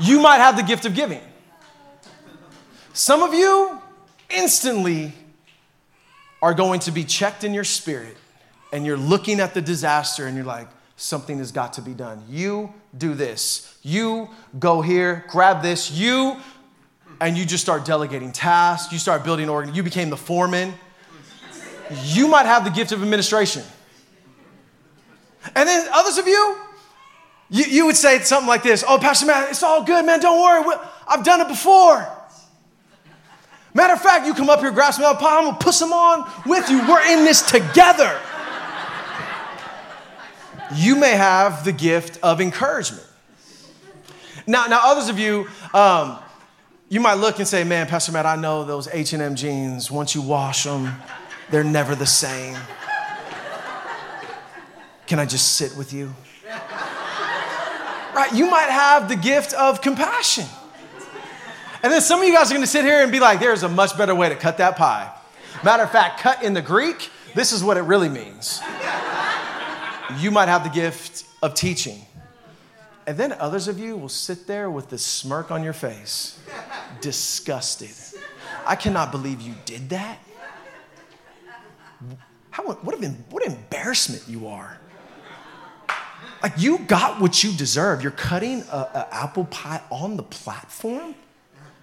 You 0.00 0.20
might 0.20 0.38
have 0.38 0.56
the 0.56 0.62
gift 0.62 0.84
of 0.84 0.94
giving. 0.94 1.20
Some 2.92 3.22
of 3.22 3.34
you 3.34 3.78
instantly 4.28 5.12
are 6.42 6.54
going 6.54 6.80
to 6.80 6.90
be 6.90 7.04
checked 7.04 7.44
in 7.44 7.54
your 7.54 7.64
spirit 7.64 8.16
and 8.72 8.84
you're 8.84 8.96
looking 8.96 9.40
at 9.40 9.54
the 9.54 9.60
disaster 9.60 10.26
and 10.26 10.36
you're 10.36 10.44
like, 10.44 10.68
something 10.96 11.38
has 11.38 11.52
got 11.52 11.72
to 11.74 11.82
be 11.82 11.92
done. 11.92 12.22
You 12.28 12.72
do 12.96 13.14
this. 13.14 13.78
You 13.82 14.28
go 14.58 14.82
here, 14.82 15.24
grab 15.28 15.62
this. 15.62 15.90
You, 15.90 16.36
and 17.20 17.36
you 17.36 17.44
just 17.44 17.62
start 17.62 17.84
delegating 17.84 18.32
tasks. 18.32 18.92
You 18.92 18.98
start 18.98 19.24
building 19.24 19.48
organ. 19.48 19.74
You 19.74 19.82
became 19.82 20.10
the 20.10 20.16
foreman. 20.16 20.74
You 22.04 22.28
might 22.28 22.46
have 22.46 22.64
the 22.64 22.70
gift 22.70 22.92
of 22.92 23.02
administration. 23.02 23.62
And 25.54 25.68
then 25.68 25.88
others 25.92 26.18
of 26.18 26.26
you, 26.26 26.56
you, 27.50 27.64
you 27.64 27.86
would 27.86 27.96
say 27.96 28.20
something 28.20 28.48
like 28.48 28.62
this 28.62 28.84
Oh, 28.86 28.98
Pastor 28.98 29.26
Matt, 29.26 29.50
it's 29.50 29.62
all 29.62 29.82
good, 29.82 30.04
man. 30.04 30.20
Don't 30.20 30.40
worry. 30.40 30.76
I've 31.06 31.24
done 31.24 31.40
it 31.40 31.48
before. 31.48 32.08
Matter 33.72 33.92
of 33.92 34.00
fact, 34.00 34.26
you 34.26 34.34
come 34.34 34.50
up 34.50 34.60
here, 34.60 34.70
grab 34.72 34.94
some 34.94 35.04
apple 35.04 35.26
I'm 35.26 35.44
gonna 35.44 35.56
put 35.58 35.74
some 35.74 35.92
on 35.92 36.28
with 36.44 36.68
you. 36.70 36.78
We're 36.88 37.06
in 37.12 37.24
this 37.24 37.42
together. 37.42 38.18
You 40.74 40.96
may 40.96 41.12
have 41.12 41.64
the 41.64 41.72
gift 41.72 42.18
of 42.22 42.40
encouragement. 42.40 43.06
Now, 44.46 44.66
now 44.66 44.80
others 44.82 45.08
of 45.08 45.18
you, 45.18 45.48
um, 45.72 46.18
you 46.90 47.00
might 47.00 47.14
look 47.14 47.38
and 47.38 47.48
say, 47.48 47.64
"Man, 47.64 47.86
Pastor 47.86 48.12
Matt, 48.12 48.26
I 48.26 48.36
know 48.36 48.64
those 48.64 48.86
H 48.88 49.14
and 49.14 49.22
M 49.22 49.34
jeans. 49.34 49.90
Once 49.90 50.14
you 50.14 50.20
wash 50.20 50.64
them, 50.64 51.00
they're 51.50 51.64
never 51.64 51.94
the 51.94 52.04
same." 52.04 52.58
Can 55.06 55.18
I 55.18 55.24
just 55.24 55.56
sit 55.56 55.74
with 55.76 55.92
you? 55.92 56.14
Right? 58.14 58.30
You 58.32 58.48
might 58.48 58.70
have 58.70 59.08
the 59.08 59.16
gift 59.16 59.54
of 59.54 59.80
compassion. 59.80 60.44
And 61.82 61.92
then 61.92 62.00
some 62.00 62.20
of 62.20 62.28
you 62.28 62.34
guys 62.34 62.50
are 62.50 62.54
going 62.54 62.62
to 62.62 62.66
sit 62.70 62.84
here 62.84 63.02
and 63.02 63.10
be 63.10 63.18
like, 63.18 63.40
there's 63.40 63.62
a 63.62 63.68
much 63.68 63.96
better 63.96 64.14
way 64.14 64.28
to 64.28 64.36
cut 64.36 64.58
that 64.58 64.76
pie. 64.76 65.10
Matter 65.64 65.82
of 65.82 65.90
fact, 65.90 66.20
cut 66.20 66.44
in 66.44 66.54
the 66.54 66.62
Greek, 66.62 67.10
this 67.34 67.52
is 67.52 67.64
what 67.64 67.76
it 67.76 67.82
really 67.82 68.08
means. 68.08 68.60
You 70.18 70.30
might 70.30 70.48
have 70.48 70.62
the 70.62 70.70
gift 70.70 71.24
of 71.42 71.54
teaching. 71.54 72.04
And 73.10 73.18
then 73.18 73.32
others 73.32 73.66
of 73.66 73.76
you 73.76 73.96
will 73.96 74.08
sit 74.08 74.46
there 74.46 74.70
with 74.70 74.88
this 74.88 75.04
smirk 75.04 75.50
on 75.50 75.64
your 75.64 75.72
face, 75.72 76.38
disgusted. 77.00 77.90
I 78.64 78.76
cannot 78.76 79.10
believe 79.10 79.40
you 79.40 79.54
did 79.64 79.88
that. 79.88 80.20
How, 82.50 82.62
what, 82.62 82.96
an, 83.00 83.24
what 83.30 83.44
embarrassment 83.44 84.28
you 84.28 84.46
are. 84.46 84.78
Like 86.40 86.52
you 86.56 86.78
got 86.78 87.20
what 87.20 87.42
you 87.42 87.52
deserve. 87.52 88.00
You're 88.00 88.12
cutting 88.12 88.60
an 88.70 88.86
apple 89.10 89.46
pie 89.46 89.82
on 89.90 90.16
the 90.16 90.22
platform. 90.22 91.16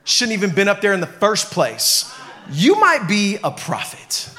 Shouldn't 0.05 0.37
even 0.37 0.55
been 0.55 0.69
up 0.69 0.79
there 0.79 0.93
in 0.93 1.01
the 1.01 1.07
first 1.07 1.51
place. 1.51 2.09
You 2.49 2.79
might 2.79 3.05
be 3.05 3.37
a 3.43 3.51
prophet. 3.51 4.29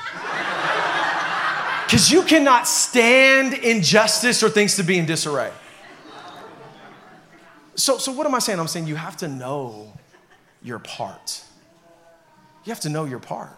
Because 1.85 2.11
you 2.11 2.23
cannot 2.23 2.67
stand 2.67 3.53
injustice 3.53 4.43
or 4.43 4.49
things 4.49 4.77
to 4.77 4.83
be 4.83 4.97
in 4.97 5.05
disarray. 5.05 5.53
So, 7.79 7.97
so 7.99 8.13
what 8.13 8.27
am 8.27 8.35
I 8.35 8.41
saying? 8.41 8.59
I'm 8.59 8.69
saying 8.69 8.87
you 8.87 8.97
have 8.97 9.17
to 9.19 9.29
know 9.29 9.93
your 10.63 10.79
part. 10.79 11.43
You 12.65 12.71
have 12.71 12.81
to 12.81 12.89
know 12.89 13.05
your 13.05 13.21
part. 13.21 13.57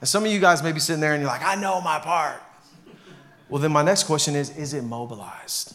And 0.00 0.08
some 0.08 0.24
of 0.24 0.30
you 0.30 0.38
guys 0.38 0.62
may 0.62 0.72
be 0.72 0.80
sitting 0.80 1.00
there 1.00 1.12
and 1.12 1.20
you're 1.20 1.30
like, 1.30 1.44
I 1.44 1.56
know 1.56 1.80
my 1.80 1.98
part. 1.98 2.40
Well, 3.48 3.60
then 3.60 3.72
my 3.72 3.82
next 3.82 4.04
question 4.04 4.34
is 4.36 4.56
is 4.56 4.72
it 4.72 4.82
mobilized? 4.82 5.74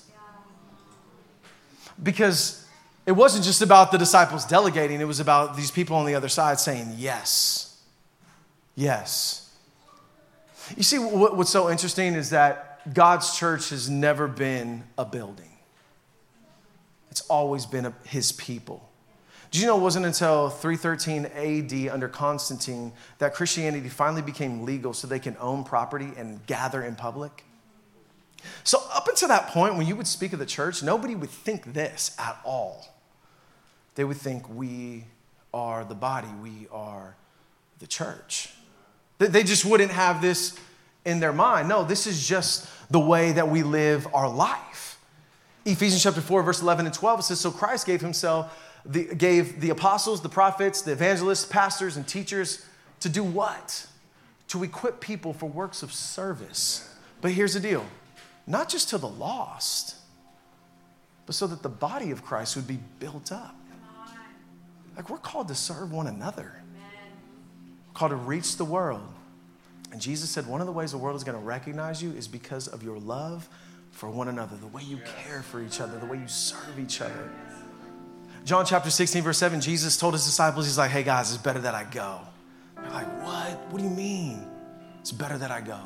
Because 2.02 2.66
it 3.06 3.12
wasn't 3.12 3.44
just 3.44 3.62
about 3.62 3.92
the 3.92 3.98
disciples 3.98 4.46
delegating, 4.46 5.02
it 5.02 5.06
was 5.06 5.20
about 5.20 5.58
these 5.58 5.70
people 5.70 5.98
on 5.98 6.06
the 6.06 6.16
other 6.16 6.30
side 6.30 6.60
saying, 6.60 6.94
Yes. 6.98 7.78
Yes. 8.76 9.54
You 10.78 10.84
see, 10.84 10.98
what's 10.98 11.50
so 11.50 11.70
interesting 11.70 12.14
is 12.14 12.30
that 12.30 12.94
God's 12.94 13.38
church 13.38 13.72
has 13.72 13.90
never 13.90 14.28
been 14.28 14.84
a 14.98 15.04
building, 15.04 15.52
it's 17.12 17.22
always 17.22 17.66
been 17.66 17.94
his 18.04 18.32
people. 18.32 18.90
Do 19.52 19.60
you 19.60 19.66
know 19.66 19.78
it 19.78 19.82
wasn't 19.82 20.06
until 20.06 20.50
313 20.50 21.26
AD 21.26 21.92
under 21.92 22.08
Constantine 22.08 22.92
that 23.18 23.34
Christianity 23.34 23.90
finally 23.90 24.22
became 24.22 24.64
legal 24.64 24.94
so 24.94 25.08
they 25.08 25.20
can 25.20 25.36
own 25.40 25.64
property 25.64 26.12
and 26.18 26.46
gather 26.46 26.84
in 26.84 26.96
public? 26.96 27.44
So, 28.64 28.82
up 28.94 29.08
until 29.08 29.28
that 29.30 29.48
point, 29.48 29.76
when 29.76 29.88
you 29.88 29.96
would 29.96 30.08
speak 30.08 30.34
of 30.34 30.40
the 30.40 30.46
church, 30.46 30.84
nobody 30.84 31.16
would 31.16 31.32
think 31.32 31.74
this 31.74 32.16
at 32.20 32.40
all. 32.46 32.88
They 33.96 34.04
would 34.04 34.18
think 34.18 34.48
we 34.50 35.06
are 35.54 35.84
the 35.84 35.96
body, 35.96 36.30
we 36.42 36.68
are 36.72 37.16
the 37.80 37.88
church. 37.88 38.54
They 39.18 39.44
just 39.44 39.66
wouldn't 39.66 39.92
have 39.92 40.22
this 40.22 40.58
in 41.04 41.20
their 41.20 41.34
mind. 41.34 41.68
No, 41.68 41.84
this 41.84 42.08
is 42.08 42.26
just 42.26 42.68
the 42.90 43.00
way 43.00 43.34
that 43.34 43.50
we 43.50 43.64
live 43.64 44.08
our 44.14 44.30
life. 44.30 44.89
Ephesians 45.66 46.02
chapter 46.02 46.22
4, 46.22 46.44
verse 46.44 46.62
11 46.62 46.86
and 46.86 46.96
12, 46.96 47.20
it 47.20 47.24
says, 47.24 47.40
So 47.40 47.52
Christ 47.52 47.86
gave 47.86 48.02
himself, 48.02 48.58
the, 48.86 49.14
gave 49.16 49.60
the 49.60 49.70
apostles, 49.70 50.22
the 50.22 50.30
prophets, 50.30 50.82
the 50.82 50.94
evangelists, 50.94 51.46
pastors, 51.46 51.98
and 51.98 52.08
teachers 52.08 52.66
to 53.02 53.10
do 53.10 53.24
what? 53.24 53.86
To 54.50 54.64
equip 54.64 55.00
people 55.00 55.34
for 55.34 55.48
works 55.48 55.84
of 55.84 55.94
service. 55.94 56.96
But 57.22 57.32
here's 57.32 57.54
the 57.54 57.60
deal 57.60 57.86
not 58.48 58.68
just 58.68 58.90
to 58.90 58.98
the 58.98 59.08
lost, 59.08 59.96
but 61.26 61.36
so 61.36 61.46
that 61.46 61.62
the 61.62 61.70
body 61.70 62.10
of 62.10 62.26
Christ 62.26 62.56
would 62.56 62.68
be 62.68 62.80
built 63.00 63.32
up. 63.32 63.56
Like 64.96 65.10
we're 65.10 65.18
called 65.18 65.48
to 65.50 65.56
serve 65.56 65.92
one 65.92 66.08
another, 66.08 66.62
we're 66.74 67.94
called 67.94 68.12
to 68.12 68.16
reach 68.16 68.58
the 68.58 68.66
world. 68.66 69.08
And 69.92 70.02
Jesus 70.02 70.30
said 70.30 70.46
one 70.48 70.62
of 70.62 70.68
the 70.68 70.74
ways 70.74 70.92
the 70.92 70.98
world 70.98 71.16
is 71.16 71.24
going 71.24 71.38
to 71.38 71.44
recognize 71.44 72.02
you 72.02 72.12
is 72.12 72.28
because 72.28 72.68
of 72.68 72.84
your 72.84 73.00
love 73.00 73.48
for 74.00 74.10
one 74.10 74.30
another, 74.30 74.56
the 74.56 74.68
way 74.68 74.82
you 74.82 74.98
care 75.26 75.42
for 75.42 75.62
each 75.62 75.82
other, 75.82 76.00
the 76.00 76.06
way 76.06 76.18
you 76.18 76.28
serve 76.30 76.80
each 76.80 77.02
other. 77.02 77.30
John 78.46 78.66
chapter 78.66 78.90
16, 78.90 79.24
verse 79.24 79.38
7, 79.38 79.60
Jesus 79.60 79.98
told 79.98 80.14
his 80.14 80.24
disciples, 80.24 80.66
He's 80.68 80.78
like, 80.78 80.90
hey 80.90 81.04
guys, 81.04 81.34
it's 81.34 81.44
better 81.44 81.60
that 81.60 81.76
I 81.76 81.84
go. 81.84 82.22
They're 82.78 82.92
like, 82.92 83.22
what? 83.22 83.60
What 83.70 83.80
do 83.80 83.84
you 83.84 83.90
mean? 83.90 84.48
It's 85.02 85.12
better 85.12 85.38
that 85.38 85.52
I 85.52 85.60
go. 85.60 85.82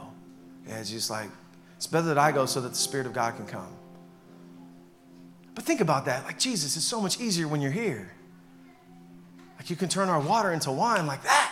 And 0.68 0.78
it's 0.78 0.92
just 0.92 1.10
like, 1.10 1.28
it's 1.76 1.88
better 1.88 2.06
that 2.06 2.20
I 2.20 2.32
go 2.32 2.46
so 2.46 2.62
that 2.62 2.70
the 2.70 2.76
Spirit 2.76 3.08
of 3.08 3.14
God 3.14 3.36
can 3.36 3.48
come. 3.48 3.74
But 5.56 5.64
think 5.64 5.82
about 5.82 6.06
that. 6.06 6.24
Like, 6.26 6.38
Jesus, 6.38 6.78
it's 6.78 6.86
so 6.86 7.02
much 7.02 7.20
easier 7.20 7.48
when 7.48 7.62
you're 7.62 7.72
here. 7.72 8.12
Like, 9.58 9.72
you 9.72 9.76
can 9.76 9.90
turn 9.90 10.10
our 10.10 10.20
water 10.20 10.52
into 10.52 10.72
wine 10.72 11.08
like 11.08 11.24
that. 11.24 11.52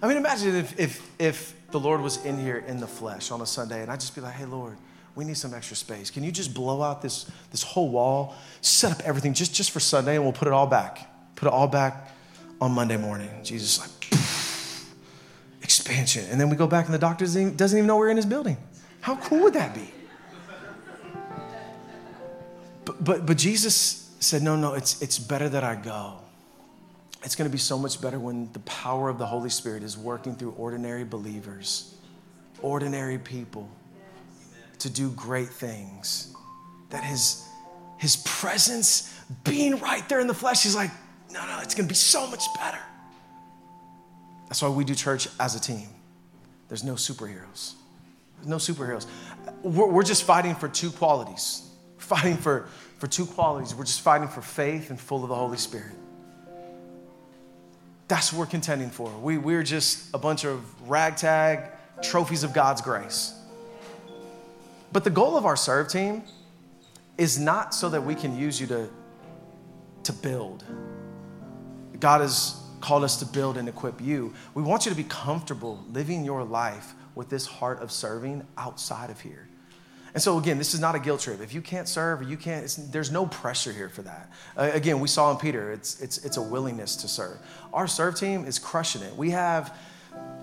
I 0.00 0.08
mean, 0.08 0.16
imagine 0.16 0.54
if, 0.54 0.78
if, 0.78 1.10
if 1.18 1.54
the 1.70 1.80
Lord 1.80 2.00
was 2.00 2.24
in 2.24 2.38
here 2.38 2.64
in 2.66 2.78
the 2.78 2.86
flesh 2.86 3.30
on 3.30 3.40
a 3.40 3.46
Sunday 3.46 3.82
and 3.82 3.90
I'd 3.90 4.00
just 4.00 4.14
be 4.14 4.20
like, 4.20 4.34
hey, 4.34 4.44
Lord, 4.44 4.76
we 5.14 5.24
need 5.24 5.36
some 5.36 5.52
extra 5.52 5.76
space. 5.76 6.10
Can 6.10 6.22
you 6.22 6.30
just 6.30 6.54
blow 6.54 6.82
out 6.82 7.02
this, 7.02 7.28
this 7.50 7.62
whole 7.62 7.88
wall, 7.88 8.36
set 8.60 8.92
up 8.92 9.00
everything 9.04 9.34
just, 9.34 9.52
just 9.52 9.72
for 9.72 9.80
Sunday, 9.80 10.14
and 10.14 10.22
we'll 10.22 10.32
put 10.32 10.46
it 10.46 10.54
all 10.54 10.66
back? 10.66 11.10
Put 11.34 11.48
it 11.48 11.52
all 11.52 11.66
back 11.66 12.10
on 12.60 12.70
Monday 12.72 12.96
morning. 12.96 13.30
Jesus, 13.42 13.80
like, 13.80 14.20
expansion. 15.62 16.24
And 16.30 16.40
then 16.40 16.48
we 16.48 16.56
go 16.56 16.68
back 16.68 16.84
and 16.86 16.94
the 16.94 16.98
doctor 16.98 17.24
doesn't 17.24 17.42
even, 17.42 17.56
doesn't 17.56 17.76
even 17.76 17.86
know 17.88 17.96
we're 17.96 18.10
in 18.10 18.16
his 18.16 18.26
building. 18.26 18.56
How 19.00 19.16
cool 19.16 19.42
would 19.42 19.54
that 19.54 19.74
be? 19.74 19.90
But, 22.84 23.04
but, 23.04 23.26
but 23.26 23.36
Jesus 23.36 24.14
said, 24.20 24.42
no, 24.42 24.56
no, 24.56 24.74
it's, 24.74 25.02
it's 25.02 25.18
better 25.18 25.48
that 25.48 25.64
I 25.64 25.74
go. 25.74 26.20
It's 27.24 27.34
going 27.34 27.48
to 27.48 27.52
be 27.52 27.58
so 27.58 27.78
much 27.78 28.00
better 28.00 28.18
when 28.18 28.52
the 28.52 28.60
power 28.60 29.08
of 29.08 29.18
the 29.18 29.26
Holy 29.26 29.50
Spirit 29.50 29.82
is 29.82 29.98
working 29.98 30.34
through 30.36 30.52
ordinary 30.52 31.04
believers, 31.04 31.94
ordinary 32.62 33.18
people 33.18 33.68
to 34.78 34.88
do 34.88 35.10
great 35.10 35.48
things. 35.48 36.32
That 36.90 37.04
his, 37.04 37.44
his 37.98 38.16
presence 38.24 39.14
being 39.44 39.78
right 39.80 40.08
there 40.08 40.20
in 40.20 40.26
the 40.26 40.34
flesh, 40.34 40.62
he's 40.62 40.76
like, 40.76 40.90
no, 41.30 41.44
no, 41.46 41.58
it's 41.60 41.74
going 41.74 41.86
to 41.86 41.92
be 41.92 41.96
so 41.96 42.26
much 42.28 42.44
better. 42.54 42.78
That's 44.48 44.62
why 44.62 44.68
we 44.68 44.84
do 44.84 44.94
church 44.94 45.28
as 45.38 45.54
a 45.54 45.60
team. 45.60 45.88
There's 46.68 46.84
no 46.84 46.94
superheroes. 46.94 47.74
There's 48.36 48.46
no 48.46 48.56
superheroes. 48.56 49.06
We're, 49.62 49.88
we're 49.88 50.02
just 50.02 50.22
fighting 50.22 50.54
for 50.54 50.68
two 50.68 50.90
qualities. 50.90 51.68
Fighting 51.98 52.36
for, 52.36 52.68
for 52.98 53.06
two 53.06 53.26
qualities. 53.26 53.74
We're 53.74 53.84
just 53.84 54.00
fighting 54.00 54.28
for 54.28 54.40
faith 54.40 54.90
and 54.90 54.98
full 54.98 55.24
of 55.24 55.28
the 55.28 55.34
Holy 55.34 55.58
Spirit. 55.58 55.92
That's 58.08 58.32
what 58.32 58.40
we're 58.40 58.46
contending 58.46 58.90
for. 58.90 59.10
We, 59.18 59.38
we're 59.38 59.62
just 59.62 60.12
a 60.14 60.18
bunch 60.18 60.44
of 60.44 60.88
ragtag 60.88 61.70
trophies 62.02 62.42
of 62.42 62.54
God's 62.54 62.80
grace. 62.80 63.34
But 64.92 65.04
the 65.04 65.10
goal 65.10 65.36
of 65.36 65.44
our 65.44 65.56
serve 65.56 65.88
team 65.88 66.22
is 67.18 67.38
not 67.38 67.74
so 67.74 67.90
that 67.90 68.02
we 68.02 68.14
can 68.14 68.38
use 68.38 68.60
you 68.60 68.66
to, 68.68 68.88
to 70.04 70.12
build. 70.12 70.64
God 72.00 72.22
has 72.22 72.62
called 72.80 73.04
us 73.04 73.18
to 73.18 73.26
build 73.26 73.58
and 73.58 73.68
equip 73.68 74.00
you. 74.00 74.32
We 74.54 74.62
want 74.62 74.86
you 74.86 74.90
to 74.90 74.96
be 74.96 75.04
comfortable 75.04 75.84
living 75.92 76.24
your 76.24 76.44
life 76.44 76.94
with 77.14 77.28
this 77.28 77.44
heart 77.44 77.82
of 77.82 77.90
serving 77.90 78.46
outside 78.56 79.10
of 79.10 79.20
here. 79.20 79.47
And 80.14 80.22
so, 80.22 80.38
again, 80.38 80.58
this 80.58 80.74
is 80.74 80.80
not 80.80 80.94
a 80.94 80.98
guilt 80.98 81.20
trip. 81.20 81.40
If 81.40 81.52
you 81.52 81.60
can't 81.60 81.88
serve 81.88 82.20
or 82.20 82.24
you 82.24 82.36
can't, 82.36 82.78
there's 82.90 83.10
no 83.10 83.26
pressure 83.26 83.72
here 83.72 83.88
for 83.88 84.02
that. 84.02 84.30
Uh, 84.56 84.70
again, 84.72 85.00
we 85.00 85.08
saw 85.08 85.30
in 85.30 85.36
Peter, 85.36 85.70
it's, 85.72 86.00
it's, 86.00 86.18
it's 86.24 86.36
a 86.36 86.42
willingness 86.42 86.96
to 86.96 87.08
serve. 87.08 87.36
Our 87.72 87.86
serve 87.86 88.16
team 88.16 88.44
is 88.44 88.58
crushing 88.58 89.02
it. 89.02 89.14
We 89.16 89.30
have 89.30 89.76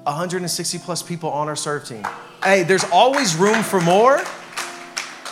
160 0.03 0.77
plus 0.79 1.01
people 1.01 1.29
on 1.31 1.47
our 1.47 1.55
serve 1.55 1.85
team. 1.85 2.05
Hey, 2.43 2.63
there's 2.63 2.83
always 2.85 3.35
room 3.35 3.63
for 3.63 3.81
more. 3.81 4.21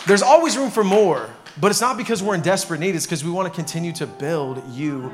There's 0.06 0.22
always 0.22 0.56
room 0.58 0.70
for 0.70 0.84
more, 0.84 1.30
but 1.60 1.70
it's 1.70 1.80
not 1.80 1.96
because 1.96 2.22
we're 2.22 2.34
in 2.34 2.42
desperate 2.42 2.80
need, 2.80 2.94
it's 2.94 3.06
because 3.06 3.24
we 3.24 3.30
want 3.30 3.48
to 3.48 3.54
continue 3.54 3.92
to 3.92 4.06
build 4.06 4.62
you 4.70 5.12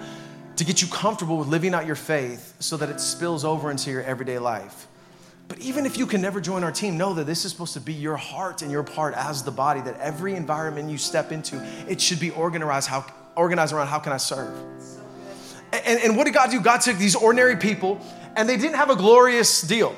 to 0.57 0.65
get 0.65 0.83
you 0.83 0.89
comfortable 0.89 1.39
with 1.39 1.49
living 1.49 1.75
out 1.75 1.87
your 1.87 1.95
faith 1.95 2.55
so 2.59 2.77
that 2.77 2.89
it 2.91 3.01
spills 3.01 3.45
over 3.45 3.71
into 3.71 3.91
your 3.91 4.03
everyday 4.03 4.39
life. 4.39 4.89
But 5.51 5.59
even 5.59 5.85
if 5.85 5.99
you 5.99 6.07
can 6.07 6.23
never 6.23 6.41
join 6.41 6.63
our 6.63 6.71
team, 6.71 6.97
know 6.97 7.13
that 7.15 7.25
this 7.27 7.45
is 7.45 7.51
supposed 7.51 7.73
to 7.73 7.81
be 7.81 7.93
your 7.93 8.17
heart 8.17 8.63
and 8.63 8.71
your 8.71 8.85
part 8.85 9.15
as 9.15 9.43
the 9.43 9.51
body, 9.51 9.81
that 9.81 9.99
every 9.99 10.37
environment 10.37 10.89
you 10.89 10.97
step 10.97 11.33
into, 11.33 11.61
it 11.89 12.01
should 12.01 12.21
be 12.21 12.31
organized, 12.31 12.89
how, 12.89 13.05
organized 13.35 13.73
around 13.73 13.89
how 13.89 13.99
can 13.99 14.13
I 14.13 14.17
serve? 14.17 14.55
And, 15.73 16.01
and 16.03 16.17
what 16.17 16.27
did 16.27 16.35
God 16.35 16.53
do? 16.53 16.61
God 16.61 16.83
took 16.83 16.99
these 16.99 17.17
ordinary 17.17 17.57
people 17.57 18.01
and 18.37 18.49
they 18.49 18.57
didn't 18.57 18.77
have 18.77 18.91
a 18.91 18.97
glorious 18.97 19.61
deal. 19.63 19.97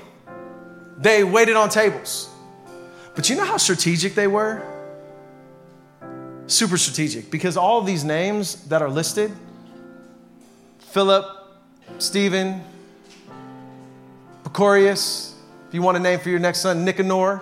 They 0.97 1.23
waited 1.23 1.57
on 1.57 1.69
tables. 1.69 2.31
But 3.15 3.29
you 3.29 3.37
know 3.37 3.45
how 3.45 3.59
strategic 3.59 4.15
they 4.15 4.29
were? 4.29 4.63
Super 6.47 6.79
strategic 6.79 7.31
because 7.31 7.59
all 7.59 7.83
these 7.83 8.05
names 8.05 8.55
that 8.69 8.81
are 8.81 8.89
listed, 8.89 9.31
Philip, 10.79 11.27
Stephen, 11.99 12.65
Prochorus, 14.45 15.32
if 15.73 15.77
you 15.77 15.81
want 15.81 15.97
a 15.97 16.01
name 16.01 16.19
for 16.19 16.29
your 16.29 16.39
next 16.39 16.59
son, 16.59 16.85
Nicanor, 16.85 17.41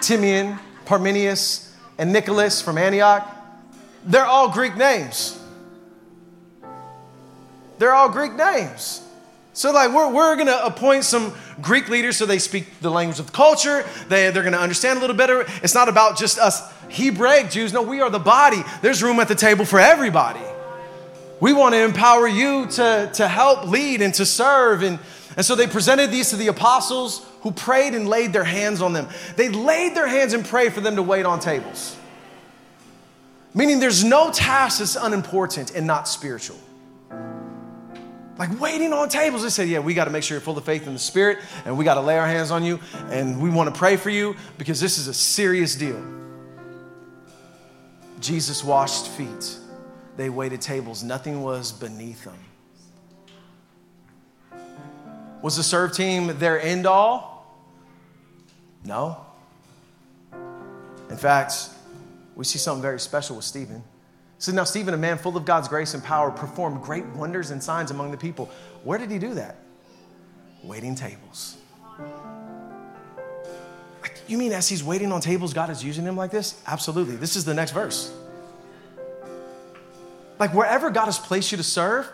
Timian, 0.00 0.58
Parmenius, 0.84 1.72
and 1.96 2.12
Nicholas 2.12 2.60
from 2.60 2.76
Antioch, 2.76 3.24
they're 4.04 4.26
all 4.26 4.48
Greek 4.50 4.76
names. 4.76 5.40
They're 7.78 7.94
all 7.94 8.08
Greek 8.08 8.32
names. 8.32 9.00
So, 9.52 9.70
like, 9.70 9.94
we're, 9.94 10.12
we're 10.12 10.34
going 10.34 10.48
to 10.48 10.66
appoint 10.66 11.04
some 11.04 11.32
Greek 11.62 11.88
leaders 11.88 12.16
so 12.16 12.26
they 12.26 12.40
speak 12.40 12.80
the 12.80 12.90
language 12.90 13.20
of 13.20 13.26
the 13.26 13.32
culture. 13.32 13.84
They, 14.08 14.28
they're 14.30 14.42
going 14.42 14.52
to 14.52 14.60
understand 14.60 14.98
a 14.98 15.00
little 15.00 15.14
better. 15.14 15.46
It's 15.62 15.72
not 15.72 15.88
about 15.88 16.18
just 16.18 16.40
us 16.40 16.68
Hebraic 16.88 17.50
Jews. 17.50 17.72
No, 17.72 17.80
we 17.80 18.00
are 18.00 18.10
the 18.10 18.18
body. 18.18 18.64
There's 18.82 19.04
room 19.04 19.20
at 19.20 19.28
the 19.28 19.36
table 19.36 19.64
for 19.64 19.78
everybody. 19.78 20.40
We 21.38 21.52
want 21.52 21.76
to 21.76 21.84
empower 21.84 22.26
you 22.26 22.66
to, 22.66 23.08
to 23.14 23.28
help 23.28 23.68
lead 23.68 24.02
and 24.02 24.12
to 24.14 24.26
serve. 24.26 24.82
And, 24.82 24.98
and 25.36 25.44
so 25.44 25.54
they 25.54 25.66
presented 25.66 26.10
these 26.10 26.30
to 26.30 26.36
the 26.36 26.48
apostles 26.48 27.24
who 27.42 27.52
prayed 27.52 27.94
and 27.94 28.08
laid 28.08 28.32
their 28.32 28.44
hands 28.44 28.80
on 28.80 28.92
them. 28.94 29.08
They 29.36 29.50
laid 29.50 29.94
their 29.94 30.08
hands 30.08 30.32
and 30.32 30.44
prayed 30.44 30.72
for 30.72 30.80
them 30.80 30.96
to 30.96 31.02
wait 31.02 31.26
on 31.26 31.40
tables. 31.40 31.96
Meaning 33.54 33.78
there's 33.78 34.02
no 34.02 34.30
task 34.30 34.78
that's 34.78 34.96
unimportant 34.96 35.74
and 35.74 35.86
not 35.86 36.08
spiritual. 36.08 36.58
Like 38.38 38.58
waiting 38.60 38.92
on 38.92 39.08
tables. 39.08 39.42
They 39.42 39.50
said, 39.50 39.68
Yeah, 39.68 39.78
we 39.78 39.94
got 39.94 40.04
to 40.06 40.10
make 40.10 40.22
sure 40.22 40.34
you're 40.34 40.42
full 40.42 40.58
of 40.58 40.64
faith 40.64 40.86
in 40.86 40.92
the 40.92 40.98
Spirit, 40.98 41.38
and 41.64 41.78
we 41.78 41.84
got 41.84 41.94
to 41.94 42.02
lay 42.02 42.18
our 42.18 42.26
hands 42.26 42.50
on 42.50 42.64
you, 42.64 42.80
and 43.10 43.40
we 43.40 43.48
want 43.48 43.72
to 43.72 43.78
pray 43.78 43.96
for 43.96 44.10
you 44.10 44.36
because 44.58 44.80
this 44.80 44.98
is 44.98 45.08
a 45.08 45.14
serious 45.14 45.74
deal. 45.74 46.02
Jesus 48.20 48.64
washed 48.64 49.08
feet 49.08 49.58
they 50.16 50.30
waited 50.30 50.60
tables. 50.60 51.02
Nothing 51.02 51.42
was 51.42 51.72
beneath 51.72 52.24
them. 52.24 52.38
Was 55.42 55.56
the 55.56 55.62
serve 55.62 55.92
team 55.92 56.38
their 56.38 56.60
end 56.60 56.86
all? 56.86 57.36
No. 58.84 59.24
In 61.10 61.16
fact, 61.16 61.70
we 62.34 62.44
see 62.44 62.58
something 62.58 62.82
very 62.82 63.00
special 63.00 63.36
with 63.36 63.44
Stephen. 63.44 63.82
So 64.38 64.52
now, 64.52 64.64
Stephen, 64.64 64.92
a 64.92 64.98
man 64.98 65.18
full 65.18 65.36
of 65.36 65.44
God's 65.44 65.68
grace 65.68 65.94
and 65.94 66.02
power, 66.02 66.30
performed 66.30 66.82
great 66.82 67.06
wonders 67.06 67.50
and 67.50 67.62
signs 67.62 67.90
among 67.90 68.10
the 68.10 68.16
people. 68.16 68.50
Where 68.84 68.98
did 68.98 69.10
he 69.10 69.18
do 69.18 69.34
that? 69.34 69.56
Waiting 70.62 70.94
tables. 70.94 71.56
You 74.28 74.38
mean 74.38 74.52
as 74.52 74.68
he's 74.68 74.82
waiting 74.82 75.12
on 75.12 75.20
tables, 75.20 75.54
God 75.54 75.70
is 75.70 75.84
using 75.84 76.04
him 76.04 76.16
like 76.16 76.30
this? 76.30 76.60
Absolutely. 76.66 77.16
This 77.16 77.36
is 77.36 77.44
the 77.44 77.54
next 77.54 77.72
verse. 77.72 78.12
Like 80.38 80.52
wherever 80.52 80.90
God 80.90 81.06
has 81.06 81.18
placed 81.18 81.52
you 81.52 81.56
to 81.56 81.64
serve, 81.64 82.10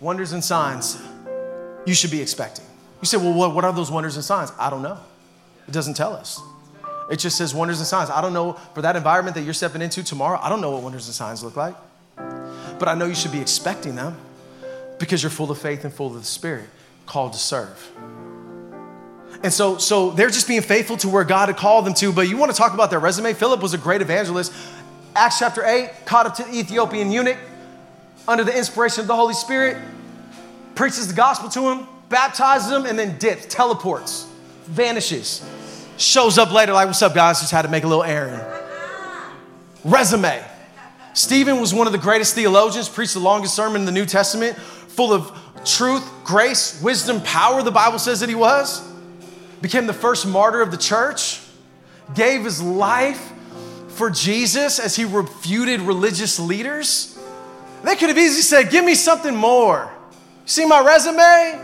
wonders 0.00 0.32
and 0.32 0.44
signs 0.44 1.00
you 1.86 1.94
should 1.94 2.10
be 2.10 2.20
expecting. 2.20 2.64
You 3.00 3.06
say, 3.06 3.16
well, 3.16 3.52
what, 3.52 3.64
are 3.64 3.72
those 3.72 3.90
wonders 3.90 4.16
and 4.16 4.24
signs? 4.24 4.52
I 4.58 4.70
don't 4.70 4.82
know. 4.82 4.98
It 5.68 5.72
doesn't 5.72 5.94
tell 5.94 6.14
us. 6.14 6.40
It 7.10 7.18
just 7.18 7.36
says 7.36 7.54
wonders 7.54 7.78
and 7.78 7.86
signs. 7.86 8.08
I 8.08 8.20
don't 8.20 8.32
know 8.32 8.54
for 8.74 8.82
that 8.82 8.96
environment 8.96 9.34
that 9.36 9.42
you're 9.42 9.54
stepping 9.54 9.82
into 9.82 10.02
tomorrow, 10.02 10.38
I 10.40 10.48
don't 10.48 10.60
know 10.60 10.70
what 10.70 10.82
wonders 10.82 11.06
and 11.06 11.14
signs 11.14 11.42
look 11.44 11.56
like. 11.56 11.74
But 12.16 12.88
I 12.88 12.94
know 12.94 13.06
you 13.06 13.14
should 13.14 13.32
be 13.32 13.40
expecting 13.40 13.94
them 13.94 14.16
because 14.98 15.22
you're 15.22 15.30
full 15.30 15.50
of 15.50 15.58
faith 15.58 15.84
and 15.84 15.92
full 15.92 16.08
of 16.08 16.14
the 16.14 16.24
Spirit, 16.24 16.68
called 17.06 17.32
to 17.34 17.38
serve. 17.38 17.90
And 19.42 19.52
so, 19.52 19.76
so 19.76 20.10
they're 20.10 20.30
just 20.30 20.48
being 20.48 20.62
faithful 20.62 20.96
to 20.98 21.08
where 21.08 21.24
God 21.24 21.48
had 21.48 21.58
called 21.58 21.84
them 21.84 21.94
to. 21.94 22.12
But 22.12 22.28
you 22.28 22.36
want 22.36 22.50
to 22.52 22.56
talk 22.56 22.72
about 22.72 22.90
their 22.90 23.00
resume? 23.00 23.34
Philip 23.34 23.60
was 23.60 23.74
a 23.74 23.78
great 23.78 24.00
evangelist. 24.00 24.52
Acts 25.14 25.38
chapter 25.38 25.64
8, 25.64 25.90
caught 26.06 26.26
up 26.26 26.34
to 26.36 26.44
the 26.44 26.58
Ethiopian 26.58 27.12
eunuch 27.12 27.36
under 28.26 28.42
the 28.42 28.56
inspiration 28.56 29.02
of 29.02 29.06
the 29.06 29.14
Holy 29.14 29.34
Spirit, 29.34 29.76
preaches 30.74 31.08
the 31.08 31.14
gospel 31.14 31.48
to 31.50 31.70
him, 31.70 31.86
baptizes 32.08 32.70
him, 32.70 32.86
and 32.86 32.98
then 32.98 33.18
dips, 33.18 33.46
teleports, 33.46 34.28
vanishes. 34.64 35.48
Shows 35.96 36.38
up 36.38 36.52
later, 36.52 36.72
like, 36.72 36.86
what's 36.86 37.02
up, 37.02 37.14
guys? 37.14 37.40
Just 37.40 37.52
had 37.52 37.62
to 37.62 37.68
make 37.68 37.84
a 37.84 37.86
little 37.86 38.04
errand. 38.04 38.42
Resume. 39.84 40.44
Stephen 41.12 41.60
was 41.60 41.72
one 41.72 41.86
of 41.86 41.92
the 41.92 41.98
greatest 41.98 42.34
theologians, 42.34 42.88
preached 42.88 43.14
the 43.14 43.20
longest 43.20 43.54
sermon 43.54 43.82
in 43.82 43.86
the 43.86 43.92
New 43.92 44.06
Testament, 44.06 44.56
full 44.56 45.12
of 45.12 45.38
truth, 45.64 46.04
grace, 46.24 46.80
wisdom, 46.82 47.20
power, 47.22 47.62
the 47.62 47.70
Bible 47.70 47.98
says 47.98 48.20
that 48.20 48.28
he 48.28 48.34
was. 48.34 48.82
Became 49.62 49.86
the 49.86 49.92
first 49.92 50.26
martyr 50.26 50.60
of 50.60 50.70
the 50.70 50.76
church, 50.76 51.40
gave 52.14 52.44
his 52.44 52.60
life 52.60 53.32
for 53.88 54.10
Jesus 54.10 54.78
as 54.78 54.96
he 54.96 55.04
refuted 55.04 55.80
religious 55.80 56.40
leaders? 56.40 57.16
They 57.84 57.96
could 57.96 58.08
have 58.08 58.18
easily 58.18 58.42
said, 58.42 58.70
Give 58.70 58.84
me 58.84 58.94
something 58.94 59.34
more. 59.36 59.93
See 60.46 60.66
my 60.66 60.84
resume? 60.84 61.60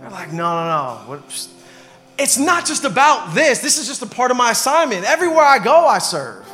They're 0.00 0.10
like, 0.10 0.32
No, 0.32 0.54
no, 0.54 1.16
no. 1.16 1.22
It's 2.18 2.38
not 2.38 2.66
just 2.66 2.84
about 2.84 3.34
this. 3.34 3.60
This 3.60 3.78
is 3.78 3.86
just 3.86 4.02
a 4.02 4.06
part 4.06 4.30
of 4.30 4.36
my 4.36 4.50
assignment. 4.50 5.04
Everywhere 5.04 5.44
I 5.44 5.58
go, 5.58 5.86
I 5.86 5.98
serve. 5.98 6.46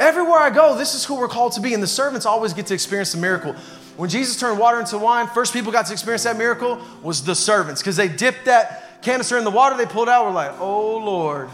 Everywhere 0.00 0.40
I 0.40 0.50
go, 0.50 0.76
this 0.76 0.94
is 0.94 1.04
who 1.04 1.14
we're 1.14 1.28
called 1.28 1.52
to 1.52 1.60
be. 1.60 1.74
And 1.74 1.82
the 1.82 1.86
servants 1.86 2.26
always 2.26 2.52
get 2.52 2.66
to 2.66 2.74
experience 2.74 3.12
the 3.12 3.18
miracle. 3.18 3.54
When 3.96 4.10
Jesus 4.10 4.40
turned 4.40 4.58
water 4.58 4.80
into 4.80 4.98
wine, 4.98 5.28
first 5.28 5.52
people 5.52 5.70
got 5.70 5.86
to 5.86 5.92
experience 5.92 6.24
that 6.24 6.36
miracle 6.36 6.80
was 7.02 7.22
the 7.22 7.36
servants 7.36 7.80
because 7.80 7.96
they 7.96 8.08
dipped 8.08 8.46
that 8.46 9.02
canister 9.02 9.38
in 9.38 9.44
the 9.44 9.50
water, 9.50 9.76
they 9.76 9.86
pulled 9.86 10.08
out, 10.08 10.24
we're 10.24 10.32
like, 10.32 10.58
oh 10.60 10.98
Lord. 10.98 11.48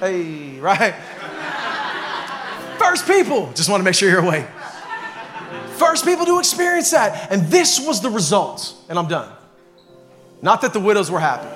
Hey, 0.00 0.58
right? 0.60 0.94
First 2.78 3.06
people, 3.06 3.52
just 3.54 3.68
want 3.68 3.80
to 3.80 3.84
make 3.84 3.94
sure 3.94 4.08
you're 4.08 4.24
awake. 4.24 4.46
First 5.78 6.04
people 6.04 6.26
to 6.26 6.38
experience 6.38 6.90
that. 6.90 7.30
And 7.30 7.46
this 7.46 7.78
was 7.80 8.00
the 8.00 8.10
result. 8.10 8.74
And 8.88 8.98
I'm 8.98 9.08
done. 9.08 9.32
Not 10.42 10.60
that 10.62 10.72
the 10.72 10.80
widows 10.80 11.10
were 11.10 11.20
happy, 11.20 11.48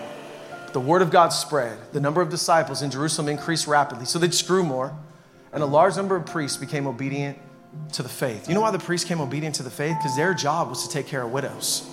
but 0.64 0.72
the 0.72 0.80
word 0.80 1.02
of 1.02 1.10
God 1.10 1.28
spread. 1.28 1.78
The 1.92 2.00
number 2.00 2.20
of 2.20 2.30
disciples 2.30 2.82
in 2.82 2.90
Jerusalem 2.90 3.28
increased 3.28 3.66
rapidly. 3.66 4.06
So 4.06 4.18
they 4.18 4.28
just 4.28 4.46
grew 4.46 4.62
more. 4.62 4.96
And 5.52 5.62
a 5.62 5.66
large 5.66 5.96
number 5.96 6.16
of 6.16 6.26
priests 6.26 6.56
became 6.56 6.86
obedient 6.86 7.38
to 7.92 8.02
the 8.02 8.08
faith. 8.08 8.48
You 8.48 8.54
know 8.54 8.60
why 8.60 8.70
the 8.70 8.78
priests 8.78 9.06
came 9.06 9.20
obedient 9.20 9.54
to 9.56 9.62
the 9.62 9.70
faith? 9.70 9.96
Because 9.98 10.16
their 10.16 10.34
job 10.34 10.68
was 10.68 10.86
to 10.86 10.92
take 10.92 11.06
care 11.06 11.22
of 11.22 11.30
widows. 11.30 11.88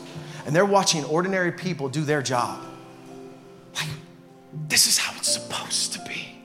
And 0.46 0.56
they're 0.56 0.66
watching 0.66 1.04
ordinary 1.06 1.52
people 1.52 1.90
do 1.90 2.04
their 2.04 2.22
job. 2.22 2.64
Like, 3.76 3.90
this 4.68 4.88
is 4.88 4.98
how 4.98 5.16
it's 5.18 5.32
supposed 5.32 5.94
to 5.94 6.00
be 6.00 6.38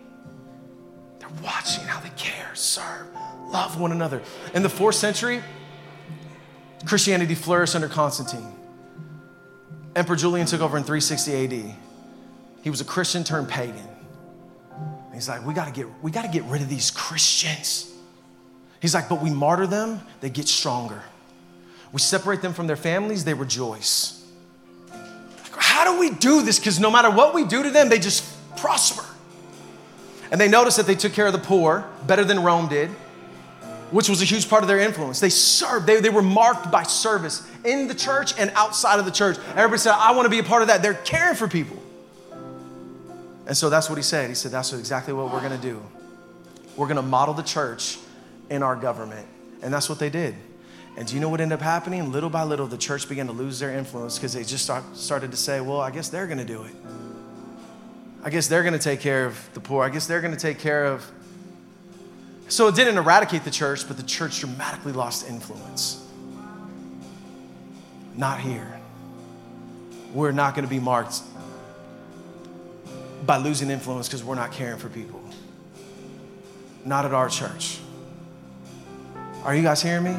They're 1.18 1.28
watching 1.43 1.85
how 1.85 2.01
they 2.01 2.11
care, 2.16 2.55
serve, 2.55 3.07
love 3.49 3.80
one 3.80 3.93
another. 3.93 4.22
In 4.55 4.62
the 4.62 4.68
fourth 4.68 4.97
century, 4.97 5.43
Christianity 6.87 7.35
flourished 7.35 7.74
under 7.74 7.89
Constantine. 7.89 8.53
Emperor 9.97 10.16
Julian 10.16 10.47
took 10.47 10.61
over 10.61 10.76
in 10.76 10.82
360 10.82 11.45
AD. 11.45 11.76
He 12.62 12.70
was 12.70 12.80
a 12.80 12.85
Christian 12.85 13.24
turned 13.24 13.49
pagan. 13.49 13.89
He's 15.12 15.28
like, 15.28 15.47
we 15.47 15.55
gotta 15.55 15.70
get, 15.70 15.87
we 16.03 16.11
gotta 16.11 16.28
get 16.28 16.43
rid 16.45 16.61
of 16.61 16.68
these 16.68 16.91
Christians. 16.91 17.93
He's 18.80 18.95
like, 18.95 19.09
but 19.09 19.22
we 19.22 19.30
martyr 19.30 19.66
them, 19.66 20.01
they 20.20 20.28
get 20.28 20.49
stronger. 20.49 21.03
We 21.93 22.01
separate 22.01 22.43
them 22.43 22.53
from 22.53 22.66
their 22.66 22.76
families, 22.76 23.24
they 23.24 23.35
rejoice. 23.35 24.26
How 25.53 25.85
do 25.85 26.01
we 26.01 26.11
do 26.11 26.43
this? 26.43 26.59
Because 26.59 26.80
no 26.80 26.91
matter 26.91 27.11
what 27.11 27.35
we 27.35 27.45
do 27.45 27.62
to 27.62 27.70
them, 27.70 27.89
they 27.89 27.99
just 27.99 28.24
prosper. 28.57 29.05
And 30.32 30.41
they 30.41 30.49
noticed 30.49 30.76
that 30.78 30.87
they 30.87 30.97
took 30.97 31.12
care 31.12 31.26
of 31.26 31.32
the 31.32 31.39
poor 31.39 31.89
better 32.07 32.24
than 32.24 32.43
Rome 32.43 32.68
did, 32.68 32.91
which 33.91 34.09
was 34.09 34.22
a 34.22 34.24
huge 34.24 34.49
part 34.49 34.62
of 34.62 34.68
their 34.68 34.80
influence. 34.80 35.20
They 35.20 35.30
served, 35.30 35.87
they, 35.87 36.01
they 36.01 36.11
were 36.11 36.22
marked 36.22 36.70
by 36.70 36.82
service 36.82 37.47
in 37.64 37.89
the 37.89 37.95
church 37.95 38.39
and 38.39 38.51
outside 38.55 38.99
of 38.99 39.05
the 39.05 39.11
church. 39.11 39.37
Everybody 39.51 39.78
said, 39.78 39.93
I 39.93 40.12
want 40.12 40.26
to 40.26 40.30
be 40.30 40.39
a 40.39 40.45
part 40.45 40.62
of 40.62 40.68
that. 40.68 40.82
They're 40.82 40.95
caring 40.95 41.37
for 41.37 41.49
people. 41.49 41.80
And 43.47 43.57
so 43.57 43.68
that's 43.70 43.89
what 43.89 43.97
he 43.97 44.03
said. 44.03 44.28
He 44.28 44.35
said, 44.35 44.53
That's 44.53 44.72
exactly 44.72 45.12
what 45.12 45.32
we're 45.32 45.41
going 45.41 45.53
to 45.53 45.59
do. 45.59 45.82
We're 46.76 46.87
going 46.87 46.97
to 46.97 47.03
model 47.03 47.35
the 47.35 47.43
church 47.43 47.99
in 48.51 48.62
our 48.62 48.76
government. 48.76 49.26
And 49.62 49.72
that's 49.72 49.89
what 49.89 49.99
they 49.99 50.11
did. 50.11 50.35
And 50.97 51.09
do 51.09 51.14
you 51.14 51.20
know 51.20 51.28
what 51.28 51.41
ended 51.41 51.59
up 51.59 51.62
happening? 51.62 52.12
Little 52.12 52.30
by 52.30 52.45
little, 52.45 52.66
the 52.66 52.78
church 52.78 53.09
began 53.09 53.26
to 53.26 53.32
lose 53.32 53.59
their 53.59 53.76
influence 53.76 54.16
because 54.16 54.32
they 54.32 54.45
just 54.45 54.64
start, 54.64 54.85
started 54.97 55.30
to 55.32 55.37
say, 55.37 55.61
well, 55.61 55.80
I 55.80 55.91
guess 55.91 56.09
they're 56.09 56.26
going 56.26 56.39
to 56.39 56.45
do 56.45 56.62
it. 56.62 56.74
I 58.22 58.30
guess 58.30 58.47
they're 58.47 58.62
going 58.62 58.74
to 58.74 58.78
take 58.78 59.01
care 59.01 59.26
of 59.26 59.51
the 59.55 59.61
poor. 59.61 59.85
I 59.85 59.89
guess 59.89 60.07
they're 60.07 60.20
going 60.20 60.35
to 60.35 60.41
take 60.41 60.59
care 60.59 60.87
of. 60.87 61.05
So 62.55 62.68
it 62.68 62.76
didn't 62.76 62.98
eradicate 62.98 63.42
the 63.42 63.50
church, 63.50 63.88
but 63.88 63.96
the 63.96 64.05
church 64.05 64.38
dramatically 64.38 64.92
lost 64.92 65.28
influence. 65.28 66.07
Not 68.14 68.38
here. 68.38 68.78
We're 70.12 70.30
not 70.30 70.55
going 70.55 70.64
to 70.64 70.70
be 70.70 70.78
marked 70.78 71.18
by 73.26 73.38
losing 73.38 73.70
influence 73.70 74.07
because 74.07 74.22
we're 74.22 74.36
not 74.36 74.52
caring 74.52 74.78
for 74.78 74.88
people. 74.88 75.20
Not 76.84 77.05
at 77.05 77.12
our 77.12 77.28
church. 77.28 77.80
Are 79.42 79.57
you 79.57 79.64
guys 79.64 79.82
hearing 79.82 80.05
me? 80.05 80.16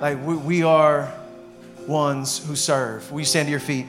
Like, 0.00 0.24
we, 0.24 0.36
we 0.36 0.62
are 0.62 1.12
ones 1.88 2.46
who 2.46 2.54
serve. 2.54 3.10
Will 3.10 3.18
you 3.18 3.26
stand 3.26 3.48
to 3.48 3.50
your 3.50 3.58
feet? 3.58 3.86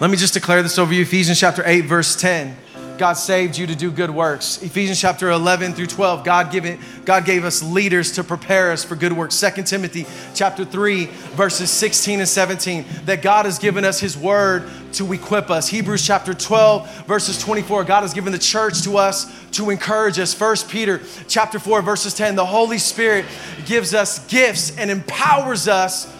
Let 0.00 0.10
me 0.10 0.18
just 0.18 0.34
declare 0.34 0.62
this 0.62 0.78
over 0.78 0.92
you 0.92 1.00
Ephesians 1.00 1.40
chapter 1.40 1.62
8, 1.64 1.86
verse 1.86 2.14
10. 2.14 2.54
God 2.98 3.14
saved 3.14 3.56
you 3.56 3.66
to 3.66 3.74
do 3.74 3.90
good 3.90 4.10
works. 4.10 4.62
Ephesians 4.62 5.00
chapter 5.00 5.30
11 5.30 5.72
through 5.72 5.86
12, 5.86 6.24
God, 6.24 6.52
given, 6.52 6.78
God 7.04 7.24
gave 7.24 7.44
us 7.44 7.62
leaders 7.62 8.12
to 8.12 8.24
prepare 8.24 8.70
us 8.70 8.84
for 8.84 8.96
good 8.96 9.12
works. 9.12 9.38
2 9.40 9.62
Timothy 9.62 10.06
chapter 10.34 10.64
3, 10.64 11.06
verses 11.34 11.70
16 11.70 12.20
and 12.20 12.28
17, 12.28 12.84
that 13.06 13.22
God 13.22 13.44
has 13.44 13.58
given 13.58 13.84
us 13.84 13.98
his 13.98 14.16
word 14.16 14.68
to 14.94 15.12
equip 15.12 15.50
us. 15.50 15.68
Hebrews 15.68 16.06
chapter 16.06 16.34
12, 16.34 17.06
verses 17.06 17.38
24, 17.38 17.84
God 17.84 18.02
has 18.02 18.14
given 18.14 18.32
the 18.32 18.38
church 18.38 18.82
to 18.82 18.98
us 18.98 19.32
to 19.52 19.70
encourage 19.70 20.18
us. 20.18 20.38
1 20.38 20.56
Peter 20.68 21.00
chapter 21.28 21.58
4, 21.58 21.82
verses 21.82 22.14
10, 22.14 22.36
the 22.36 22.46
Holy 22.46 22.78
Spirit 22.78 23.24
gives 23.66 23.94
us 23.94 24.24
gifts 24.26 24.76
and 24.76 24.90
empowers 24.90 25.66
us 25.66 26.12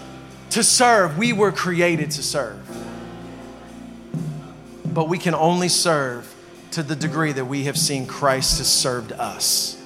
to 0.50 0.62
serve. 0.62 1.18
We 1.18 1.32
were 1.32 1.52
created 1.52 2.10
to 2.12 2.22
serve. 2.22 2.58
But 4.84 5.08
we 5.08 5.16
can 5.16 5.34
only 5.34 5.68
serve 5.68 6.28
to 6.72 6.82
the 6.82 6.96
degree 6.96 7.32
that 7.32 7.44
we 7.44 7.64
have 7.64 7.78
seen 7.78 8.06
Christ 8.06 8.58
has 8.58 8.70
served 8.70 9.12
us. 9.12 9.80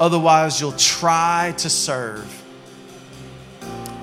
Otherwise, 0.00 0.60
you'll 0.60 0.72
try 0.72 1.54
to 1.58 1.70
serve 1.70 2.42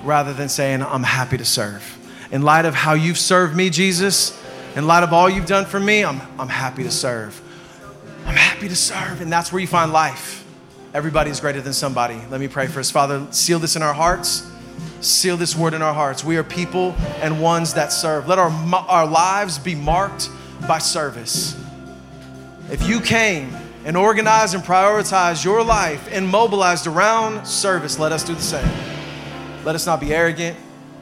rather 0.02 0.32
than 0.32 0.48
saying, 0.48 0.82
I'm 0.82 1.02
happy 1.02 1.36
to 1.36 1.44
serve. 1.44 1.98
In 2.32 2.42
light 2.42 2.64
of 2.64 2.74
how 2.74 2.94
you've 2.94 3.18
served 3.18 3.54
me, 3.54 3.68
Jesus, 3.70 4.40
in 4.76 4.86
light 4.86 5.02
of 5.02 5.12
all 5.12 5.28
you've 5.28 5.46
done 5.46 5.66
for 5.66 5.78
me, 5.78 6.04
I'm, 6.04 6.20
I'm 6.38 6.48
happy 6.48 6.84
to 6.84 6.90
serve. 6.90 7.40
I'm 8.24 8.36
happy 8.36 8.68
to 8.68 8.76
serve. 8.76 9.20
And 9.20 9.30
that's 9.30 9.52
where 9.52 9.60
you 9.60 9.66
find 9.66 9.92
life. 9.92 10.46
Everybody 10.94 11.30
is 11.30 11.40
greater 11.40 11.60
than 11.60 11.72
somebody. 11.72 12.18
Let 12.30 12.40
me 12.40 12.48
pray 12.48 12.66
for 12.66 12.80
us. 12.80 12.90
Father, 12.90 13.26
seal 13.30 13.58
this 13.58 13.76
in 13.76 13.82
our 13.82 13.94
hearts. 13.94 14.50
Seal 15.00 15.36
this 15.36 15.54
word 15.54 15.74
in 15.74 15.82
our 15.82 15.94
hearts. 15.94 16.24
We 16.24 16.36
are 16.36 16.44
people 16.44 16.94
and 17.20 17.42
ones 17.42 17.74
that 17.74 17.92
serve. 17.92 18.26
Let 18.26 18.38
our, 18.38 18.50
our 18.88 19.06
lives 19.06 19.58
be 19.58 19.74
marked 19.74 20.30
by 20.66 20.78
service. 20.78 21.56
If 22.70 22.88
you 22.88 23.00
came 23.00 23.54
and 23.84 23.96
organized 23.96 24.54
and 24.54 24.62
prioritized 24.62 25.44
your 25.44 25.64
life 25.64 26.08
and 26.12 26.28
mobilized 26.28 26.86
around 26.86 27.44
service, 27.44 27.98
let 27.98 28.12
us 28.12 28.22
do 28.22 28.34
the 28.34 28.40
same. 28.40 28.70
Let 29.64 29.74
us 29.74 29.86
not 29.86 30.00
be 30.00 30.14
arrogant. 30.14 30.56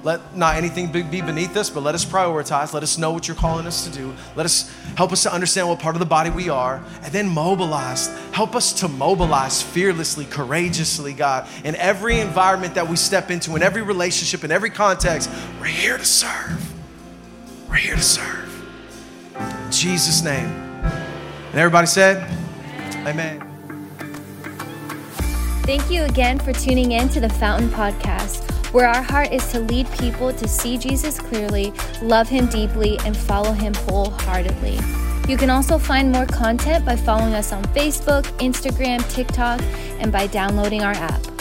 Let 0.04 0.36
not 0.36 0.56
anything 0.56 0.90
be 0.92 1.20
beneath 1.20 1.56
us, 1.56 1.68
but 1.68 1.82
let 1.82 1.94
us 1.94 2.04
prioritize. 2.04 2.72
Let 2.72 2.82
us 2.82 2.96
know 2.96 3.10
what 3.10 3.26
you're 3.26 3.36
calling 3.36 3.66
us 3.66 3.84
to 3.84 3.90
do. 3.92 4.14
Let 4.36 4.46
us 4.46 4.72
help 4.96 5.12
us 5.12 5.24
to 5.24 5.32
understand 5.32 5.68
what 5.68 5.80
part 5.80 5.96
of 5.96 6.00
the 6.00 6.06
body 6.06 6.30
we 6.30 6.48
are, 6.48 6.82
and 7.02 7.12
then 7.12 7.28
mobilize. 7.28 8.06
Help 8.30 8.54
us 8.54 8.72
to 8.74 8.88
mobilize 8.88 9.60
fearlessly, 9.60 10.24
courageously, 10.24 11.12
God, 11.14 11.48
in 11.64 11.74
every 11.76 12.20
environment 12.20 12.76
that 12.76 12.88
we 12.88 12.96
step 12.96 13.30
into, 13.30 13.56
in 13.56 13.62
every 13.62 13.82
relationship, 13.82 14.44
in 14.44 14.52
every 14.52 14.70
context. 14.70 15.28
We're 15.60 15.66
here 15.66 15.98
to 15.98 16.04
serve. 16.04 16.72
We're 17.68 17.74
here 17.74 17.96
to 17.96 18.02
serve. 18.02 18.54
In 19.36 19.72
Jesus' 19.72 20.22
name. 20.22 20.67
And 21.50 21.56
everybody 21.56 21.86
said, 21.86 22.28
Amen. 23.06 23.44
Thank 25.62 25.90
you 25.90 26.04
again 26.04 26.38
for 26.38 26.52
tuning 26.52 26.92
in 26.92 27.08
to 27.10 27.20
the 27.20 27.28
Fountain 27.28 27.68
Podcast, 27.68 28.72
where 28.72 28.88
our 28.88 29.02
heart 29.02 29.32
is 29.32 29.46
to 29.52 29.60
lead 29.60 29.90
people 29.92 30.32
to 30.32 30.48
see 30.48 30.78
Jesus 30.78 31.18
clearly, 31.18 31.72
love 32.00 32.28
him 32.28 32.46
deeply, 32.46 32.98
and 33.04 33.16
follow 33.16 33.52
him 33.52 33.74
wholeheartedly. 33.74 34.78
You 35.28 35.36
can 35.36 35.50
also 35.50 35.78
find 35.78 36.10
more 36.10 36.24
content 36.24 36.86
by 36.86 36.96
following 36.96 37.34
us 37.34 37.52
on 37.52 37.62
Facebook, 37.66 38.22
Instagram, 38.38 39.06
TikTok, 39.10 39.60
and 40.00 40.10
by 40.10 40.26
downloading 40.26 40.82
our 40.82 40.92
app. 40.92 41.37